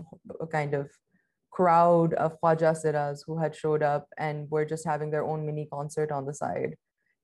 kind 0.50 0.74
of 0.74 0.90
crowd 1.50 2.14
of 2.14 2.40
Khwaja 2.40 2.74
Siras 2.74 3.20
who 3.26 3.38
had 3.38 3.54
showed 3.54 3.82
up 3.82 4.08
and 4.18 4.50
were 4.50 4.64
just 4.64 4.86
having 4.86 5.10
their 5.10 5.24
own 5.24 5.44
mini 5.46 5.66
concert 5.72 6.12
on 6.12 6.26
the 6.26 6.34
side. 6.34 6.76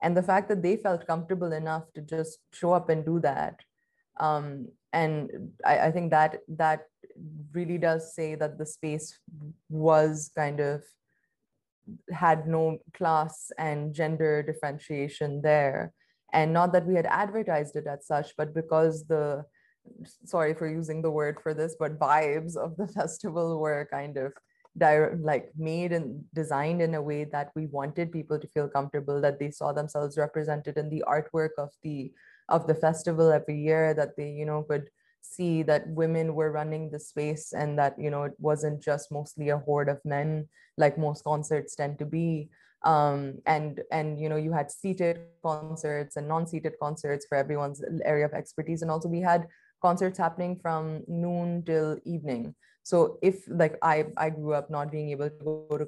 and 0.03 0.17
the 0.17 0.23
fact 0.23 0.49
that 0.49 0.63
they 0.63 0.77
felt 0.77 1.07
comfortable 1.07 1.53
enough 1.53 1.85
to 1.95 2.03
just 2.03 2.39
show 2.53 2.73
up 2.79 2.89
and 2.95 3.05
do 3.05 3.19
that 3.21 3.61
um, 4.19 4.69
and 4.93 5.31
I, 5.65 5.79
I 5.87 5.91
think 5.91 6.11
that 6.11 6.41
that 6.49 6.87
really 7.53 7.79
does 7.79 8.15
say 8.15 8.35
that 8.35 8.59
the 8.59 8.67
space 8.67 9.19
was 9.69 10.31
kind 10.35 10.61
of 10.61 10.83
had 12.11 12.47
no 12.49 12.79
class 12.95 13.51
and 13.59 13.95
gender 13.95 14.43
differentiation 14.43 15.41
there 15.43 15.93
and 16.33 16.53
not 16.53 16.73
that 16.73 16.87
we 16.87 16.95
had 16.95 17.07
advertised 17.07 17.77
it 17.77 17.87
as 17.87 18.07
such 18.07 18.35
but 18.37 18.55
because 18.55 19.07
the 19.07 19.45
sorry 20.25 20.55
for 20.55 20.69
using 20.69 21.03
the 21.03 21.11
word 21.11 21.39
for 21.43 21.55
this 21.55 21.77
but 21.79 21.99
vibes 21.99 22.57
of 22.57 22.77
the 22.77 22.89
festival 22.99 23.59
were 23.59 23.89
kind 23.91 24.17
of 24.17 24.33
like 25.21 25.51
made 25.57 25.93
and 25.93 26.23
designed 26.35 26.83
in 26.83 26.95
a 26.95 27.03
way 27.03 27.25
that 27.25 27.51
we 27.57 27.67
wanted 27.67 28.13
people 28.13 28.39
to 28.39 28.49
feel 28.49 28.69
comfortable 28.69 29.21
that 29.21 29.39
they 29.39 29.51
saw 29.51 29.73
themselves 29.73 30.19
represented 30.19 30.77
in 30.77 30.91
the 30.91 31.03
artwork 31.09 31.57
of 31.57 31.71
the 31.83 32.13
of 32.49 32.67
the 32.67 32.75
festival 32.75 33.33
every 33.33 33.59
year 33.59 33.95
that 33.95 34.17
they 34.17 34.31
you 34.31 34.45
know 34.45 34.63
could 34.63 34.91
see 35.23 35.63
that 35.63 35.89
women 35.89 36.35
were 36.35 36.53
running 36.53 36.91
the 36.91 37.01
space 37.01 37.53
and 37.53 37.79
that 37.79 37.95
you 37.99 38.11
know 38.11 38.25
it 38.25 38.35
wasn't 38.39 38.83
just 38.83 39.11
mostly 39.11 39.49
a 39.49 39.59
horde 39.59 39.89
of 39.89 39.99
men 40.05 40.49
like 40.79 40.99
most 40.99 41.25
concerts 41.25 41.75
tend 41.75 41.99
to 41.99 42.07
be. 42.07 42.49
Um, 42.85 43.39
and 43.47 43.81
and 43.91 44.21
you 44.21 44.29
know 44.29 44.37
you 44.37 44.53
had 44.53 44.71
seated 44.71 45.21
concerts 45.43 46.17
and 46.17 46.29
non-seated 46.29 46.75
concerts 46.81 47.27
for 47.29 47.37
everyone's 47.37 47.83
area 48.05 48.27
of 48.27 48.35
expertise. 48.35 48.83
And 48.83 48.91
also 48.91 49.09
we 49.09 49.21
had 49.21 49.47
concerts 49.87 50.19
happening 50.27 50.57
from 50.65 51.03
noon 51.07 51.63
till 51.71 51.99
evening 52.05 52.55
so 52.83 53.19
if 53.23 53.45
like 53.63 53.77
i 53.83 54.05
i 54.17 54.31
grew 54.39 54.55
up 54.61 54.71
not 54.79 54.91
being 54.97 55.11
able 55.11 55.31
to 55.31 55.45
go 55.71 55.79
to 55.79 55.87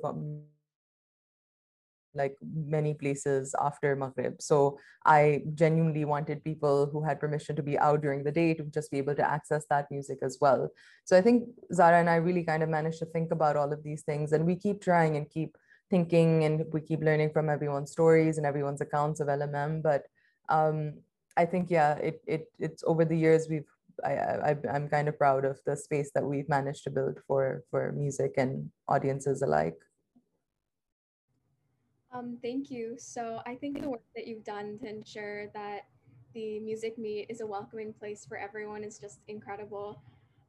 like 2.19 2.37
many 2.67 2.95
places 2.95 3.55
after 3.61 3.97
Maghrib. 3.97 4.43
So 4.43 4.79
I 5.07 5.43
genuinely 5.55 6.05
wanted 6.05 6.45
people 6.45 6.87
who 6.93 7.03
had 7.03 7.21
permission 7.21 7.57
to 7.57 7.63
be 7.63 7.79
out 7.79 8.03
during 8.03 8.25
the 8.25 8.33
day 8.33 8.55
to 8.55 8.65
just 8.65 8.91
be 8.91 8.99
able 8.99 9.15
to 9.15 9.31
access 9.31 9.65
that 9.71 9.91
music 9.91 10.19
as 10.23 10.39
well. 10.41 10.71
So 11.05 11.17
I 11.17 11.23
think 11.23 11.49
Zara 11.73 12.01
and 12.01 12.11
I 12.11 12.17
really 12.17 12.45
kind 12.45 12.63
of 12.63 12.69
managed 12.69 12.99
to 12.99 13.07
think 13.07 13.31
about 13.33 13.57
all 13.57 13.73
of 13.73 13.83
these 13.83 14.03
things 14.03 14.33
and 14.33 14.45
we 14.45 14.57
keep 14.57 14.83
trying 14.83 15.17
and 15.17 15.31
keep 15.31 15.57
thinking 15.91 16.45
and 16.45 16.65
we 16.73 16.81
keep 16.83 17.01
learning 17.01 17.31
from 17.31 17.49
everyone's 17.49 17.93
stories 17.93 18.37
and 18.37 18.47
everyone's 18.47 18.83
accounts 18.83 19.21
of 19.21 19.29
LMM. 19.29 19.83
But 19.83 20.05
um, 20.49 20.95
I 21.37 21.47
think, 21.47 21.71
yeah, 21.71 21.95
it, 21.95 22.21
it 22.27 22.47
it's 22.59 22.83
over 22.85 23.05
the 23.05 23.17
years 23.17 23.47
we've 23.49 23.71
I, 24.05 24.13
I, 24.51 24.57
I'm 24.73 24.89
kind 24.89 25.09
of 25.09 25.19
proud 25.19 25.45
of 25.45 25.61
the 25.67 25.77
space 25.77 26.11
that 26.15 26.25
we've 26.25 26.49
managed 26.49 26.85
to 26.85 26.91
build 26.91 27.19
for, 27.27 27.63
for 27.71 27.93
music 27.93 28.35
and 28.37 28.71
audiences 28.89 29.43
alike. 29.43 29.77
Um, 32.13 32.39
thank 32.43 32.71
you. 32.71 32.97
So 32.99 33.41
I 33.47 33.55
think 33.55 33.83
the 33.83 33.91
work 33.91 34.03
that 34.17 34.27
you've 34.27 34.45
done 34.45 34.79
to 34.79 34.89
ensure 34.89 35.49
that 35.55 35.87
the 36.35 36.59
music 36.61 36.99
meet 36.99 37.27
is 37.29 37.41
a 37.41 37.47
welcoming 37.47 37.93
place 37.93 38.25
for 38.27 38.37
everyone 38.37 38.85
is 38.85 38.99
just 38.99 39.21
incredible. 39.29 40.03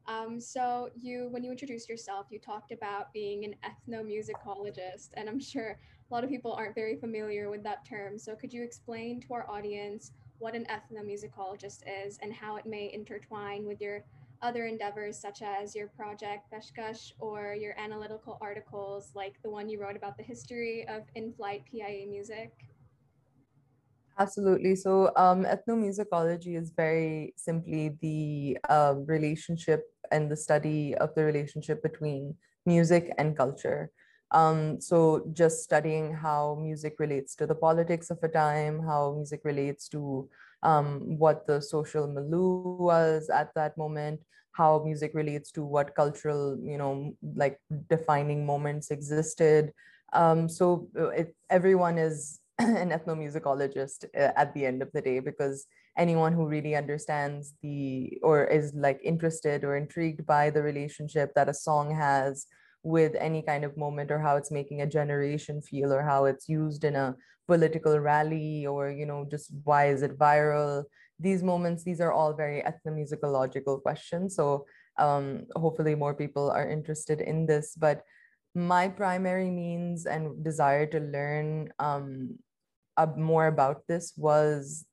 Um, 0.07 0.39
so 0.39 0.89
you, 0.99 1.27
when 1.29 1.43
you 1.43 1.51
introduced 1.51 1.87
yourself, 1.89 2.27
you 2.31 2.39
talked 2.39 2.71
about 2.71 3.13
being 3.13 3.45
an 3.45 3.55
ethnomusicologist, 3.63 5.09
and 5.13 5.29
I'm 5.29 5.39
sure 5.39 5.77
a 6.09 6.13
lot 6.13 6.23
of 6.23 6.29
people 6.29 6.53
aren't 6.53 6.75
very 6.75 6.95
familiar 6.95 7.49
with 7.49 7.63
that 7.63 7.85
term. 7.87 8.17
So 8.17 8.35
could 8.35 8.51
you 8.51 8.63
explain 8.63 9.21
to 9.21 9.33
our 9.33 9.49
audience 9.49 10.11
what 10.39 10.55
an 10.55 10.65
ethnomusicologist 10.65 11.83
is 11.85 12.17
and 12.21 12.33
how 12.33 12.55
it 12.55 12.65
may 12.65 12.91
intertwine 12.93 13.65
with 13.65 13.79
your 13.79 14.03
other 14.41 14.65
endeavors 14.65 15.19
such 15.19 15.41
as 15.41 15.75
your 15.75 15.87
project 15.87 16.51
Peshkash 16.51 17.11
or 17.19 17.53
your 17.53 17.77
analytical 17.77 18.37
articles 18.41 19.11
like 19.13 19.35
the 19.43 19.49
one 19.49 19.67
you 19.69 19.79
wrote 19.81 19.97
about 19.97 20.17
the 20.17 20.23
history 20.23 20.87
of 20.87 21.03
in-flight 21.15 21.63
PIA 21.69 22.07
music? 22.07 22.51
Absolutely. 24.17 24.75
So 24.75 25.11
um, 25.15 25.45
ethnomusicology 25.45 26.57
is 26.57 26.71
very 26.71 27.33
simply 27.37 27.97
the 28.01 28.57
uh, 28.69 28.95
relationship 29.05 29.83
and 30.11 30.29
the 30.29 30.35
study 30.35 30.95
of 30.95 31.15
the 31.15 31.23
relationship 31.23 31.81
between 31.81 32.35
music 32.65 33.13
and 33.17 33.35
culture. 33.35 33.91
Um, 34.31 34.79
so 34.79 35.25
just 35.33 35.63
studying 35.63 36.13
how 36.13 36.57
music 36.61 36.95
relates 36.99 37.35
to 37.35 37.47
the 37.47 37.55
politics 37.55 38.09
of 38.11 38.19
a 38.21 38.27
time, 38.27 38.79
how 38.79 39.13
music 39.15 39.41
relates 39.43 39.89
to 39.89 40.29
um, 40.61 41.17
what 41.17 41.47
the 41.47 41.61
social 41.61 42.07
milieu 42.07 42.77
was 42.77 43.29
at 43.29 43.53
that 43.55 43.77
moment, 43.77 44.21
how 44.51 44.83
music 44.83 45.11
relates 45.13 45.51
to 45.53 45.63
what 45.63 45.95
cultural, 45.95 46.59
you 46.61 46.77
know, 46.77 47.13
like 47.35 47.59
defining 47.89 48.45
moments 48.45 48.91
existed. 48.91 49.71
Um, 50.13 50.49
so 50.49 50.87
uh, 50.97 51.09
it, 51.09 51.35
everyone 51.49 51.97
is 51.97 52.39
an 52.59 52.91
ethnomusicologist 52.91 54.05
uh, 54.15 54.31
at 54.35 54.53
the 54.53 54.65
end 54.65 54.81
of 54.81 54.91
the 54.91 55.01
day 55.01 55.19
because 55.19 55.65
anyone 55.97 56.33
who 56.33 56.45
really 56.45 56.75
understands 56.75 57.53
the 57.61 58.17
or 58.21 58.45
is 58.45 58.73
like 58.73 58.99
interested 59.03 59.63
or 59.63 59.75
intrigued 59.75 60.25
by 60.25 60.49
the 60.49 60.61
relationship 60.61 61.33
that 61.35 61.49
a 61.49 61.53
song 61.53 61.95
has 61.95 62.45
with 62.83 63.15
any 63.19 63.41
kind 63.41 63.63
of 63.63 63.77
moment 63.77 64.11
or 64.11 64.19
how 64.19 64.37
it's 64.37 64.51
making 64.51 64.81
a 64.81 64.87
generation 64.87 65.61
feel 65.61 65.91
or 65.93 66.01
how 66.01 66.25
it's 66.25 66.47
used 66.47 66.83
in 66.83 66.95
a 66.95 67.15
political 67.47 67.99
rally 67.99 68.65
or 68.65 68.91
you 68.91 69.05
know 69.05 69.25
just 69.29 69.51
why 69.63 69.89
is 69.89 70.01
it 70.01 70.17
viral? 70.17 70.83
These 71.19 71.43
moments 71.43 71.83
these 71.83 71.99
are 72.01 72.11
all 72.11 72.33
very 72.33 72.63
ethnomusicological 72.63 73.81
questions. 73.81 74.35
So 74.35 74.65
um, 74.97 75.45
hopefully 75.55 75.95
more 75.95 76.13
people 76.13 76.51
are 76.51 76.69
interested 76.69 77.21
in 77.21 77.45
this. 77.45 77.75
But 77.75 78.03
my 78.55 78.87
primary 78.87 79.49
means 79.49 80.05
and 80.05 80.43
desire 80.43 80.85
to 80.87 80.99
learn 80.99 81.71
um, 81.79 82.39
more 83.15 83.47
about 83.47 83.87
this 83.87 84.13
was 84.17 84.85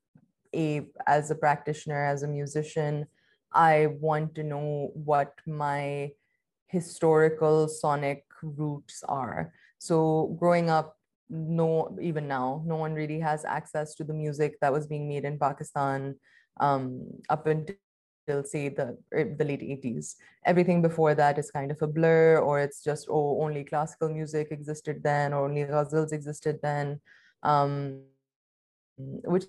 a 0.55 0.87
as 1.07 1.31
a 1.31 1.35
practitioner 1.35 2.05
as 2.05 2.23
a 2.23 2.29
musician 2.29 3.07
i 3.53 3.87
want 4.01 4.35
to 4.35 4.43
know 4.43 4.91
what 4.95 5.35
my 5.47 6.11
historical 6.69 7.69
sonic 7.69 8.25
roots 8.43 9.03
are. 9.09 9.53
So 9.79 10.37
growing 10.39 10.71
up, 10.71 10.97
no, 11.29 11.97
even 12.01 12.29
now, 12.29 12.63
no 12.67 12.77
one 12.77 12.95
really 12.95 13.19
has 13.21 13.45
access 13.45 13.95
to 13.97 14.05
the 14.05 14.15
music 14.15 14.59
that 14.61 14.73
was 14.73 14.87
being 14.87 15.09
made 15.09 15.25
in 15.25 15.39
Pakistan 15.39 16.15
um, 16.61 17.07
up 17.29 17.47
until 17.47 17.77
say 18.45 18.69
the 18.69 18.97
er, 19.13 19.35
the 19.37 19.45
late 19.45 19.61
80s. 19.61 20.15
Everything 20.45 20.83
before 20.83 21.15
that 21.15 21.39
is 21.39 21.51
kind 21.51 21.71
of 21.71 21.83
a 21.83 21.87
blur, 21.87 22.39
or 22.39 22.61
it's 22.61 22.83
just 22.83 23.09
oh 23.11 23.43
only 23.43 23.65
classical 23.65 24.09
music 24.09 24.49
existed 24.51 25.03
then, 25.03 25.33
or 25.33 25.45
only 25.45 25.65
ghazals 25.65 26.13
existed 26.13 26.59
then, 26.63 27.01
um, 27.43 28.03
which 28.97 29.45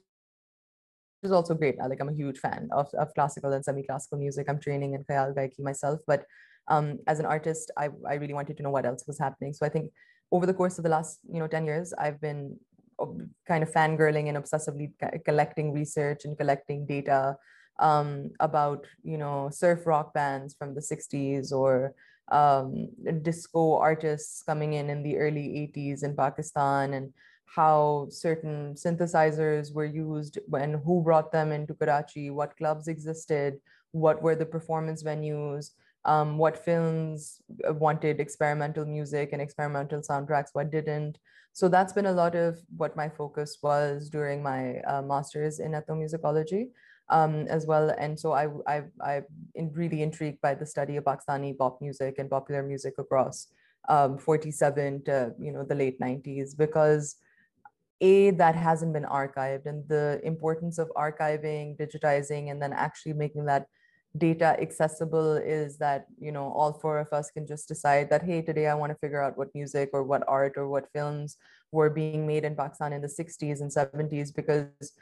is 1.23 1.31
also 1.31 1.53
great. 1.53 1.77
Like 1.77 1.99
I'm 1.99 2.09
a 2.09 2.13
huge 2.13 2.39
fan 2.39 2.69
of, 2.71 2.87
of 2.93 3.13
classical 3.13 3.53
and 3.53 3.63
semi-classical 3.63 4.17
music. 4.17 4.47
I'm 4.49 4.59
training 4.59 4.93
in 4.93 5.03
Khayal 5.03 5.35
Gaiki 5.35 5.59
myself, 5.59 5.99
but 6.05 6.25
um, 6.67 6.99
as 7.07 7.19
an 7.19 7.25
artist, 7.25 7.71
I, 7.77 7.89
I 8.07 8.15
really 8.15 8.33
wanted 8.33 8.57
to 8.57 8.63
know 8.63 8.69
what 8.69 8.85
else 8.85 9.05
was 9.07 9.19
happening. 9.19 9.53
So 9.53 9.65
I 9.65 9.69
think 9.69 9.91
over 10.31 10.45
the 10.45 10.53
course 10.53 10.77
of 10.77 10.83
the 10.83 10.89
last, 10.89 11.19
you 11.31 11.39
know, 11.39 11.47
10 11.47 11.65
years, 11.65 11.93
I've 11.93 12.19
been 12.19 12.57
kind 13.47 13.63
of 13.63 13.71
fangirling 13.71 14.27
and 14.27 14.37
obsessively 14.37 14.91
collecting 15.23 15.71
research 15.71 16.25
and 16.25 16.37
collecting 16.37 16.85
data 16.85 17.37
um, 17.79 18.31
about, 18.39 18.85
you 19.03 19.17
know, 19.17 19.49
surf 19.51 19.85
rock 19.85 20.13
bands 20.13 20.55
from 20.57 20.73
the 20.73 20.81
60s 20.81 21.51
or 21.51 21.93
um, 22.29 22.89
disco 23.21 23.77
artists 23.77 24.43
coming 24.43 24.73
in 24.73 24.89
in 24.89 25.03
the 25.03 25.17
early 25.17 25.71
80s 25.73 26.03
in 26.03 26.15
Pakistan 26.15 26.93
and 26.93 27.13
how 27.45 28.07
certain 28.09 28.73
synthesizers 28.73 29.73
were 29.73 29.85
used 29.85 30.37
and 30.53 30.75
who 30.83 31.01
brought 31.01 31.31
them 31.31 31.51
into 31.51 31.73
Karachi, 31.73 32.29
what 32.29 32.57
clubs 32.57 32.89
existed, 32.89 33.59
what 33.91 34.21
were 34.21 34.35
the 34.35 34.45
performance 34.45 35.01
venues, 35.03 35.71
um, 36.05 36.37
what 36.37 36.57
films 36.57 37.41
uh, 37.67 37.73
wanted 37.73 38.19
experimental 38.19 38.85
music 38.85 39.29
and 39.33 39.41
experimental 39.41 40.01
soundtracks, 40.01 40.49
what 40.53 40.71
didn't. 40.71 41.17
So 41.53 41.67
that's 41.67 41.93
been 41.93 42.05
a 42.05 42.11
lot 42.11 42.35
of 42.35 42.57
what 42.75 42.95
my 42.95 43.09
focus 43.09 43.57
was 43.63 44.09
during 44.09 44.43
my 44.43 44.79
uh, 44.87 45.01
master's 45.01 45.59
in 45.59 45.71
ethnomusicology 45.71 46.67
um, 47.09 47.47
as 47.47 47.65
well. 47.65 47.89
And 47.97 48.19
so 48.19 48.33
I, 48.33 48.47
I, 48.67 48.83
I'm 49.03 49.71
really 49.73 50.03
intrigued 50.03 50.41
by 50.41 50.53
the 50.53 50.65
study 50.65 50.97
of 50.97 51.05
Pakistani 51.05 51.57
pop 51.57 51.81
music 51.81 52.15
and 52.19 52.29
popular 52.29 52.63
music 52.63 52.93
across 52.97 53.47
um, 53.89 54.17
47 54.17 55.03
to 55.05 55.33
you 55.39 55.51
know 55.51 55.63
the 55.63 55.75
late 55.75 55.99
90s 55.99 56.57
because 56.57 57.15
a 58.01 58.31
that 58.31 58.55
hasn't 58.55 58.93
been 58.93 59.05
archived 59.05 59.65
and 59.65 59.87
the 59.87 60.19
importance 60.23 60.77
of 60.77 60.91
archiving 60.95 61.77
digitizing 61.77 62.51
and 62.51 62.61
then 62.61 62.73
actually 62.73 63.13
making 63.13 63.45
that 63.45 63.67
data 64.17 64.55
accessible 64.59 65.35
is 65.35 65.77
that 65.77 66.05
you 66.19 66.31
know 66.31 66.51
all 66.53 66.73
four 66.73 66.97
of 66.97 67.11
us 67.11 67.29
can 67.29 67.45
just 67.45 67.67
decide 67.67 68.09
that 68.09 68.23
hey 68.23 68.41
today 68.41 68.67
i 68.67 68.73
want 68.73 68.91
to 68.91 68.97
figure 68.99 69.21
out 69.21 69.37
what 69.37 69.53
music 69.53 69.89
or 69.93 70.03
what 70.03 70.23
art 70.27 70.53
or 70.57 70.67
what 70.67 70.91
films 70.93 71.37
were 71.71 71.89
being 71.89 72.25
made 72.25 72.45
in 72.45 72.55
pakistan 72.55 72.93
in 72.93 73.01
the 73.01 73.07
60s 73.07 73.61
and 73.61 73.69
70s 73.69 74.33
because 74.33 74.93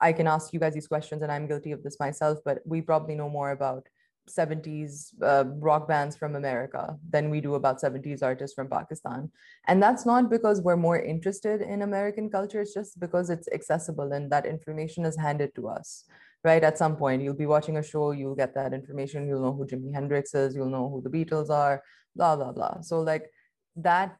i 0.00 0.12
can 0.12 0.26
ask 0.26 0.52
you 0.52 0.60
guys 0.60 0.74
these 0.74 0.86
questions 0.86 1.22
and 1.22 1.32
i'm 1.32 1.48
guilty 1.48 1.72
of 1.72 1.82
this 1.82 1.98
myself 1.98 2.38
but 2.44 2.58
we 2.64 2.80
probably 2.80 3.14
know 3.14 3.30
more 3.30 3.50
about 3.50 3.88
70s 4.28 5.14
uh, 5.22 5.44
rock 5.58 5.88
bands 5.88 6.16
from 6.16 6.36
America 6.36 6.96
than 7.08 7.30
we 7.30 7.40
do 7.40 7.54
about 7.54 7.80
70s 7.80 8.22
artists 8.22 8.54
from 8.54 8.68
Pakistan. 8.68 9.30
And 9.66 9.82
that's 9.82 10.06
not 10.06 10.30
because 10.30 10.60
we're 10.60 10.76
more 10.76 11.00
interested 11.00 11.62
in 11.62 11.82
American 11.82 12.30
culture, 12.30 12.60
it's 12.60 12.74
just 12.74 13.00
because 13.00 13.30
it's 13.30 13.48
accessible 13.52 14.12
and 14.12 14.30
that 14.30 14.46
information 14.46 15.04
is 15.04 15.16
handed 15.16 15.54
to 15.56 15.68
us, 15.68 16.04
right? 16.44 16.62
At 16.62 16.78
some 16.78 16.96
point, 16.96 17.22
you'll 17.22 17.34
be 17.34 17.46
watching 17.46 17.76
a 17.76 17.82
show, 17.82 18.12
you'll 18.12 18.34
get 18.34 18.54
that 18.54 18.72
information, 18.72 19.26
you'll 19.26 19.42
know 19.42 19.52
who 19.52 19.66
Jimi 19.66 19.92
Hendrix 19.92 20.34
is, 20.34 20.54
you'll 20.54 20.70
know 20.70 20.88
who 20.88 21.02
the 21.02 21.10
Beatles 21.10 21.50
are, 21.50 21.82
blah, 22.14 22.36
blah, 22.36 22.52
blah. 22.52 22.80
So, 22.80 23.00
like, 23.00 23.30
that 23.76 24.16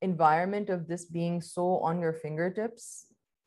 environment 0.00 0.70
of 0.70 0.86
this 0.86 1.04
being 1.04 1.40
so 1.40 1.78
on 1.78 2.00
your 2.00 2.12
fingertips 2.12 3.06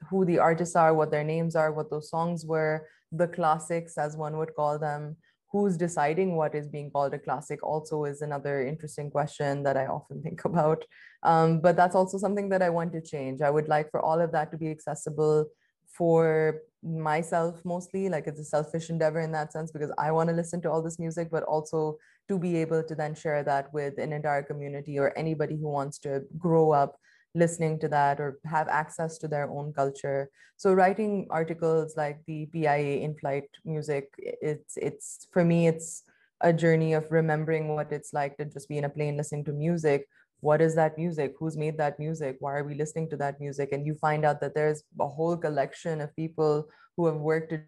who 0.09 0.25
the 0.25 0.39
artists 0.39 0.75
are, 0.75 0.93
what 0.93 1.11
their 1.11 1.23
names 1.23 1.55
are, 1.55 1.71
what 1.71 1.89
those 1.89 2.09
songs 2.09 2.45
were, 2.45 2.87
the 3.11 3.27
classics, 3.27 3.97
as 3.97 4.17
one 4.17 4.37
would 4.37 4.55
call 4.55 4.79
them, 4.79 5.17
who's 5.51 5.75
deciding 5.75 6.35
what 6.35 6.55
is 6.55 6.67
being 6.67 6.89
called 6.89 7.13
a 7.13 7.19
classic 7.19 7.61
also 7.61 8.05
is 8.05 8.21
another 8.21 8.65
interesting 8.65 9.11
question 9.11 9.63
that 9.63 9.75
I 9.75 9.85
often 9.85 10.21
think 10.21 10.45
about. 10.45 10.85
Um, 11.23 11.59
but 11.59 11.75
that's 11.75 11.95
also 11.95 12.17
something 12.17 12.49
that 12.49 12.61
I 12.61 12.69
want 12.69 12.93
to 12.93 13.01
change. 13.01 13.41
I 13.41 13.49
would 13.49 13.67
like 13.67 13.91
for 13.91 13.99
all 13.99 14.19
of 14.19 14.31
that 14.31 14.51
to 14.51 14.57
be 14.57 14.71
accessible 14.71 15.47
for 15.87 16.61
myself 16.83 17.61
mostly, 17.63 18.09
like 18.09 18.27
it's 18.27 18.39
a 18.39 18.43
selfish 18.43 18.89
endeavor 18.89 19.19
in 19.19 19.31
that 19.33 19.53
sense, 19.53 19.71
because 19.71 19.91
I 19.97 20.11
want 20.11 20.29
to 20.29 20.35
listen 20.35 20.61
to 20.61 20.71
all 20.71 20.81
this 20.81 20.99
music, 20.99 21.29
but 21.31 21.43
also 21.43 21.97
to 22.27 22.39
be 22.39 22.57
able 22.57 22.83
to 22.83 22.95
then 22.95 23.13
share 23.13 23.43
that 23.43 23.73
with 23.73 23.97
an 23.97 24.13
entire 24.13 24.43
community 24.43 24.97
or 24.97 25.17
anybody 25.17 25.55
who 25.55 25.69
wants 25.69 25.99
to 25.99 26.21
grow 26.37 26.71
up 26.71 26.97
listening 27.33 27.79
to 27.79 27.87
that 27.87 28.19
or 28.19 28.39
have 28.45 28.67
access 28.67 29.17
to 29.17 29.27
their 29.27 29.49
own 29.49 29.71
culture. 29.73 30.29
So 30.57 30.73
writing 30.73 31.27
articles 31.29 31.95
like 31.95 32.19
the 32.27 32.45
PIA 32.47 33.01
in-flight 33.01 33.49
music, 33.65 34.09
it's 34.17 34.75
it's 34.77 35.27
for 35.31 35.45
me, 35.45 35.67
it's 35.67 36.03
a 36.41 36.51
journey 36.51 36.93
of 36.93 37.05
remembering 37.11 37.75
what 37.75 37.91
it's 37.91 38.13
like 38.13 38.35
to 38.37 38.45
just 38.45 38.67
be 38.67 38.77
in 38.77 38.85
a 38.85 38.89
plane 38.89 39.17
listening 39.17 39.45
to 39.45 39.53
music. 39.53 40.07
What 40.41 40.61
is 40.61 40.75
that 40.75 40.97
music? 40.97 41.35
Who's 41.39 41.55
made 41.55 41.77
that 41.77 41.97
music? 41.99 42.37
Why 42.39 42.53
are 42.55 42.63
we 42.63 42.75
listening 42.75 43.09
to 43.11 43.17
that 43.17 43.39
music? 43.39 43.71
And 43.71 43.85
you 43.85 43.95
find 43.95 44.25
out 44.25 44.41
that 44.41 44.53
there's 44.53 44.83
a 44.99 45.07
whole 45.07 45.37
collection 45.37 46.01
of 46.01 46.15
people 46.15 46.67
who 46.97 47.05
have 47.05 47.15
worked 47.15 47.51
to 47.51 47.61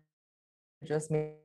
just 0.86 1.10
make 1.10 1.38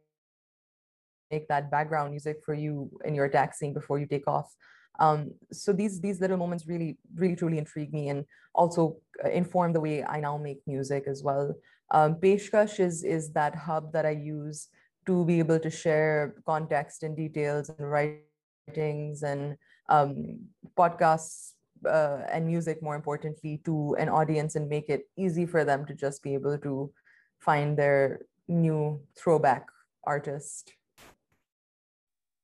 that 1.48 1.70
background 1.70 2.10
music 2.10 2.38
for 2.44 2.54
you 2.54 2.90
in 3.04 3.14
your 3.14 3.28
taxiing 3.28 3.72
before 3.72 3.98
you 3.98 4.06
take 4.06 4.26
off 4.26 4.52
um, 4.98 5.32
so 5.52 5.72
these 5.72 6.00
these 6.00 6.20
little 6.20 6.36
moments 6.36 6.66
really 6.66 6.98
really 7.14 7.36
truly 7.36 7.58
intrigue 7.58 7.92
me 7.92 8.08
and 8.08 8.24
also 8.54 8.96
uh, 9.24 9.28
inform 9.30 9.72
the 9.72 9.80
way 9.80 10.04
I 10.04 10.20
now 10.20 10.36
make 10.36 10.60
music 10.66 11.04
as 11.06 11.22
well. 11.22 11.54
Um, 11.90 12.16
Peshkash 12.16 12.80
is 12.80 13.04
is 13.04 13.32
that 13.32 13.54
hub 13.54 13.92
that 13.92 14.04
I 14.04 14.10
use 14.10 14.68
to 15.06 15.24
be 15.24 15.38
able 15.38 15.58
to 15.60 15.70
share 15.70 16.34
context 16.44 17.02
and 17.02 17.16
details 17.16 17.70
and 17.70 17.90
writings 17.90 19.22
and 19.22 19.56
um, 19.88 20.40
podcasts 20.76 21.52
uh, 21.86 22.22
and 22.30 22.46
music 22.46 22.82
more 22.82 22.96
importantly 22.96 23.60
to 23.64 23.94
an 23.98 24.08
audience 24.08 24.56
and 24.56 24.68
make 24.68 24.88
it 24.88 25.02
easy 25.16 25.46
for 25.46 25.64
them 25.64 25.86
to 25.86 25.94
just 25.94 26.22
be 26.22 26.34
able 26.34 26.58
to 26.58 26.90
find 27.38 27.76
their 27.76 28.20
new 28.48 29.00
throwback 29.16 29.66
artist. 30.04 30.72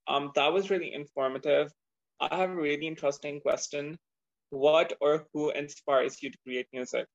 Um, 0.07 0.31
that 0.35 0.53
was 0.53 0.69
really 0.69 0.93
informative. 0.93 1.71
I 2.19 2.35
have 2.35 2.51
a 2.51 2.55
really 2.55 2.87
interesting 2.87 3.41
question. 3.41 3.97
What 4.51 4.93
or 5.01 5.25
who 5.33 5.49
inspires 5.49 6.21
you 6.21 6.29
to 6.29 6.37
create 6.45 6.67
music? 6.71 7.07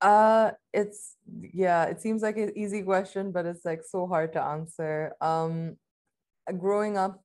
Uh, 0.00 0.52
it's 0.72 1.16
yeah, 1.52 1.84
it 1.84 2.00
seems 2.00 2.22
like 2.22 2.36
an 2.36 2.52
easy 2.56 2.82
question, 2.82 3.32
but 3.32 3.46
it's 3.46 3.64
like 3.64 3.82
so 3.82 4.06
hard 4.06 4.32
to 4.34 4.42
answer. 4.42 5.12
Um, 5.20 5.76
growing 6.58 6.96
up, 6.98 7.22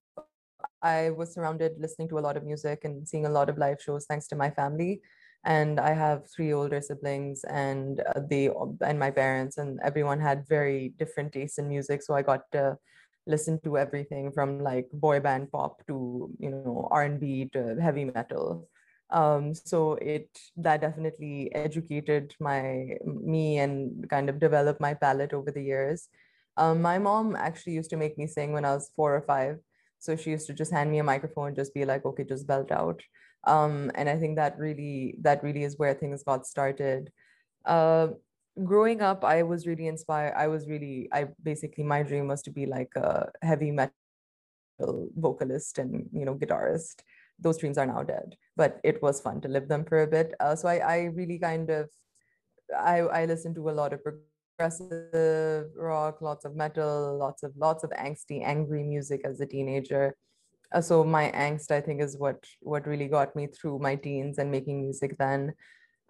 I 0.82 1.12
was 1.12 1.34
surrounded 1.34 1.74
listening 1.80 2.10
to 2.10 2.20
a 2.20 2.26
lot 2.26 2.38
of 2.38 2.46
music 2.46 2.84
and 2.84 3.08
seeing 3.08 3.26
a 3.26 3.30
lot 3.30 3.50
of 3.50 3.58
live 3.58 3.82
shows 3.82 4.06
thanks 4.06 4.28
to 4.28 4.36
my 4.36 4.50
family. 4.50 5.02
And 5.46 5.80
I 5.80 5.94
have 5.94 6.24
three 6.36 6.52
older 6.52 6.82
siblings, 6.82 7.46
and 7.46 8.02
uh, 8.02 8.20
they 8.30 8.50
and 8.82 9.00
my 9.00 9.10
parents, 9.10 9.58
and 9.58 9.80
everyone 9.82 10.20
had 10.20 10.46
very 10.50 10.94
different 11.00 11.32
tastes 11.32 11.58
in 11.58 11.70
music. 11.70 12.04
So 12.04 12.14
I 12.14 12.24
got 12.24 12.42
to 12.52 12.78
listen 13.30 13.60
to 13.64 13.78
everything 13.78 14.32
from 14.32 14.60
like 14.60 14.88
boy 14.92 15.20
band 15.20 15.52
pop 15.52 15.86
to 15.88 16.30
you 16.40 16.50
know 16.50 16.88
r&b 16.92 17.50
to 17.54 17.76
heavy 17.80 18.06
metal 18.06 18.68
um, 19.12 19.54
so 19.54 19.94
it 20.02 20.30
that 20.58 20.82
definitely 20.82 21.54
educated 21.56 22.36
my 22.40 22.98
me 23.06 23.60
and 23.60 24.10
kind 24.10 24.30
of 24.30 24.40
developed 24.40 24.82
my 24.82 24.94
palette 24.94 25.34
over 25.34 25.52
the 25.52 25.62
years 25.62 26.10
um, 26.60 26.82
my 26.82 26.98
mom 27.00 27.36
actually 27.36 27.74
used 27.74 27.90
to 27.90 27.98
make 28.04 28.18
me 28.18 28.28
sing 28.28 28.54
when 28.54 28.66
i 28.66 28.74
was 28.74 28.92
four 28.96 29.16
or 29.16 29.22
five 29.22 29.58
so 29.98 30.16
she 30.16 30.32
used 30.32 30.48
to 30.48 30.54
just 30.54 30.72
hand 30.72 30.92
me 30.92 31.00
a 31.00 31.04
microphone 31.04 31.56
just 31.56 31.74
be 31.74 31.86
like 31.86 32.06
okay 32.06 32.24
just 32.24 32.48
belt 32.48 32.72
out 32.72 33.02
um, 33.46 33.92
and 33.96 34.10
i 34.10 34.18
think 34.18 34.36
that 34.36 34.58
really 34.58 35.16
that 35.22 35.44
really 35.44 35.64
is 35.64 35.78
where 35.78 35.94
things 35.94 36.24
got 36.24 36.46
started 36.46 37.12
uh, 37.66 38.08
growing 38.64 39.02
up, 39.02 39.24
I 39.24 39.44
was 39.44 39.68
really 39.68 39.88
inspired. 39.88 40.34
I 40.36 40.48
was 40.48 40.68
really, 40.68 41.10
I 41.12 41.28
basically, 41.44 41.84
my 41.84 42.04
dream 42.04 42.28
was 42.28 42.42
to 42.44 42.52
be 42.52 42.66
like 42.66 42.92
a 42.96 43.30
heavy 43.42 43.72
metal 43.72 45.10
vocalist 45.16 45.78
and, 45.78 46.10
you 46.14 46.26
know, 46.26 46.36
guitarist. 46.36 47.02
Those 47.40 47.58
dreams 47.58 47.78
are 47.78 47.86
now 47.86 48.04
dead, 48.04 48.36
but 48.58 48.80
it 48.84 49.02
was 49.02 49.22
fun 49.22 49.42
to 49.42 49.48
live 49.48 49.68
them 49.68 49.86
for 49.86 50.04
a 50.04 50.08
bit. 50.08 50.34
Uh, 50.40 50.56
so 50.56 50.68
I, 50.68 50.78
I 50.78 50.98
really 51.14 51.40
kind 51.40 51.70
of, 51.70 51.90
I, 52.78 53.00
I 53.00 53.26
listened 53.26 53.56
to 53.56 53.70
a 53.70 53.72
lot 53.72 53.94
of 53.94 54.02
progressive 54.60 55.72
rock, 55.76 56.22
lots 56.22 56.44
of 56.44 56.56
metal, 56.56 57.18
lots 57.18 57.44
of, 57.44 57.54
lots 57.56 57.84
of 57.84 57.90
angsty, 57.92 58.44
angry 58.44 58.84
music 58.84 59.22
as 59.24 59.40
a 59.40 59.46
teenager. 59.46 60.16
Uh, 60.74 60.82
so 60.82 61.04
my 61.04 61.32
angst, 61.32 61.72
I 61.72 61.82
think, 61.82 62.02
is 62.02 62.18
what 62.18 62.44
what 62.60 62.86
really 62.86 63.08
got 63.08 63.36
me 63.36 63.48
through 63.48 63.80
my 63.80 63.96
teens 63.96 64.38
and 64.38 64.52
making 64.52 64.82
music 64.82 65.18
then 65.18 65.54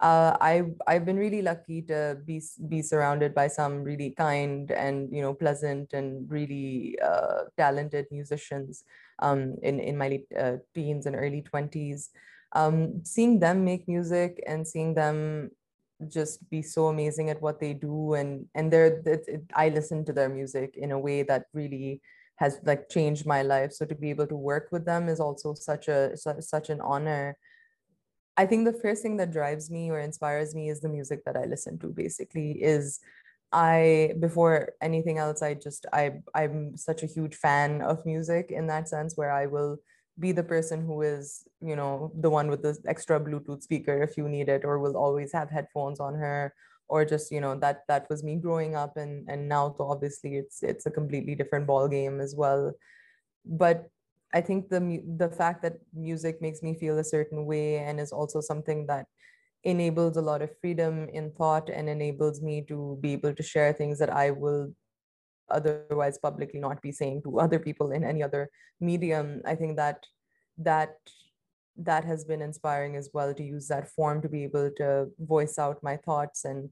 uh, 0.00 0.36
I've 0.40 0.72
I've 0.86 1.04
been 1.04 1.16
really 1.16 1.42
lucky 1.42 1.82
to 1.82 2.18
be 2.24 2.42
be 2.68 2.82
surrounded 2.82 3.34
by 3.34 3.48
some 3.48 3.84
really 3.84 4.10
kind 4.16 4.70
and 4.70 5.12
you 5.12 5.20
know 5.22 5.34
pleasant 5.34 5.92
and 5.92 6.28
really 6.30 6.98
uh, 7.04 7.44
talented 7.56 8.06
musicians 8.10 8.84
um, 9.20 9.56
in 9.62 9.78
in 9.78 9.96
my 9.96 10.08
late, 10.08 10.26
uh, 10.36 10.56
teens 10.74 11.06
and 11.06 11.14
early 11.14 11.42
twenties. 11.42 12.10
Um, 12.52 13.04
seeing 13.04 13.38
them 13.38 13.64
make 13.64 13.86
music 13.86 14.42
and 14.46 14.66
seeing 14.66 14.94
them 14.94 15.50
just 16.08 16.48
be 16.50 16.62
so 16.62 16.88
amazing 16.88 17.30
at 17.30 17.42
what 17.42 17.60
they 17.60 17.74
do 17.74 18.14
and 18.14 18.46
and 18.54 18.72
they're 18.72 19.02
it, 19.06 19.24
it, 19.28 19.42
I 19.54 19.68
listen 19.68 20.04
to 20.06 20.12
their 20.12 20.28
music 20.28 20.76
in 20.76 20.92
a 20.92 20.98
way 20.98 21.22
that 21.24 21.46
really 21.52 22.00
has 22.36 22.58
like 22.64 22.88
changed 22.88 23.26
my 23.26 23.42
life. 23.42 23.72
So 23.72 23.84
to 23.84 23.94
be 23.94 24.10
able 24.10 24.26
to 24.26 24.36
work 24.36 24.68
with 24.72 24.86
them 24.86 25.08
is 25.08 25.20
also 25.20 25.54
such 25.54 25.88
a 25.88 26.16
such 26.16 26.70
an 26.70 26.80
honor 26.80 27.36
I 28.40 28.46
think 28.46 28.64
the 28.64 28.72
first 28.72 29.02
thing 29.02 29.18
that 29.18 29.32
drives 29.32 29.70
me 29.70 29.90
or 29.90 29.98
inspires 29.98 30.54
me 30.54 30.70
is 30.70 30.80
the 30.80 30.88
music 30.88 31.24
that 31.26 31.36
I 31.36 31.44
listen 31.44 31.78
to 31.80 31.88
basically 31.88 32.52
is 32.52 33.00
I 33.52 34.14
before 34.18 34.70
anything 34.80 35.18
else 35.18 35.42
I 35.42 35.52
just 35.52 35.84
I 35.92 36.22
I'm 36.34 36.74
such 36.76 37.02
a 37.02 37.06
huge 37.06 37.34
fan 37.34 37.82
of 37.82 38.06
music 38.06 38.50
in 38.50 38.66
that 38.68 38.88
sense 38.88 39.14
where 39.14 39.30
I 39.30 39.44
will 39.44 39.78
be 40.20 40.32
the 40.32 40.44
person 40.44 40.84
who 40.84 41.02
is 41.02 41.48
you 41.60 41.74
know 41.74 42.12
the 42.20 42.30
one 42.30 42.48
with 42.48 42.62
the 42.62 42.76
extra 42.86 43.18
bluetooth 43.18 43.62
speaker 43.62 44.02
if 44.02 44.16
you 44.16 44.28
need 44.28 44.48
it 44.48 44.64
or 44.64 44.78
will 44.78 44.96
always 44.96 45.32
have 45.32 45.50
headphones 45.50 45.98
on 45.98 46.14
her 46.14 46.54
or 46.90 47.04
just 47.04 47.30
you 47.30 47.40
know 47.40 47.54
that 47.54 47.86
that 47.88 48.06
was 48.10 48.22
me 48.22 48.36
growing 48.36 48.74
up 48.74 48.96
and 48.96 49.24
and 49.30 49.48
now 49.48 49.74
obviously 49.78 50.36
it's 50.36 50.62
it's 50.62 50.86
a 50.86 50.90
completely 50.90 51.34
different 51.34 51.66
ball 51.66 51.88
game 51.88 52.20
as 52.20 52.34
well. 52.34 52.72
But 53.46 53.88
I 54.34 54.40
think 54.40 54.68
the 54.68 55.00
the 55.16 55.30
fact 55.30 55.62
that 55.62 55.78
music 55.94 56.42
makes 56.42 56.62
me 56.62 56.74
feel 56.74 56.98
a 56.98 57.04
certain 57.04 57.46
way 57.46 57.78
and 57.78 57.98
is 58.00 58.12
also 58.12 58.40
something 58.40 58.86
that 58.86 59.06
enables 59.62 60.16
a 60.16 60.22
lot 60.22 60.42
of 60.42 60.50
freedom 60.60 61.08
in 61.12 61.30
thought 61.32 61.70
and 61.70 61.88
enables 61.88 62.42
me 62.42 62.62
to 62.66 62.98
be 63.00 63.12
able 63.12 63.34
to 63.34 63.42
share 63.42 63.72
things 63.72 63.98
that 63.98 64.10
I 64.10 64.30
will 64.30 64.74
otherwise 65.50 66.18
publicly 66.18 66.60
not 66.60 66.82
be 66.82 66.92
saying 66.92 67.22
to 67.22 67.40
other 67.40 67.58
people 67.58 67.92
in 67.92 68.04
any 68.04 68.22
other 68.22 68.50
medium. 68.80 69.42
I 69.44 69.54
think 69.54 69.76
that 69.76 70.04
that 70.58 70.96
that 71.76 72.04
has 72.04 72.24
been 72.24 72.42
inspiring 72.42 72.96
as 72.96 73.10
well 73.14 73.32
to 73.32 73.42
use 73.42 73.68
that 73.68 73.88
form 73.88 74.20
to 74.20 74.28
be 74.28 74.44
able 74.44 74.70
to 74.76 75.08
voice 75.18 75.58
out 75.58 75.82
my 75.82 75.96
thoughts 75.96 76.44
and 76.44 76.68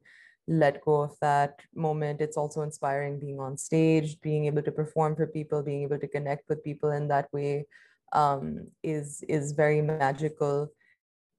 let 0.46 0.80
go 0.84 1.02
of 1.02 1.12
that 1.20 1.60
moment. 1.74 2.20
It's 2.20 2.36
also 2.36 2.62
inspiring 2.62 3.20
being 3.20 3.38
on 3.38 3.56
stage, 3.56 4.20
being 4.20 4.46
able 4.46 4.62
to 4.62 4.72
perform 4.72 5.14
for 5.14 5.26
people, 5.26 5.62
being 5.62 5.82
able 5.82 5.98
to 5.98 6.08
connect 6.08 6.48
with 6.48 6.64
people 6.64 6.90
in 6.90 7.08
that 7.08 7.32
way 7.32 7.66
um, 8.12 8.66
is 8.82 9.22
is 9.28 9.52
very 9.52 9.82
magical. 9.82 10.68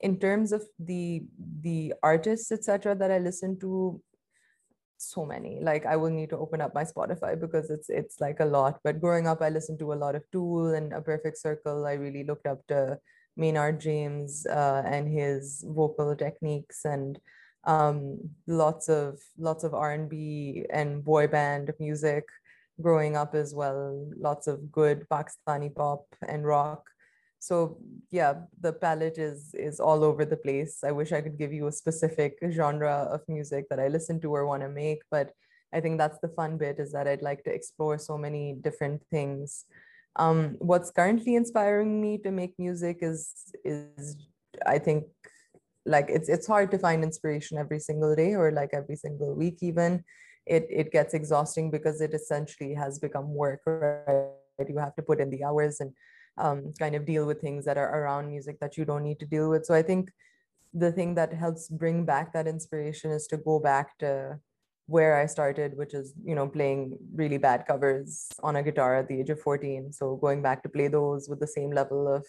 In 0.02 0.20
terms 0.20 0.52
of 0.52 0.64
the 0.78 1.24
the 1.62 1.94
artists, 2.04 2.52
etc., 2.52 2.96
that 2.96 3.12
I 3.12 3.18
listen 3.18 3.60
to, 3.60 4.02
so 5.02 5.26
many. 5.26 5.60
Like 5.62 5.86
I 5.86 5.96
will 5.96 6.10
need 6.10 6.30
to 6.32 6.38
open 6.38 6.62
up 6.62 6.74
my 6.74 6.84
Spotify 6.84 7.40
because 7.40 7.70
it's 7.70 7.90
it's 7.90 8.20
like 8.20 8.40
a 8.40 8.46
lot. 8.46 8.80
But 8.84 9.00
growing 9.00 9.28
up, 9.28 9.42
I 9.42 9.50
listened 9.50 9.80
to 9.80 9.94
a 9.94 10.02
lot 10.02 10.16
of 10.16 10.24
Tool 10.32 10.74
and 10.74 10.94
A 10.94 11.02
Perfect 11.02 11.38
Circle. 11.38 11.86
I 11.86 11.94
really 11.94 12.24
looked 12.24 12.48
up 12.48 12.66
to 12.68 13.00
Maynard 13.38 13.80
James 13.80 14.46
uh, 14.46 14.84
and 14.86 15.08
his 15.08 15.64
vocal 15.68 16.16
techniques 16.16 16.86
and 16.86 17.20
um, 17.64 18.18
lots 18.48 18.90
of 18.90 19.20
lots 19.38 19.64
of 19.64 19.74
R&B 19.74 20.66
and 20.72 21.04
boy 21.04 21.28
band 21.28 21.72
music 21.80 22.26
growing 22.82 23.16
up 23.16 23.36
as 23.36 23.54
well. 23.54 24.08
Lots 24.18 24.48
of 24.48 24.72
good 24.72 25.08
Pakistani 25.10 25.74
pop 25.74 26.06
and 26.28 26.46
rock. 26.46 26.90
So 27.40 27.78
yeah, 28.12 28.34
the 28.60 28.74
palette 28.74 29.18
is 29.18 29.54
is 29.54 29.80
all 29.80 30.04
over 30.04 30.26
the 30.26 30.38
place. 30.38 30.84
I 30.84 30.92
wish 30.92 31.12
I 31.12 31.22
could 31.22 31.38
give 31.38 31.54
you 31.54 31.68
a 31.68 31.72
specific 31.72 32.38
genre 32.52 33.08
of 33.12 33.22
music 33.28 33.70
that 33.70 33.80
I 33.80 33.88
listen 33.88 34.20
to 34.22 34.34
or 34.36 34.46
want 34.46 34.64
to 34.64 34.70
make, 34.70 35.02
but 35.10 35.32
I 35.74 35.80
think 35.80 35.98
that's 35.98 36.20
the 36.20 36.30
fun 36.30 36.58
bit 36.58 36.80
is 36.80 36.92
that 36.92 37.08
I'd 37.08 37.22
like 37.22 37.44
to 37.46 37.54
explore 37.54 37.98
so 37.98 38.18
many 38.18 38.54
different 38.54 39.02
things. 39.10 39.66
Um, 40.16 40.56
what's 40.60 40.92
currently 40.92 41.36
inspiring 41.36 42.02
me 42.02 42.18
to 42.20 42.32
make 42.32 42.54
music 42.58 43.00
is 43.02 43.34
is 43.64 44.18
I 44.66 44.80
think 44.80 45.06
like 45.86 46.08
it's 46.10 46.28
it's 46.28 46.48
hard 46.48 46.72
to 46.72 46.78
find 46.78 47.04
inspiration 47.04 47.58
every 47.58 47.80
single 47.80 48.16
day 48.16 48.36
or 48.36 48.52
like 48.52 48.72
every 48.74 48.96
single 48.96 49.34
week 49.34 49.60
even 49.62 50.04
it 50.46 50.68
it 50.70 50.92
gets 50.92 51.14
exhausting 51.14 51.72
because 51.72 52.02
it 52.02 52.14
essentially 52.14 52.74
has 52.74 53.00
become 53.00 53.34
work 53.34 53.62
right 53.66 54.68
you 54.68 54.78
have 54.78 54.96
to 54.96 55.02
put 55.02 55.22
in 55.22 55.30
the 55.30 55.44
hours 55.44 55.80
and 55.80 55.94
um, 56.40 56.74
kind 56.80 56.96
of 56.96 57.06
deal 57.06 57.26
with 57.26 57.42
things 57.42 57.66
that 57.66 57.78
are 57.78 58.02
around 58.02 58.28
music 58.28 58.60
that 58.60 58.78
you 58.78 58.86
don't 58.86 59.04
need 59.04 59.20
to 59.20 59.26
deal 59.26 59.50
with. 59.50 59.66
So 59.66 59.74
i 59.74 59.82
think 59.82 60.10
the 60.74 60.92
thing 60.92 61.16
that 61.16 61.34
helps 61.34 61.68
bring 61.68 62.06
back 62.06 62.34
that 62.34 62.48
inspiration 62.48 63.12
is 63.12 63.28
to 63.28 63.38
go 63.38 63.60
back 63.60 63.98
to 63.98 64.40
where 64.86 65.20
i 65.20 65.26
started 65.26 65.78
which 65.78 65.94
is 65.94 66.14
you 66.24 66.36
know 66.36 66.48
playing 66.48 66.98
really 67.14 67.38
bad 67.38 67.66
covers 67.66 68.28
on 68.44 68.56
a 68.56 68.64
guitar 68.64 68.96
at 68.98 69.08
the 69.08 69.20
age 69.20 69.30
of 69.30 69.40
14 69.40 69.92
so 69.92 70.16
going 70.16 70.42
back 70.42 70.64
to 70.64 70.70
play 70.70 70.88
those 70.88 71.28
with 71.30 71.40
the 71.40 71.48
same 71.48 71.72
level 71.72 72.12
of 72.14 72.26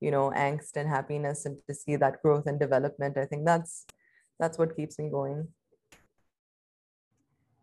you 0.00 0.10
know 0.10 0.32
angst 0.36 0.76
and 0.76 0.88
happiness 0.88 1.46
and 1.46 1.56
to 1.68 1.74
see 1.74 1.96
that 1.96 2.20
growth 2.22 2.46
and 2.46 2.58
development 2.58 3.16
i 3.16 3.24
think 3.24 3.44
that's 3.44 3.86
that's 4.38 4.58
what 4.58 4.76
keeps 4.76 4.98
me 4.98 5.08
going 5.08 5.46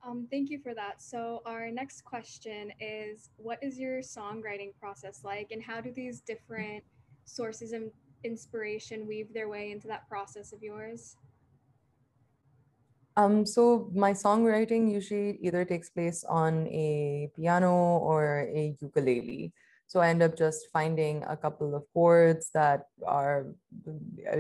um, 0.06 0.28
thank 0.32 0.50
you 0.50 0.60
for 0.60 0.74
that. 0.74 1.02
So 1.02 1.41
our 1.45 1.72
next 1.72 2.04
question 2.06 2.72
is, 2.80 3.30
what 3.38 3.60
is 3.62 3.78
your 3.78 4.00
songwriting 4.00 4.72
process 4.80 5.22
like 5.24 5.52
and 5.52 5.62
how 5.62 5.82
do 5.82 5.91
these 5.91 6.22
different 6.22 6.84
sources 7.26 7.74
of 7.74 7.84
inspiration 8.24 9.08
weave 9.08 9.34
their 9.34 9.50
way 9.50 9.72
into 9.72 9.88
that 9.88 10.08
process 10.08 10.54
of 10.54 10.62
yours? 10.64 11.16
Um, 13.18 13.45
so 13.45 13.89
my 13.93 14.14
songwriting 14.14 14.91
usually 14.91 15.38
either 15.41 15.66
takes 15.66 15.89
place 15.89 16.24
on 16.24 16.68
a 16.68 17.30
piano 17.36 17.74
or 18.00 18.47
a 18.54 18.78
ukulele. 18.80 19.52
So 19.88 20.00
I 20.00 20.10
end 20.10 20.22
up 20.22 20.38
just 20.38 20.68
finding 20.72 21.24
a 21.28 21.36
couple 21.36 21.76
of 21.76 21.84
chords 21.93 22.52
that 22.54 22.86
are 23.06 23.47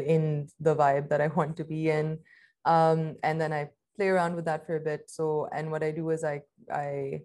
in 0.05 0.47
the 0.59 0.75
vibe 0.75 1.09
that 1.09 1.19
I 1.19 1.27
want 1.27 1.57
to 1.57 1.65
be 1.65 1.89
in. 1.89 2.19
Um, 2.65 3.17
and 3.23 3.41
then 3.41 3.51
I 3.51 3.69
play 3.99 4.07
around 4.07 4.35
with 4.35 4.45
that 4.45 4.65
for 4.65 4.75
a 4.77 4.85
bit. 4.89 5.11
So, 5.17 5.49
and 5.51 5.71
what 5.71 5.83
I 5.83 5.91
do 5.91 6.09
is 6.15 6.23
I, 6.23 6.41
I, 6.71 7.21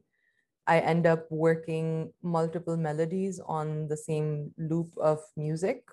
I 0.66 0.80
end 0.80 1.06
up 1.06 1.30
working 1.30 2.12
multiple 2.22 2.76
melodies 2.76 3.40
on 3.58 3.86
the 3.88 3.96
same 3.96 4.52
loop 4.58 4.90
of 4.98 5.20
music. 5.36 5.84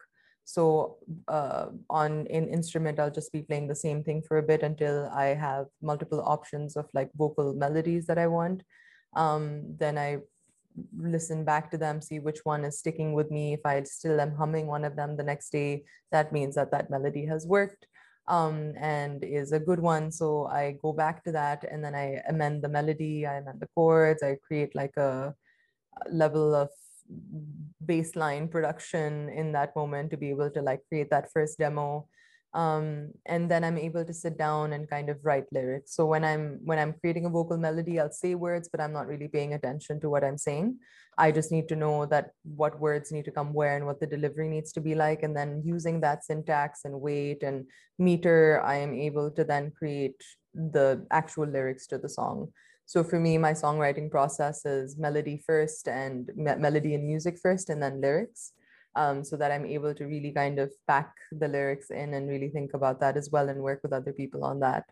So 0.43 0.97
uh, 1.27 1.67
on 1.89 2.25
an 2.39 2.47
instrument, 2.49 2.99
I'll 2.99 3.17
just 3.19 3.32
be 3.32 3.43
playing 3.43 3.67
the 3.67 3.84
same 3.86 4.03
thing 4.03 4.23
for 4.27 4.38
a 4.39 4.43
bit 4.51 4.63
until 4.63 5.07
I 5.13 5.27
have 5.47 5.67
multiple 5.82 6.21
options 6.25 6.75
of 6.75 6.88
like 6.93 7.11
vocal 7.15 7.53
melodies 7.53 8.07
that 8.07 8.17
I 8.17 8.27
want. 8.27 8.63
Um, 9.15 9.77
then 9.77 9.97
I 9.97 10.09
listen 10.97 11.45
back 11.45 11.69
to 11.71 11.77
them, 11.77 12.01
see 12.01 12.19
which 12.19 12.39
one 12.43 12.65
is 12.65 12.79
sticking 12.79 13.13
with 13.13 13.29
me. 13.29 13.53
If 13.53 13.63
I 13.65 13.84
still 13.84 14.19
am 14.19 14.36
humming 14.36 14.67
one 14.67 14.86
of 14.86 14.95
them 14.95 15.15
the 15.15 15.29
next 15.32 15.51
day, 15.51 15.84
that 16.11 16.34
means 16.34 16.55
that 16.55 16.71
that 16.71 16.89
melody 16.89 17.25
has 17.27 17.45
worked 17.45 17.86
um, 18.32 18.73
and 18.79 19.23
is 19.23 19.51
a 19.51 19.59
good 19.59 19.79
one. 19.79 20.09
So 20.09 20.47
I 20.47 20.77
go 20.82 20.93
back 20.93 21.23
to 21.25 21.32
that 21.34 21.65
and 21.69 21.84
then 21.84 21.93
I 21.93 22.23
amend 22.29 22.63
the 22.63 22.69
melody, 22.69 23.27
I 23.27 23.36
amend 23.36 23.59
the 23.59 23.67
chords, 23.75 24.23
I 24.23 24.38
create 24.47 24.73
like 24.73 24.95
a 24.95 25.36
level 26.09 26.55
of 26.55 26.69
baseline 27.86 28.49
production 28.49 29.27
in 29.29 29.51
that 29.51 29.75
moment 29.75 30.11
to 30.11 30.17
be 30.17 30.29
able 30.29 30.49
to 30.49 30.61
like 30.61 30.79
create 30.88 31.09
that 31.09 31.29
first 31.34 31.59
demo 31.59 32.07
um, 32.54 33.12
and 33.26 33.49
then 33.49 33.64
i'm 33.64 33.78
able 33.78 34.04
to 34.04 34.14
sit 34.14 34.38
down 34.38 34.74
and 34.74 34.89
kind 34.89 35.10
of 35.10 35.24
write 35.24 35.45
lyrics. 35.52 35.95
So 35.95 36.06
when 36.06 36.24
i'm 36.24 36.60
when 36.64 36.80
i'm 36.80 36.93
creating 36.93 37.26
a 37.26 37.30
vocal 37.30 37.58
melody 37.58 37.99
i'll 37.99 38.12
say 38.12 38.36
words 38.36 38.70
but 38.70 38.82
i'm 38.82 38.91
not 38.93 39.08
really 39.08 39.28
paying 39.28 39.54
attention 39.54 39.99
to 40.02 40.10
what 40.10 40.24
i'm 40.24 40.38
saying. 40.38 40.78
I 41.18 41.32
just 41.32 41.52
need 41.52 41.68
to 41.70 41.76
know 41.76 42.06
that 42.08 42.32
what 42.43 42.80
words 42.80 43.12
need 43.12 43.26
to 43.26 43.32
come 43.32 43.54
where 43.54 43.76
and 43.76 43.86
what 43.86 43.99
the 43.99 44.08
delivery 44.08 44.47
needs 44.47 44.72
to 44.74 44.82
be 44.82 44.95
like. 44.95 45.24
And 45.24 45.36
then 45.36 45.62
using 45.64 45.99
that 46.02 46.24
syntax 46.24 46.82
and 46.86 47.02
weight 47.02 47.43
and 47.43 47.66
meter 47.99 48.62
i 48.66 48.76
am 48.76 48.93
able 48.93 49.32
to 49.32 49.43
then 49.43 49.72
create 49.72 50.22
the 50.54 51.06
actual 51.12 51.47
lyrics 51.47 51.88
to 51.88 51.97
the 51.97 52.10
song. 52.10 52.52
So 52.86 53.04
for 53.04 53.20
me 53.20 53.38
my 53.38 53.54
songwriting 53.54 54.12
process 54.12 54.66
is 54.66 54.97
melody 54.97 55.41
first 55.45 55.88
and 55.88 56.30
me- 56.36 56.56
melody 56.56 56.95
and 56.95 57.06
music 57.06 57.39
first 57.39 57.70
and 57.70 57.82
then 57.82 58.02
lyrics 58.02 58.52
um, 58.96 59.24
so 59.24 59.38
that 59.38 59.52
I'm 59.52 59.66
able 59.66 59.94
to 59.94 60.06
really 60.06 60.32
kind 60.32 60.60
of 60.60 60.72
pack 60.88 61.14
the 61.32 61.48
lyrics 61.48 61.89
in 61.89 62.14
and 62.14 62.30
really 62.30 62.50
think 62.50 62.74
about 62.74 63.00
that 63.00 63.18
as 63.18 63.30
well 63.32 63.50
and 63.50 63.62
work 63.62 63.82
with 63.84 63.94
other 63.94 64.14
people 64.14 64.44
on 64.44 64.60
that. 64.60 64.86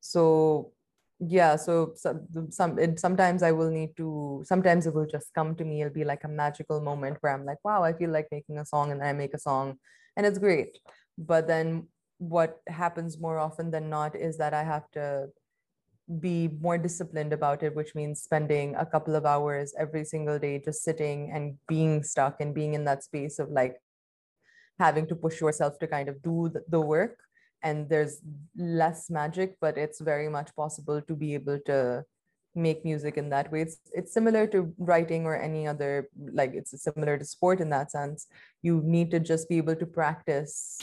So 0.00 0.72
yeah, 1.18 1.56
so 1.56 1.92
some, 1.96 2.26
some 2.50 2.78
it, 2.78 2.98
sometimes 2.98 3.42
I 3.42 3.52
will 3.52 3.70
need 3.70 3.96
to, 3.98 4.42
sometimes 4.46 4.86
it 4.86 4.94
will 4.94 5.06
just 5.06 5.34
come 5.34 5.54
to 5.56 5.64
me. 5.64 5.82
It'll 5.82 5.92
be 5.92 6.04
like 6.04 6.24
a 6.24 6.28
magical 6.28 6.80
moment 6.80 7.18
where 7.20 7.34
I'm 7.34 7.44
like, 7.44 7.58
wow, 7.62 7.82
I 7.82 7.92
feel 7.92 8.10
like 8.10 8.28
making 8.30 8.58
a 8.58 8.64
song 8.64 8.90
and 8.90 9.02
I 9.02 9.12
make 9.12 9.34
a 9.34 9.38
song 9.38 9.78
and 10.16 10.24
it's 10.24 10.38
great. 10.38 10.78
But 11.18 11.46
then 11.46 11.88
what 12.18 12.60
happens 12.66 13.18
more 13.18 13.38
often 13.38 13.70
than 13.70 13.90
not 13.90 14.14
is 14.14 14.38
that 14.38 14.54
I 14.54 14.62
have 14.62 14.90
to 14.92 15.28
be 16.18 16.48
more 16.60 16.78
disciplined 16.78 17.32
about 17.32 17.62
it, 17.62 17.74
which 17.74 17.94
means 17.94 18.22
spending 18.22 18.74
a 18.74 18.86
couple 18.86 19.14
of 19.14 19.24
hours 19.24 19.74
every 19.78 20.04
single 20.04 20.38
day 20.38 20.60
just 20.64 20.82
sitting 20.82 21.30
and 21.32 21.56
being 21.68 22.02
stuck 22.02 22.40
and 22.40 22.54
being 22.54 22.74
in 22.74 22.84
that 22.84 23.04
space 23.04 23.38
of 23.38 23.50
like 23.50 23.76
having 24.78 25.06
to 25.06 25.14
push 25.14 25.40
yourself 25.40 25.78
to 25.78 25.86
kind 25.86 26.08
of 26.08 26.20
do 26.22 26.50
the 26.68 26.80
work. 26.80 27.18
And 27.62 27.88
there's 27.88 28.22
less 28.56 29.10
magic, 29.10 29.56
but 29.60 29.76
it's 29.76 30.00
very 30.00 30.28
much 30.28 30.54
possible 30.56 31.02
to 31.02 31.14
be 31.14 31.34
able 31.34 31.60
to 31.66 32.04
make 32.54 32.84
music 32.84 33.16
in 33.16 33.28
that 33.30 33.52
way. 33.52 33.60
It's 33.60 33.78
it's 33.92 34.12
similar 34.12 34.46
to 34.48 34.74
writing 34.78 35.24
or 35.24 35.36
any 35.36 35.68
other 35.68 36.08
like 36.32 36.52
it's 36.54 36.74
similar 36.82 37.16
to 37.18 37.24
sport 37.24 37.60
in 37.60 37.70
that 37.70 37.92
sense. 37.92 38.26
You 38.62 38.82
need 38.84 39.10
to 39.12 39.20
just 39.20 39.48
be 39.48 39.58
able 39.58 39.76
to 39.76 39.86
practice 39.86 40.78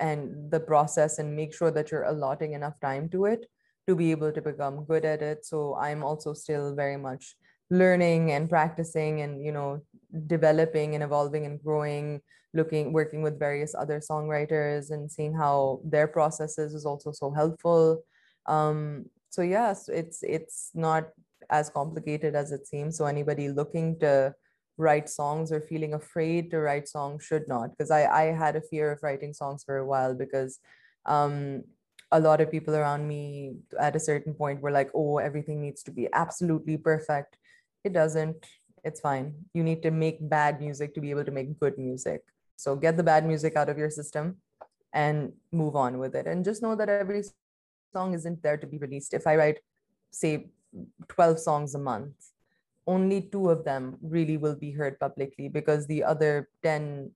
and 0.00 0.50
the 0.50 0.58
process 0.58 1.18
and 1.18 1.36
make 1.36 1.54
sure 1.54 1.70
that 1.70 1.92
you're 1.92 2.04
allotting 2.04 2.54
enough 2.54 2.80
time 2.80 3.08
to 3.10 3.26
it 3.26 3.46
to 3.88 3.96
be 3.96 4.10
able 4.10 4.32
to 4.32 4.42
become 4.42 4.84
good 4.84 5.04
at 5.04 5.22
it. 5.22 5.44
So 5.44 5.76
i'm 5.80 6.02
also 6.02 6.32
still 6.32 6.74
very 6.74 6.96
much 6.96 7.36
learning 7.70 8.32
and 8.32 8.50
practicing 8.50 9.22
and 9.22 9.42
you 9.42 9.52
know 9.52 9.80
developing 10.26 10.94
and 10.94 11.02
evolving 11.02 11.46
and 11.46 11.62
growing 11.62 12.20
looking 12.54 12.92
working 12.92 13.22
with 13.22 13.38
various 13.38 13.74
other 13.74 13.98
songwriters 13.98 14.90
and 14.90 15.10
seeing 15.10 15.34
how 15.34 15.80
their 15.84 16.06
processes 16.06 16.74
is 16.74 16.84
also 16.84 17.10
so 17.10 17.30
helpful. 17.30 18.04
Um, 18.46 19.06
so 19.30 19.40
yes 19.42 19.88
it's 19.88 20.22
it's 20.22 20.70
not 20.74 21.08
as 21.50 21.70
complicated 21.70 22.34
as 22.34 22.52
it 22.52 22.66
seems. 22.66 22.98
So 22.98 23.06
anybody 23.06 23.48
looking 23.48 23.98
to 24.00 24.34
write 24.78 25.08
songs 25.08 25.52
or 25.52 25.60
feeling 25.60 25.94
afraid 25.94 26.50
to 26.50 26.58
write 26.58 26.88
songs 26.88 27.22
should 27.22 27.46
not 27.46 27.70
because 27.70 27.90
i 27.90 28.06
i 28.06 28.22
had 28.32 28.56
a 28.56 28.60
fear 28.70 28.90
of 28.90 29.02
writing 29.02 29.32
songs 29.34 29.62
for 29.64 29.76
a 29.76 29.86
while 29.86 30.14
because 30.14 30.58
um 31.04 31.62
a 32.12 32.20
lot 32.20 32.40
of 32.40 32.50
people 32.50 32.76
around 32.76 33.08
me 33.08 33.56
at 33.80 33.96
a 33.96 34.00
certain 34.00 34.34
point 34.34 34.60
were 34.60 34.70
like, 34.70 34.90
oh, 34.94 35.18
everything 35.18 35.60
needs 35.60 35.82
to 35.84 35.90
be 35.90 36.08
absolutely 36.12 36.76
perfect. 36.76 37.38
It 37.84 37.94
doesn't. 37.94 38.46
It's 38.84 39.00
fine. 39.00 39.34
You 39.54 39.64
need 39.64 39.82
to 39.82 39.90
make 39.90 40.18
bad 40.20 40.60
music 40.60 40.94
to 40.94 41.00
be 41.00 41.10
able 41.10 41.24
to 41.24 41.30
make 41.30 41.58
good 41.58 41.78
music. 41.78 42.22
So 42.56 42.76
get 42.76 42.96
the 42.96 43.02
bad 43.02 43.26
music 43.26 43.56
out 43.56 43.70
of 43.70 43.78
your 43.78 43.90
system 43.90 44.36
and 44.92 45.32
move 45.52 45.74
on 45.74 45.98
with 45.98 46.14
it. 46.14 46.26
And 46.26 46.44
just 46.44 46.62
know 46.62 46.76
that 46.76 46.88
every 46.88 47.22
song 47.92 48.14
isn't 48.14 48.42
there 48.42 48.58
to 48.58 48.66
be 48.66 48.78
released. 48.78 49.14
If 49.14 49.26
I 49.26 49.36
write, 49.36 49.60
say, 50.10 50.50
12 51.08 51.38
songs 51.38 51.74
a 51.74 51.78
month, 51.78 52.12
only 52.86 53.22
two 53.22 53.48
of 53.48 53.64
them 53.64 53.96
really 54.02 54.36
will 54.36 54.56
be 54.56 54.72
heard 54.72 54.98
publicly 55.00 55.48
because 55.48 55.86
the 55.86 56.04
other 56.04 56.48
10 56.62 57.10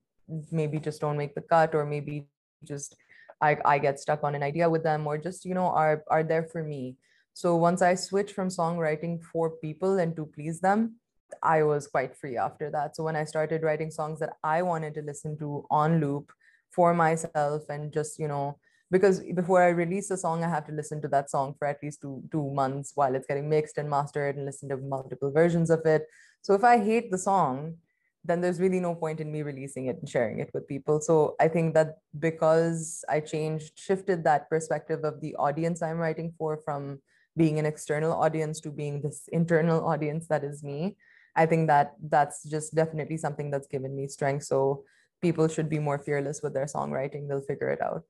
maybe 0.51 0.79
just 0.79 1.01
don't 1.01 1.17
make 1.17 1.35
the 1.35 1.41
cut 1.41 1.75
or 1.75 1.85
maybe 1.85 2.27
just 2.63 2.95
I, 3.41 3.57
I 3.65 3.79
get 3.79 3.99
stuck 3.99 4.23
on 4.23 4.35
an 4.35 4.43
idea 4.43 4.69
with 4.69 4.83
them 4.83 5.05
or 5.05 5.17
just, 5.17 5.45
you 5.45 5.53
know, 5.53 5.67
are, 5.67 6.03
are 6.09 6.23
there 6.23 6.43
for 6.43 6.63
me. 6.63 6.95
So 7.33 7.55
once 7.55 7.81
I 7.81 7.95
switched 7.95 8.33
from 8.33 8.49
songwriting 8.49 9.23
for 9.23 9.51
people 9.51 9.99
and 9.99 10.15
to 10.15 10.25
please 10.25 10.59
them, 10.59 10.95
I 11.43 11.63
was 11.63 11.87
quite 11.87 12.15
free 12.15 12.37
after 12.37 12.71
that. 12.71 12.95
So 12.95 13.03
when 13.03 13.15
I 13.15 13.25
started 13.25 13.61
writing 13.61 13.91
songs 13.91 14.19
that 14.19 14.33
I 14.43 14.61
wanted 14.61 14.95
to 14.95 15.01
listen 15.01 15.37
to 15.39 15.65
on 15.69 15.99
loop 15.99 16.31
for 16.71 16.93
myself 16.93 17.69
and 17.69 17.93
just, 17.93 18.17
you 18.17 18.27
know, 18.27 18.57
because 18.89 19.19
before 19.35 19.61
I 19.61 19.69
release 19.69 20.09
a 20.11 20.17
song, 20.17 20.43
I 20.43 20.49
have 20.49 20.65
to 20.67 20.71
listen 20.71 21.01
to 21.01 21.07
that 21.09 21.29
song 21.29 21.53
for 21.59 21.67
at 21.67 21.83
least 21.83 22.01
two 22.01 22.23
two 22.31 22.49
months 22.51 22.93
while 22.95 23.13
it's 23.15 23.27
getting 23.27 23.49
mixed 23.49 23.77
and 23.77 23.89
mastered 23.89 24.37
and 24.37 24.45
listen 24.45 24.69
to 24.69 24.77
multiple 24.77 25.29
versions 25.29 25.69
of 25.69 25.85
it. 25.85 26.07
So 26.41 26.53
if 26.53 26.63
I 26.63 26.77
hate 26.77 27.11
the 27.11 27.17
song, 27.17 27.75
then 28.27 28.41
there's 28.41 28.59
really 28.59 28.79
no 28.79 28.93
point 28.93 29.19
in 29.21 29.31
me 29.31 29.41
releasing 29.41 29.87
it 29.87 29.97
and 29.97 30.07
sharing 30.07 30.39
it 30.39 30.51
with 30.53 30.67
people. 30.67 30.99
So 30.99 31.35
I 31.39 31.47
think 31.47 31.73
that 31.73 31.99
because 32.19 33.03
I 33.07 33.21
changed, 33.21 33.79
shifted 33.79 34.23
that 34.25 34.49
perspective 34.49 35.03
of 35.03 35.21
the 35.21 35.33
audience 35.35 35.81
I'm 35.81 35.97
writing 35.97 36.33
for 36.37 36.57
from 36.57 36.99
being 37.37 37.57
an 37.57 37.65
external 37.65 38.11
audience 38.11 38.59
to 38.61 38.71
being 38.71 39.01
this 39.01 39.29
internal 39.31 39.87
audience 39.87 40.27
that 40.27 40.43
is 40.43 40.61
me, 40.61 40.97
I 41.35 41.45
think 41.45 41.67
that 41.67 41.93
that's 42.01 42.43
just 42.43 42.75
definitely 42.75 43.17
something 43.17 43.49
that's 43.49 43.67
given 43.67 43.95
me 43.95 44.07
strength. 44.07 44.43
So 44.43 44.83
people 45.21 45.47
should 45.47 45.69
be 45.69 45.79
more 45.79 45.97
fearless 45.97 46.41
with 46.41 46.53
their 46.53 46.65
songwriting. 46.65 47.29
They'll 47.29 47.41
figure 47.41 47.69
it 47.69 47.81
out. 47.81 48.03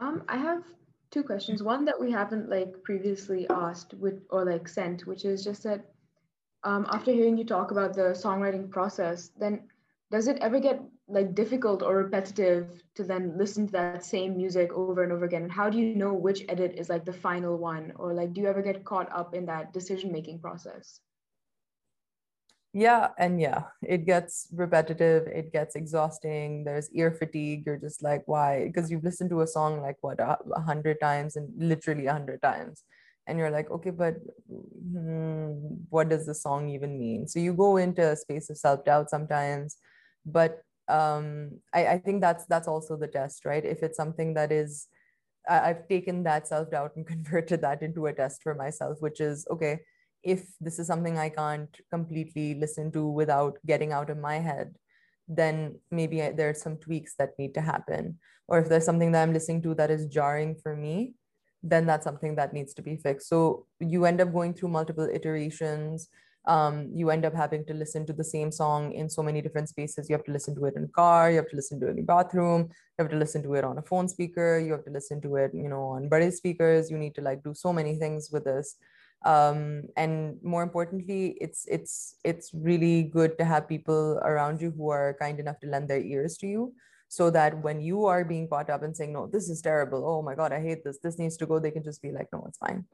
Um, 0.00 0.22
I 0.28 0.38
have 0.38 0.64
two 1.10 1.22
questions. 1.22 1.62
One 1.62 1.84
that 1.84 2.00
we 2.00 2.10
haven't 2.10 2.48
like 2.48 2.82
previously 2.82 3.46
asked 3.48 3.94
with 3.94 4.22
or 4.30 4.44
like 4.44 4.68
sent, 4.68 5.06
which 5.06 5.24
is 5.24 5.44
just 5.44 5.62
that 5.64 5.84
um, 6.68 6.86
after 6.90 7.10
hearing 7.10 7.38
you 7.38 7.44
talk 7.44 7.70
about 7.70 7.94
the 7.94 8.08
songwriting 8.24 8.70
process, 8.70 9.30
then 9.40 9.62
does 10.10 10.28
it 10.28 10.36
ever 10.42 10.60
get 10.60 10.82
like 11.08 11.34
difficult 11.34 11.82
or 11.82 11.96
repetitive 11.96 12.82
to 12.94 13.04
then 13.04 13.38
listen 13.38 13.66
to 13.66 13.72
that 13.72 14.04
same 14.04 14.36
music 14.36 14.70
over 14.74 15.02
and 15.02 15.10
over 15.10 15.24
again? 15.24 15.44
And 15.44 15.52
how 15.52 15.70
do 15.70 15.78
you 15.78 15.94
know 15.94 16.12
which 16.12 16.44
edit 16.48 16.74
is 16.76 16.90
like 16.90 17.06
the 17.06 17.12
final 17.12 17.56
one? 17.56 17.92
Or 17.96 18.12
like, 18.12 18.34
do 18.34 18.42
you 18.42 18.48
ever 18.48 18.60
get 18.60 18.84
caught 18.84 19.10
up 19.10 19.34
in 19.34 19.46
that 19.46 19.72
decision 19.72 20.12
making 20.12 20.40
process? 20.40 21.00
Yeah, 22.74 23.08
and 23.18 23.40
yeah, 23.40 23.62
it 23.82 24.04
gets 24.04 24.46
repetitive, 24.52 25.26
it 25.26 25.50
gets 25.52 25.74
exhausting. 25.74 26.64
There's 26.64 26.92
ear 26.92 27.10
fatigue. 27.10 27.62
You're 27.64 27.78
just 27.78 28.02
like, 28.02 28.24
why? 28.26 28.66
Because 28.66 28.90
you've 28.90 29.04
listened 29.04 29.30
to 29.30 29.40
a 29.40 29.46
song 29.46 29.80
like 29.80 29.96
what 30.02 30.20
a 30.20 30.36
hundred 30.60 31.00
times 31.00 31.36
and 31.36 31.48
literally 31.56 32.06
a 32.06 32.12
hundred 32.12 32.42
times 32.42 32.84
and 33.28 33.38
you're 33.38 33.50
like 33.50 33.70
okay 33.70 33.90
but 33.90 34.16
hmm, 34.50 35.52
what 35.90 36.08
does 36.08 36.26
the 36.26 36.34
song 36.34 36.68
even 36.70 36.98
mean? 36.98 37.28
So 37.28 37.38
you 37.38 37.52
go 37.52 37.76
into 37.76 38.02
a 38.02 38.16
space 38.16 38.50
of 38.50 38.58
self-doubt 38.58 39.10
sometimes 39.10 39.76
but 40.26 40.62
um, 40.88 41.60
I, 41.74 41.86
I 41.86 41.98
think 41.98 42.22
that's 42.22 42.46
that's 42.46 42.68
also 42.68 42.96
the 42.96 43.08
test 43.08 43.44
right? 43.44 43.64
If 43.64 43.82
it's 43.82 43.96
something 43.96 44.34
that 44.34 44.50
is 44.50 44.88
I, 45.48 45.70
i've 45.70 45.88
taken 45.88 46.24
that 46.24 46.48
self-doubt 46.48 46.96
and 46.96 47.06
converted 47.14 47.60
that 47.62 47.82
into 47.82 48.06
a 48.06 48.12
test 48.12 48.42
for 48.42 48.54
myself 48.54 48.98
which 49.00 49.20
is 49.20 49.46
okay 49.50 49.80
if 50.22 50.44
this 50.60 50.78
is 50.78 50.86
something 50.86 51.16
i 51.16 51.28
can't 51.28 51.74
completely 51.90 52.54
listen 52.54 52.90
to 52.92 53.06
without 53.06 53.56
getting 53.64 53.92
out 53.92 54.10
of 54.10 54.18
my 54.18 54.38
head 54.38 54.74
then 55.28 55.78
maybe 55.90 56.22
I, 56.22 56.32
there 56.32 56.48
are 56.48 56.54
some 56.54 56.78
tweaks 56.78 57.14
that 57.18 57.38
need 57.38 57.54
to 57.54 57.60
happen. 57.60 58.18
Or 58.48 58.58
if 58.58 58.68
there's 58.68 58.86
something 58.86 59.12
that 59.12 59.22
i'm 59.22 59.34
listening 59.34 59.60
to 59.62 59.74
that 59.74 59.90
is 59.90 60.06
jarring 60.06 60.56
for 60.62 60.74
me 60.74 61.12
then 61.62 61.86
that's 61.86 62.04
something 62.04 62.36
that 62.36 62.52
needs 62.52 62.74
to 62.74 62.82
be 62.82 62.96
fixed. 62.96 63.28
So 63.28 63.66
you 63.80 64.04
end 64.04 64.20
up 64.20 64.32
going 64.32 64.54
through 64.54 64.68
multiple 64.68 65.08
iterations. 65.12 66.08
Um, 66.46 66.88
you 66.94 67.10
end 67.10 67.26
up 67.26 67.34
having 67.34 67.64
to 67.66 67.74
listen 67.74 68.06
to 68.06 68.12
the 68.12 68.24
same 68.24 68.50
song 68.50 68.92
in 68.92 69.10
so 69.10 69.22
many 69.22 69.42
different 69.42 69.68
spaces. 69.68 70.08
You 70.08 70.16
have 70.16 70.24
to 70.24 70.32
listen 70.32 70.54
to 70.54 70.64
it 70.64 70.76
in 70.76 70.84
a 70.84 70.88
car, 70.88 71.30
you 71.30 71.36
have 71.36 71.50
to 71.50 71.56
listen 71.56 71.78
to 71.80 71.88
it 71.88 71.90
in 71.90 71.96
the 71.96 72.02
bathroom, 72.02 72.62
you 72.70 73.02
have 73.02 73.10
to 73.10 73.16
listen 73.16 73.42
to 73.42 73.54
it 73.54 73.64
on 73.64 73.76
a 73.76 73.82
phone 73.82 74.08
speaker, 74.08 74.58
you 74.58 74.72
have 74.72 74.84
to 74.84 74.90
listen 74.90 75.20
to 75.22 75.36
it, 75.36 75.50
you 75.52 75.68
know, 75.68 75.82
on 75.82 76.08
body 76.08 76.30
speakers. 76.30 76.90
You 76.90 76.96
need 76.96 77.14
to 77.16 77.20
like 77.20 77.42
do 77.42 77.52
so 77.52 77.72
many 77.72 77.96
things 77.96 78.30
with 78.32 78.44
this. 78.44 78.76
Um, 79.26 79.82
and 79.96 80.36
more 80.42 80.62
importantly, 80.62 81.36
it's 81.40 81.66
it's 81.66 82.14
it's 82.24 82.54
really 82.54 83.02
good 83.02 83.36
to 83.38 83.44
have 83.44 83.68
people 83.68 84.18
around 84.22 84.62
you 84.62 84.70
who 84.70 84.90
are 84.90 85.16
kind 85.20 85.40
enough 85.40 85.58
to 85.60 85.66
lend 85.66 85.88
their 85.88 86.00
ears 86.00 86.38
to 86.38 86.46
you 86.46 86.72
so 87.08 87.30
that 87.30 87.62
when 87.62 87.80
you 87.80 88.06
are 88.06 88.24
being 88.24 88.48
caught 88.48 88.70
up 88.70 88.82
and 88.82 88.96
saying 88.96 89.12
no 89.12 89.26
this 89.26 89.48
is 89.48 89.62
terrible. 89.62 90.06
Oh 90.06 90.22
my 90.22 90.34
god 90.34 90.52
i 90.52 90.60
hate 90.60 90.84
this. 90.84 90.98
This 91.02 91.18
needs 91.18 91.36
to 91.38 91.46
go 91.46 91.58
they 91.58 91.70
can 91.70 91.82
just 91.82 92.02
be 92.02 92.12
like 92.12 92.28
no 92.32 92.44
it's 92.46 92.58
fine. 92.58 92.84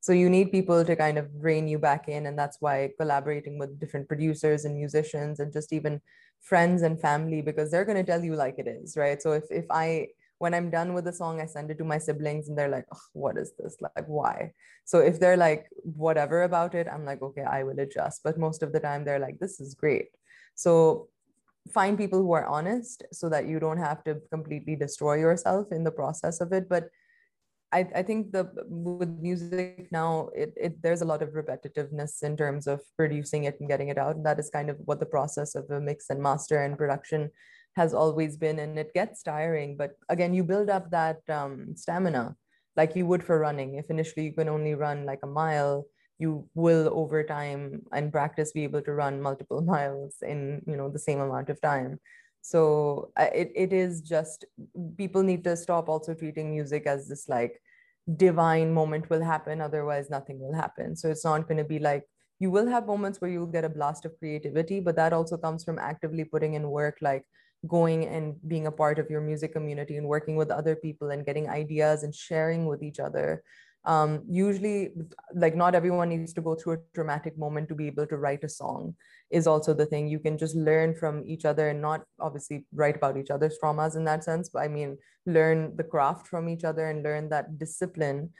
So 0.00 0.12
you 0.12 0.28
need 0.28 0.52
people 0.52 0.84
to 0.84 0.96
kind 0.96 1.18
of 1.18 1.28
rein 1.38 1.66
you 1.66 1.78
back 1.78 2.08
in 2.08 2.26
and 2.26 2.38
that's 2.38 2.58
why 2.60 2.90
collaborating 3.00 3.58
with 3.58 3.80
different 3.80 4.06
producers 4.06 4.64
and 4.64 4.76
musicians 4.76 5.40
and 5.40 5.52
just 5.52 5.72
even 5.72 6.00
friends 6.40 6.82
and 6.82 7.00
family 7.00 7.40
because 7.40 7.70
they're 7.70 7.86
going 7.86 7.96
to 7.96 8.04
tell 8.04 8.22
you 8.22 8.36
like 8.36 8.58
it 8.58 8.68
is 8.68 8.96
right? 8.96 9.20
So 9.20 9.32
if 9.32 9.44
if 9.50 9.64
i 9.70 10.08
when 10.38 10.52
i'm 10.52 10.68
done 10.68 10.92
with 10.94 11.04
the 11.04 11.12
song 11.12 11.40
i 11.40 11.46
send 11.46 11.70
it 11.70 11.78
to 11.78 11.84
my 11.84 11.96
siblings 11.96 12.48
and 12.48 12.58
they're 12.58 12.68
like 12.68 12.86
oh, 12.92 13.06
what 13.12 13.38
is 13.38 13.52
this? 13.58 13.76
Like 13.80 14.06
why? 14.06 14.52
So 14.84 14.98
if 14.98 15.18
they're 15.18 15.38
like 15.38 15.66
whatever 15.82 16.42
about 16.42 16.74
it 16.74 16.86
i'm 16.92 17.04
like 17.04 17.22
okay 17.22 17.42
i 17.42 17.64
will 17.64 17.80
adjust. 17.80 18.22
But 18.22 18.38
most 18.38 18.62
of 18.62 18.72
the 18.72 18.80
time 18.80 19.04
they're 19.04 19.18
like 19.26 19.38
this 19.40 19.58
is 19.58 19.74
great. 19.74 20.08
So 20.54 21.08
find 21.72 21.96
people 21.96 22.20
who 22.20 22.32
are 22.32 22.46
honest 22.46 23.04
so 23.12 23.28
that 23.28 23.46
you 23.46 23.58
don't 23.58 23.78
have 23.78 24.04
to 24.04 24.20
completely 24.30 24.76
destroy 24.76 25.14
yourself 25.14 25.68
in 25.72 25.84
the 25.84 25.90
process 25.90 26.40
of 26.40 26.52
it. 26.52 26.68
But 26.68 26.88
I, 27.72 27.88
I 27.96 28.02
think 28.02 28.30
the 28.30 28.50
with 28.68 29.08
music 29.20 29.88
now 29.90 30.28
it, 30.34 30.52
it 30.56 30.82
there's 30.82 31.02
a 31.02 31.04
lot 31.04 31.22
of 31.22 31.30
repetitiveness 31.30 32.22
in 32.22 32.36
terms 32.36 32.68
of 32.68 32.80
producing 32.96 33.44
it 33.44 33.58
and 33.58 33.68
getting 33.68 33.88
it 33.88 33.98
out. 33.98 34.16
And 34.16 34.26
that 34.26 34.38
is 34.38 34.50
kind 34.50 34.70
of 34.70 34.76
what 34.84 35.00
the 35.00 35.06
process 35.06 35.54
of 35.54 35.68
a 35.70 35.80
mix 35.80 36.10
and 36.10 36.22
master 36.22 36.62
and 36.62 36.78
production 36.78 37.30
has 37.76 37.92
always 37.92 38.36
been. 38.36 38.60
And 38.60 38.78
it 38.78 38.94
gets 38.94 39.22
tiring 39.22 39.76
but 39.76 39.92
again 40.08 40.34
you 40.34 40.44
build 40.44 40.70
up 40.70 40.90
that 40.90 41.18
um, 41.28 41.74
stamina 41.74 42.36
like 42.76 42.94
you 42.96 43.06
would 43.06 43.24
for 43.24 43.38
running. 43.38 43.74
If 43.74 43.90
initially 43.90 44.26
you 44.26 44.32
can 44.32 44.48
only 44.48 44.74
run 44.74 45.04
like 45.04 45.20
a 45.22 45.28
mile 45.28 45.86
you 46.24 46.32
will 46.54 46.90
over 47.02 47.22
time 47.22 47.62
and 47.92 48.12
practice 48.18 48.52
be 48.58 48.64
able 48.68 48.82
to 48.88 48.92
run 49.02 49.20
multiple 49.28 49.62
miles 49.72 50.16
in 50.32 50.62
you 50.66 50.76
know 50.78 50.88
the 50.96 51.04
same 51.08 51.20
amount 51.20 51.50
of 51.50 51.60
time. 51.60 51.98
So 52.52 53.10
uh, 53.16 53.32
it, 53.42 53.52
it 53.64 53.72
is 53.72 54.02
just 54.14 54.44
people 55.02 55.22
need 55.22 55.44
to 55.44 55.56
stop 55.56 55.88
also 55.88 56.12
treating 56.22 56.50
music 56.56 56.86
as 56.94 57.08
this 57.08 57.28
like 57.36 57.54
divine 58.24 58.74
moment 58.80 59.08
will 59.08 59.24
happen 59.32 59.62
otherwise 59.68 60.10
nothing 60.10 60.38
will 60.38 60.56
happen. 60.64 60.96
So 60.96 61.10
it's 61.10 61.24
not 61.24 61.48
going 61.48 61.62
to 61.64 61.70
be 61.74 61.78
like 61.78 62.04
you 62.40 62.50
will 62.50 62.68
have 62.74 62.86
moments 62.86 63.20
where 63.20 63.30
you'll 63.30 63.54
get 63.56 63.64
a 63.64 63.74
blast 63.78 64.04
of 64.04 64.18
creativity 64.18 64.80
but 64.80 64.96
that 64.96 65.12
also 65.18 65.36
comes 65.46 65.64
from 65.64 65.78
actively 65.78 66.24
putting 66.24 66.54
in 66.54 66.68
work 66.68 66.98
like 67.00 67.24
going 67.66 68.06
and 68.06 68.34
being 68.46 68.66
a 68.66 68.72
part 68.72 68.98
of 68.98 69.08
your 69.08 69.20
music 69.20 69.52
community 69.52 69.96
and 69.96 70.06
working 70.06 70.36
with 70.36 70.50
other 70.50 70.76
people 70.76 71.10
and 71.10 71.24
getting 71.28 71.48
ideas 71.48 72.02
and 72.02 72.14
sharing 72.14 72.66
with 72.66 72.82
each 72.82 73.00
other 73.00 73.42
um, 73.86 74.22
usually 74.28 74.92
like 75.34 75.54
not 75.54 75.74
everyone 75.74 76.08
needs 76.08 76.32
to 76.34 76.40
go 76.40 76.54
through 76.54 76.72
a 76.74 76.78
dramatic 76.94 77.36
moment 77.36 77.68
to 77.68 77.74
be 77.74 77.86
able 77.86 78.06
to 78.06 78.16
write 78.16 78.42
a 78.42 78.48
song 78.48 78.94
is 79.30 79.46
also 79.46 79.74
the 79.74 79.84
thing. 79.84 80.08
You 80.08 80.18
can 80.18 80.38
just 80.38 80.56
learn 80.56 80.94
from 80.94 81.22
each 81.26 81.44
other 81.44 81.68
and 81.68 81.82
not 81.82 82.04
obviously 82.18 82.66
write 82.72 82.96
about 82.96 83.18
each 83.18 83.30
other's 83.30 83.58
traumas 83.62 83.96
in 83.96 84.04
that 84.04 84.24
sense 84.24 84.48
but 84.48 84.60
i 84.60 84.68
mean 84.68 84.96
learn 85.26 85.76
the 85.76 85.84
craft 85.84 86.28
from 86.28 86.48
each 86.48 86.64
other 86.64 86.88
and 86.88 87.02
learn 87.02 87.28
that 87.30 87.58
discipline. 87.58 88.30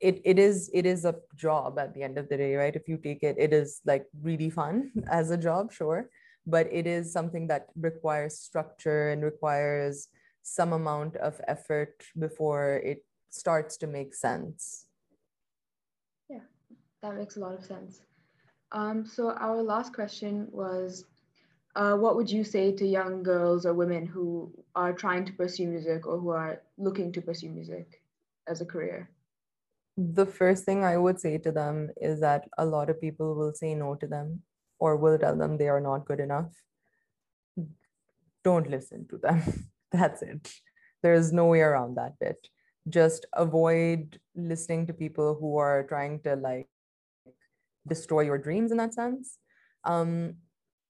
It, 0.00 0.20
it 0.24 0.38
is 0.38 0.70
it 0.72 0.86
is 0.86 1.04
a 1.04 1.16
job 1.34 1.78
at 1.78 1.92
the 1.92 2.02
end 2.02 2.18
of 2.18 2.28
the 2.28 2.36
day 2.36 2.54
right? 2.54 2.74
If 2.74 2.88
you 2.88 2.98
take 2.98 3.22
it 3.22 3.36
it 3.38 3.52
is 3.52 3.80
like 3.84 4.06
really 4.22 4.50
fun 4.50 4.92
as 5.10 5.30
a 5.30 5.36
job 5.36 5.72
sure 5.72 6.08
but 6.46 6.66
it 6.72 6.86
is 6.86 7.12
something 7.12 7.46
that 7.48 7.66
requires 7.76 8.38
structure 8.38 9.10
and 9.10 9.22
requires 9.22 10.08
some 10.42 10.72
amount 10.72 11.14
of 11.16 11.38
effort 11.46 12.02
before 12.18 12.80
it 12.82 13.04
starts 13.28 13.76
to 13.76 13.86
make 13.86 14.14
sense 14.14 14.87
that 17.02 17.16
makes 17.16 17.36
a 17.36 17.40
lot 17.40 17.54
of 17.54 17.64
sense. 17.64 18.00
Um, 18.72 19.06
so 19.06 19.30
our 19.30 19.62
last 19.62 19.94
question 19.94 20.48
was, 20.50 21.04
uh, 21.76 21.94
what 21.94 22.16
would 22.16 22.30
you 22.30 22.44
say 22.44 22.72
to 22.72 22.86
young 22.86 23.22
girls 23.22 23.64
or 23.64 23.72
women 23.72 24.04
who 24.04 24.52
are 24.74 24.92
trying 24.92 25.24
to 25.26 25.32
pursue 25.32 25.66
music 25.66 26.06
or 26.06 26.18
who 26.18 26.30
are 26.30 26.62
looking 26.76 27.12
to 27.12 27.20
pursue 27.20 27.50
music 27.50 28.02
as 28.48 28.60
a 28.60 28.66
career? 28.66 29.10
The 29.96 30.26
first 30.26 30.64
thing 30.64 30.84
I 30.84 30.96
would 30.96 31.20
say 31.20 31.38
to 31.38 31.52
them 31.52 31.90
is 32.00 32.20
that 32.20 32.48
a 32.58 32.64
lot 32.64 32.90
of 32.90 33.00
people 33.00 33.34
will 33.34 33.52
say 33.52 33.74
no 33.74 33.94
to 33.96 34.06
them 34.06 34.42
or 34.78 34.96
will 34.96 35.18
tell 35.18 35.36
them 35.36 35.56
they 35.56 35.68
are 35.68 35.80
not 35.80 36.04
good 36.04 36.20
enough. 36.20 36.52
Don't 38.44 38.70
listen 38.70 39.06
to 39.08 39.18
them. 39.18 39.42
That's 39.92 40.22
it. 40.22 40.52
There's 41.02 41.32
no 41.32 41.46
way 41.46 41.60
around 41.60 41.96
that 41.96 42.18
bit. 42.18 42.48
Just 42.88 43.26
avoid 43.32 44.18
listening 44.34 44.86
to 44.86 44.92
people 44.92 45.36
who 45.40 45.58
are 45.58 45.84
trying 45.84 46.20
to 46.20 46.36
like 46.36 46.68
destroy 47.86 48.22
your 48.22 48.38
dreams 48.38 48.70
in 48.70 48.78
that 48.78 48.94
sense. 48.94 49.38
Um, 49.84 50.34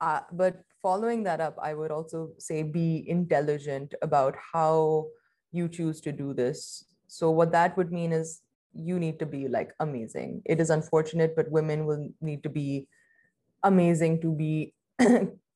uh, 0.01 0.21
but 0.33 0.63
following 0.83 1.25
that 1.25 1.41
up, 1.41 1.57
I 1.61 1.75
would 1.75 1.91
also 1.91 2.31
say 2.39 2.63
be 2.63 3.05
intelligent 3.07 3.95
about 4.03 4.37
how 4.53 5.09
you 5.53 5.69
choose 5.69 6.01
to 6.03 6.13
do 6.13 6.35
this. 6.35 6.85
So, 7.09 7.31
what 7.31 7.53
that 7.53 7.77
would 7.77 7.93
mean 7.93 8.13
is 8.13 8.43
you 8.73 8.99
need 8.99 9.19
to 9.19 9.27
be 9.27 9.49
like 9.49 9.73
amazing. 9.81 10.43
It 10.45 10.61
is 10.61 10.71
unfortunate, 10.71 11.35
but 11.35 11.51
women 11.51 11.87
will 11.87 12.09
need 12.21 12.43
to 12.43 12.49
be 12.49 12.87
amazing 13.63 14.21
to 14.21 14.33
be 14.33 14.75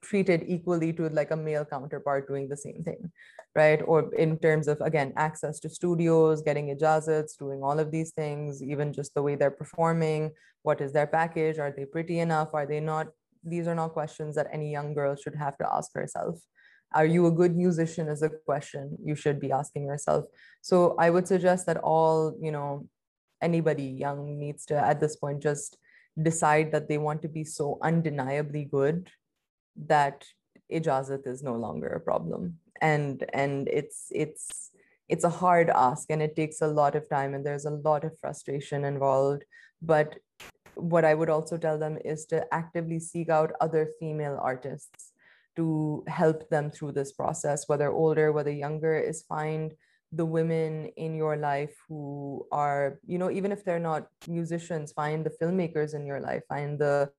treated 0.03 0.45
equally 0.47 0.93
to 0.93 1.09
like 1.09 1.31
a 1.31 1.37
male 1.37 1.65
counterpart 1.65 2.27
doing 2.29 2.49
the 2.49 2.57
same 2.57 2.83
thing 2.83 3.11
right? 3.55 3.83
Or 3.85 4.15
in 4.15 4.39
terms 4.39 4.69
of 4.69 4.81
again 4.81 5.13
access 5.17 5.61
to 5.61 5.69
studios 5.69 6.43
getting 6.43 6.75
ijazats 6.75 7.37
doing 7.39 7.63
all 7.63 7.79
of 7.79 7.91
these 7.91 8.13
things 8.13 8.63
even 8.63 8.93
just 8.93 9.15
the 9.15 9.23
way 9.23 9.35
they're 9.35 9.51
performing 9.51 10.33
what 10.63 10.81
is 10.81 10.93
their 10.93 11.07
package 11.07 11.59
are 11.59 11.75
they 11.77 11.85
pretty 11.85 12.21
enough 12.21 12.55
are 12.55 12.67
they 12.67 12.81
not? 12.81 13.09
These 13.45 13.67
are 13.67 13.75
not 13.75 13.93
questions 13.93 14.37
that 14.37 14.47
any 14.53 14.71
young 14.71 14.95
girl 14.95 15.17
should 15.17 15.35
have 15.35 15.59
to 15.59 15.75
ask 15.75 15.93
herself. 15.95 16.39
Are 16.95 17.07
you 17.07 17.27
a 17.27 17.31
good 17.31 17.57
musician 17.57 18.09
is 18.09 18.23
a 18.23 18.29
question 18.29 18.97
you 19.05 19.17
should 19.17 19.41
be 19.41 19.51
asking 19.51 19.85
yourself. 19.85 20.27
So 20.63 20.95
i 20.99 21.11
would 21.11 21.27
suggest 21.27 21.67
that 21.67 21.79
all 21.79 22.37
you 22.41 22.53
know 22.53 22.89
anybody 23.43 23.85
young 23.85 24.39
needs 24.39 24.65
to 24.67 24.77
at 24.77 25.01
this 25.01 25.17
point 25.17 25.43
just 25.43 25.77
decide 26.23 26.71
that 26.73 26.89
they 26.89 26.99
want 26.99 27.23
to 27.23 27.29
be 27.29 27.43
so 27.43 27.79
undeniably 27.83 28.65
good 28.65 29.11
that 29.77 30.25
ijazat 30.73 31.27
is 31.27 31.43
no 31.43 31.55
longer 31.55 31.89
a 31.89 32.01
problem. 32.01 32.59
And 32.81 33.25
and 33.33 33.69
it's 33.69 34.07
it's 34.11 34.71
it's 35.09 35.25
a 35.25 35.31
hard 35.31 35.71
ask 35.71 36.11
and 36.11 36.23
it 36.23 36.37
takes 36.37 36.61
a 36.63 36.67
lot 36.67 36.97
of 36.97 37.09
time 37.09 37.35
and 37.35 37.45
there's 37.45 37.67
a 37.67 37.71
lot 37.71 38.05
of 38.05 38.19
frustration 38.19 38.85
involved. 38.85 39.45
But 39.81 40.17
what 40.75 41.05
i 41.05 41.15
would 41.15 41.29
also 41.29 41.57
tell 41.57 41.79
them 41.79 41.99
is 42.05 42.25
to 42.27 42.43
actively 42.53 42.99
seek 42.99 43.29
out 43.29 43.53
other 43.61 43.91
female 43.99 44.39
artists 44.41 45.13
to 45.57 46.03
help 46.09 46.49
them 46.49 46.71
through 46.71 46.93
this 46.93 47.13
process 47.13 47.69
whether 47.69 47.91
older 47.91 48.33
whether 48.33 48.51
younger 48.51 48.97
is 48.97 49.23
find 49.23 49.73
the 50.13 50.25
women 50.25 50.87
in 50.97 51.15
your 51.15 51.37
life 51.37 51.75
who 51.89 52.47
are 52.53 52.99
you 53.07 53.19
know 53.19 53.31
even 53.31 53.53
if 53.53 53.65
they're 53.65 53.79
not 53.79 54.07
musicians 54.29 54.93
find 54.93 55.25
the 55.25 55.37
filmmakers 55.41 55.95
in 55.95 56.07
your 56.07 56.21
life 56.21 56.43
find 56.49 56.79
the 56.79 57.11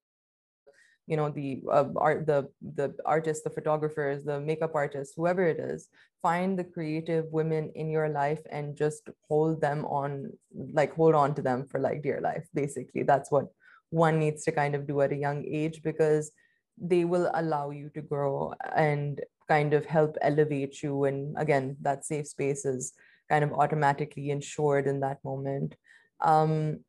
you 1.07 1.17
know 1.17 1.29
the 1.29 1.61
uh, 1.71 1.85
art 1.97 2.25
the 2.25 2.47
the 2.75 2.95
artists 3.05 3.43
the 3.43 3.49
photographers 3.49 4.23
the 4.23 4.39
makeup 4.39 4.71
artists 4.73 5.13
whoever 5.15 5.45
it 5.45 5.59
is 5.59 5.89
find 6.23 6.57
the 6.57 6.63
creative 6.63 7.25
women 7.31 7.69
in 7.75 7.89
your 7.89 8.07
life 8.07 8.39
and 8.49 8.77
just 8.77 9.09
hold 9.27 9.59
them 9.59 9.83
on 9.85 10.31
like 10.71 10.95
hold 10.95 11.13
on 11.13 11.35
to 11.35 11.41
them 11.41 11.67
for 11.67 11.79
like 11.79 12.01
dear 12.01 12.21
life 12.21 12.47
basically. 12.53 13.03
That's 13.03 13.29
what 13.29 13.47
one 13.89 14.17
needs 14.17 14.43
to 14.45 14.51
kind 14.51 14.73
of 14.73 14.87
do 14.87 15.01
at 15.01 15.11
a 15.11 15.17
young 15.27 15.45
age 15.45 15.83
because 15.83 16.31
they 16.77 17.03
will 17.03 17.29
allow 17.35 17.69
you 17.69 17.89
to 17.93 18.01
grow 18.01 18.53
and 18.75 19.21
kind 19.47 19.73
of 19.73 19.85
help 19.85 20.17
elevate 20.21 20.81
you. 20.81 21.03
And 21.03 21.35
again 21.37 21.75
that 21.81 22.05
safe 22.05 22.27
space 22.27 22.63
is 22.65 22.93
kind 23.29 23.43
of 23.43 23.51
automatically 23.51 24.31
ensured 24.31 24.87
in 24.87 25.01
that 25.01 25.19
moment. 25.23 25.75
Um, 26.21 26.79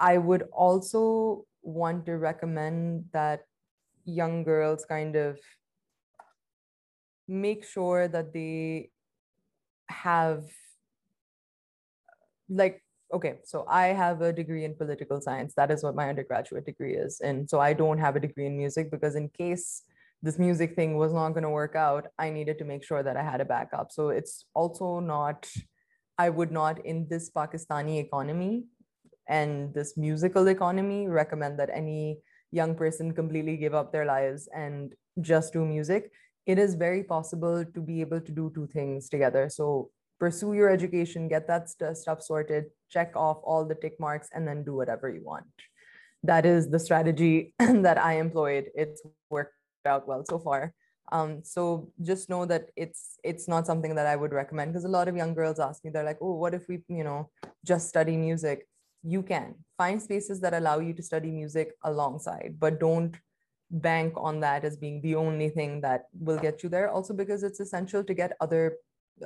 i 0.00 0.16
would 0.16 0.44
also 0.52 1.44
want 1.62 2.06
to 2.06 2.16
recommend 2.16 3.04
that 3.12 3.42
young 4.04 4.42
girls 4.44 4.84
kind 4.84 5.16
of 5.16 5.38
make 7.28 7.64
sure 7.64 8.08
that 8.08 8.32
they 8.32 8.90
have 9.90 10.44
like 12.48 12.82
okay 13.12 13.38
so 13.44 13.64
i 13.68 13.88
have 13.88 14.22
a 14.22 14.32
degree 14.32 14.64
in 14.64 14.74
political 14.74 15.20
science. 15.20 15.54
That 15.54 15.70
is 15.70 15.82
what 15.82 15.94
my 15.94 16.08
undergraduate 16.08 16.64
degree 16.64 16.94
is. 16.94 17.20
And 17.20 17.48
so 17.48 17.60
i 17.60 17.72
don't 17.72 17.98
have 17.98 18.16
a 18.16 18.20
degree 18.20 18.46
in 18.46 18.56
music 18.56 18.90
because 18.90 19.14
in 19.14 19.28
case 19.28 19.82
this 20.22 20.38
music 20.38 20.74
thing 20.74 20.96
was 20.96 21.12
not 21.12 21.30
going 21.30 21.44
to 21.44 21.50
work 21.50 21.76
out 21.76 22.08
i 22.18 22.28
needed 22.30 22.58
to 22.58 22.64
make 22.64 22.82
sure 22.84 23.02
that 23.02 23.16
i 23.16 23.22
had 23.22 23.40
a 23.40 23.44
backup. 23.44 23.92
So 23.92 24.08
it's 24.08 24.46
also 24.54 25.00
not 25.00 25.46
i 26.18 26.30
would 26.30 26.50
not 26.50 26.84
in 26.86 27.06
this 27.08 27.30
pakistani 27.30 28.00
economy 28.00 28.64
and 29.28 29.72
this 29.74 29.96
musical 29.96 30.48
economy 30.48 31.06
recommend 31.08 31.58
that 31.58 31.70
any 31.72 32.18
young 32.50 32.74
person 32.74 33.12
completely 33.12 33.56
give 33.56 33.74
up 33.74 33.92
their 33.92 34.06
lives 34.06 34.48
and 34.54 34.94
just 35.20 35.52
do 35.52 35.64
music. 35.64 36.10
It 36.46 36.58
is 36.58 36.74
very 36.74 37.04
possible 37.04 37.64
to 37.64 37.80
be 37.80 38.00
able 38.00 38.20
to 38.20 38.32
do 38.32 38.50
two 38.54 38.66
things 38.66 39.08
together. 39.08 39.50
So 39.50 39.90
pursue 40.18 40.54
your 40.54 40.68
education 40.68 41.28
get 41.28 41.46
that 41.46 41.70
st- 41.70 41.96
stuff 41.96 42.20
sorted 42.20 42.64
check 42.90 43.12
off 43.14 43.38
all 43.44 43.64
the 43.64 43.74
tick 43.74 43.94
marks 44.00 44.28
and 44.34 44.48
then 44.48 44.64
do 44.64 44.74
whatever 44.74 45.08
you 45.10 45.22
want. 45.22 45.44
That 46.22 46.44
is 46.46 46.70
the 46.70 46.78
strategy 46.78 47.54
that 47.58 47.98
i 47.98 48.14
employed. 48.14 48.70
It's 48.74 49.02
worked 49.30 49.54
out 49.84 50.08
well 50.08 50.24
so 50.28 50.38
far. 50.38 50.72
Um, 51.12 51.42
so 51.42 51.90
just 52.02 52.28
know 52.28 52.44
that 52.46 52.70
it's 52.76 53.18
it's 53.24 53.48
not 53.48 53.66
something 53.66 53.94
that 53.94 54.06
i 54.06 54.14
would 54.14 54.32
recommend 54.32 54.72
because 54.72 54.84
a 54.84 54.88
lot 54.88 55.08
of 55.08 55.16
young 55.16 55.32
girls 55.32 55.58
ask 55.58 55.82
me 55.82 55.90
they're 55.90 56.04
like 56.04 56.18
oh 56.20 56.34
what 56.34 56.52
if 56.52 56.68
we 56.68 56.80
you 56.88 57.02
know 57.02 57.30
just 57.64 57.88
study 57.88 58.14
music 58.14 58.66
you 59.02 59.22
can 59.22 59.54
find 59.76 60.02
spaces 60.02 60.40
that 60.40 60.54
allow 60.54 60.78
you 60.80 60.92
to 60.92 61.02
study 61.02 61.30
music 61.30 61.72
alongside, 61.84 62.56
but 62.58 62.80
don't 62.80 63.16
bank 63.70 64.14
on 64.16 64.40
that 64.40 64.64
as 64.64 64.76
being 64.76 65.00
the 65.02 65.14
only 65.14 65.50
thing 65.50 65.80
that 65.82 66.06
will 66.18 66.38
get 66.38 66.62
you 66.62 66.68
there. 66.68 66.90
Also, 66.90 67.14
because 67.14 67.42
it's 67.42 67.60
essential 67.60 68.02
to 68.02 68.14
get 68.14 68.36
other 68.40 68.76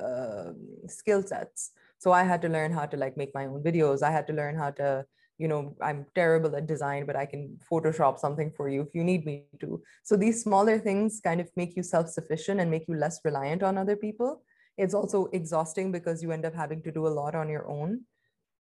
uh, 0.01 0.51
skill 0.87 1.23
sets. 1.23 1.71
So 1.97 2.11
I 2.11 2.23
had 2.23 2.41
to 2.41 2.49
learn 2.49 2.71
how 2.73 2.85
to 2.85 2.97
like 2.97 3.15
make 3.15 3.33
my 3.33 3.45
own 3.45 3.63
videos. 3.63 4.03
I 4.03 4.11
had 4.11 4.27
to 4.27 4.33
learn 4.33 4.55
how 4.55 4.71
to, 4.71 5.05
you 5.37 5.47
know, 5.47 5.75
I'm 5.81 6.05
terrible 6.13 6.55
at 6.55 6.67
design, 6.67 7.05
but 7.05 7.15
I 7.15 7.25
can 7.25 7.57
Photoshop 7.71 8.19
something 8.19 8.51
for 8.55 8.67
you 8.69 8.81
if 8.81 8.93
you 8.93 9.03
need 9.03 9.25
me 9.25 9.45
to. 9.61 9.81
So 10.03 10.15
these 10.17 10.43
smaller 10.43 10.79
things 10.79 11.21
kind 11.23 11.39
of 11.39 11.49
make 11.55 11.75
you 11.75 11.83
self 11.83 12.09
sufficient 12.09 12.59
and 12.59 12.69
make 12.69 12.87
you 12.87 12.95
less 12.95 13.19
reliant 13.23 13.63
on 13.63 13.77
other 13.77 13.95
people. 13.95 14.43
It's 14.77 14.93
also 14.93 15.27
exhausting 15.33 15.91
because 15.91 16.21
you 16.21 16.31
end 16.31 16.45
up 16.45 16.55
having 16.55 16.81
to 16.83 16.91
do 16.91 17.07
a 17.07 17.15
lot 17.21 17.35
on 17.35 17.47
your 17.47 17.69
own. 17.69 18.01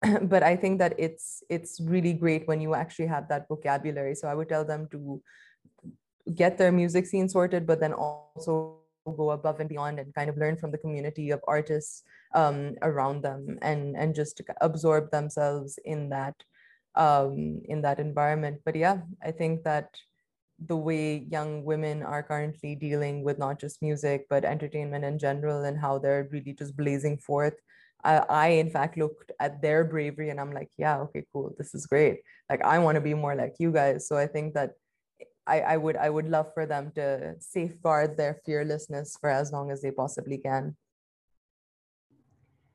but 0.22 0.42
I 0.42 0.56
think 0.56 0.78
that 0.78 0.94
it's 0.98 1.42
it's 1.48 1.80
really 1.80 2.12
great 2.12 2.46
when 2.46 2.60
you 2.60 2.74
actually 2.74 3.06
have 3.06 3.28
that 3.28 3.48
vocabulary. 3.48 4.14
So 4.14 4.28
I 4.28 4.34
would 4.34 4.48
tell 4.48 4.64
them 4.64 4.88
to 4.92 5.22
get 6.34 6.58
their 6.58 6.72
music 6.72 7.06
scene 7.06 7.28
sorted, 7.28 7.66
but 7.66 7.80
then 7.80 7.92
also 7.92 8.80
go 9.16 9.30
above 9.30 9.60
and 9.60 9.68
beyond 9.68 10.00
and 10.00 10.14
kind 10.14 10.28
of 10.28 10.36
learn 10.36 10.56
from 10.56 10.72
the 10.72 10.78
community 10.78 11.30
of 11.30 11.40
artists 11.46 12.02
um, 12.34 12.74
around 12.82 13.22
them 13.22 13.58
and 13.62 13.96
and 13.96 14.14
just 14.14 14.40
absorb 14.60 15.10
themselves 15.10 15.78
in 15.84 16.10
that 16.10 16.34
um, 16.94 17.60
in 17.64 17.82
that 17.82 18.00
environment. 18.00 18.60
But 18.64 18.76
yeah, 18.76 18.98
I 19.22 19.30
think 19.30 19.64
that 19.64 19.94
the 20.58 20.76
way 20.76 21.26
young 21.30 21.64
women 21.64 22.02
are 22.02 22.22
currently 22.22 22.74
dealing 22.74 23.22
with 23.22 23.38
not 23.38 23.60
just 23.60 23.82
music 23.82 24.24
but 24.30 24.42
entertainment 24.42 25.04
in 25.04 25.18
general 25.18 25.64
and 25.64 25.78
how 25.78 25.98
they're 25.98 26.28
really 26.32 26.54
just 26.54 26.74
blazing 26.74 27.18
forth 27.18 27.52
I, 28.04 28.18
I 28.28 28.46
in 28.48 28.70
fact 28.70 28.96
looked 28.96 29.32
at 29.40 29.62
their 29.62 29.84
bravery 29.84 30.30
and 30.30 30.40
I'm 30.40 30.52
like, 30.52 30.70
yeah, 30.76 30.98
okay, 31.00 31.24
cool. 31.32 31.54
This 31.58 31.74
is 31.74 31.86
great. 31.86 32.20
Like 32.48 32.64
I 32.64 32.78
want 32.78 32.96
to 32.96 33.00
be 33.00 33.14
more 33.14 33.34
like 33.34 33.54
you 33.58 33.72
guys. 33.72 34.06
So 34.06 34.16
I 34.16 34.26
think 34.26 34.54
that 34.54 34.72
I, 35.46 35.60
I 35.60 35.76
would 35.76 35.96
I 35.96 36.10
would 36.10 36.28
love 36.28 36.52
for 36.54 36.66
them 36.66 36.92
to 36.96 37.34
safeguard 37.38 38.16
their 38.16 38.40
fearlessness 38.44 39.16
for 39.20 39.30
as 39.30 39.52
long 39.52 39.70
as 39.70 39.82
they 39.82 39.90
possibly 39.90 40.38
can. 40.38 40.76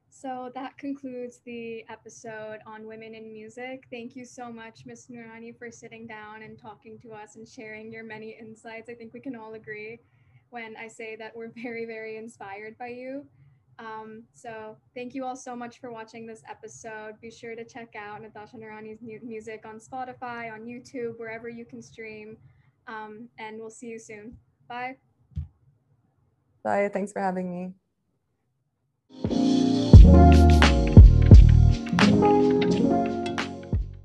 So 0.09 0.51
that 0.53 0.77
concludes 0.77 1.39
the 1.45 1.83
episode 1.89 2.59
on 2.67 2.85
women 2.85 3.15
in 3.15 3.33
music. 3.33 3.85
Thank 3.89 4.15
you 4.15 4.23
so 4.23 4.51
much, 4.51 4.85
Ms. 4.85 5.07
Noorani, 5.09 5.57
for 5.57 5.71
sitting 5.71 6.05
down 6.05 6.43
and 6.43 6.59
talking 6.59 6.99
to 6.99 7.11
us 7.11 7.37
and 7.37 7.47
sharing 7.47 7.91
your 7.91 8.03
many 8.03 8.37
insights. 8.39 8.87
I 8.87 8.93
think 8.93 9.13
we 9.13 9.19
can 9.19 9.35
all 9.35 9.55
agree 9.55 9.99
when 10.51 10.75
I 10.77 10.87
say 10.87 11.15
that 11.15 11.35
we're 11.35 11.51
very, 11.63 11.85
very 11.85 12.17
inspired 12.17 12.77
by 12.77 12.89
you. 12.89 13.25
Um, 13.81 14.23
so 14.33 14.77
thank 14.93 15.15
you 15.15 15.25
all 15.25 15.35
so 15.35 15.55
much 15.55 15.79
for 15.79 15.91
watching 15.91 16.27
this 16.27 16.43
episode. 16.47 17.19
Be 17.19 17.31
sure 17.31 17.55
to 17.55 17.65
check 17.65 17.95
out 17.95 18.21
Natasha 18.21 18.57
Noorani's 18.57 19.01
new 19.01 19.19
music 19.23 19.65
on 19.65 19.79
Spotify, 19.79 20.53
on 20.53 20.65
YouTube, 20.65 21.17
wherever 21.17 21.49
you 21.49 21.65
can 21.65 21.81
stream. 21.81 22.37
Um, 22.87 23.27
and 23.39 23.59
we'll 23.59 23.71
see 23.71 23.87
you 23.87 23.97
soon. 23.97 24.37
Bye. 24.67 24.97
Bye. 26.63 26.89
Thanks 26.93 27.11
for 27.11 27.21
having 27.21 27.49
me. 27.49 27.73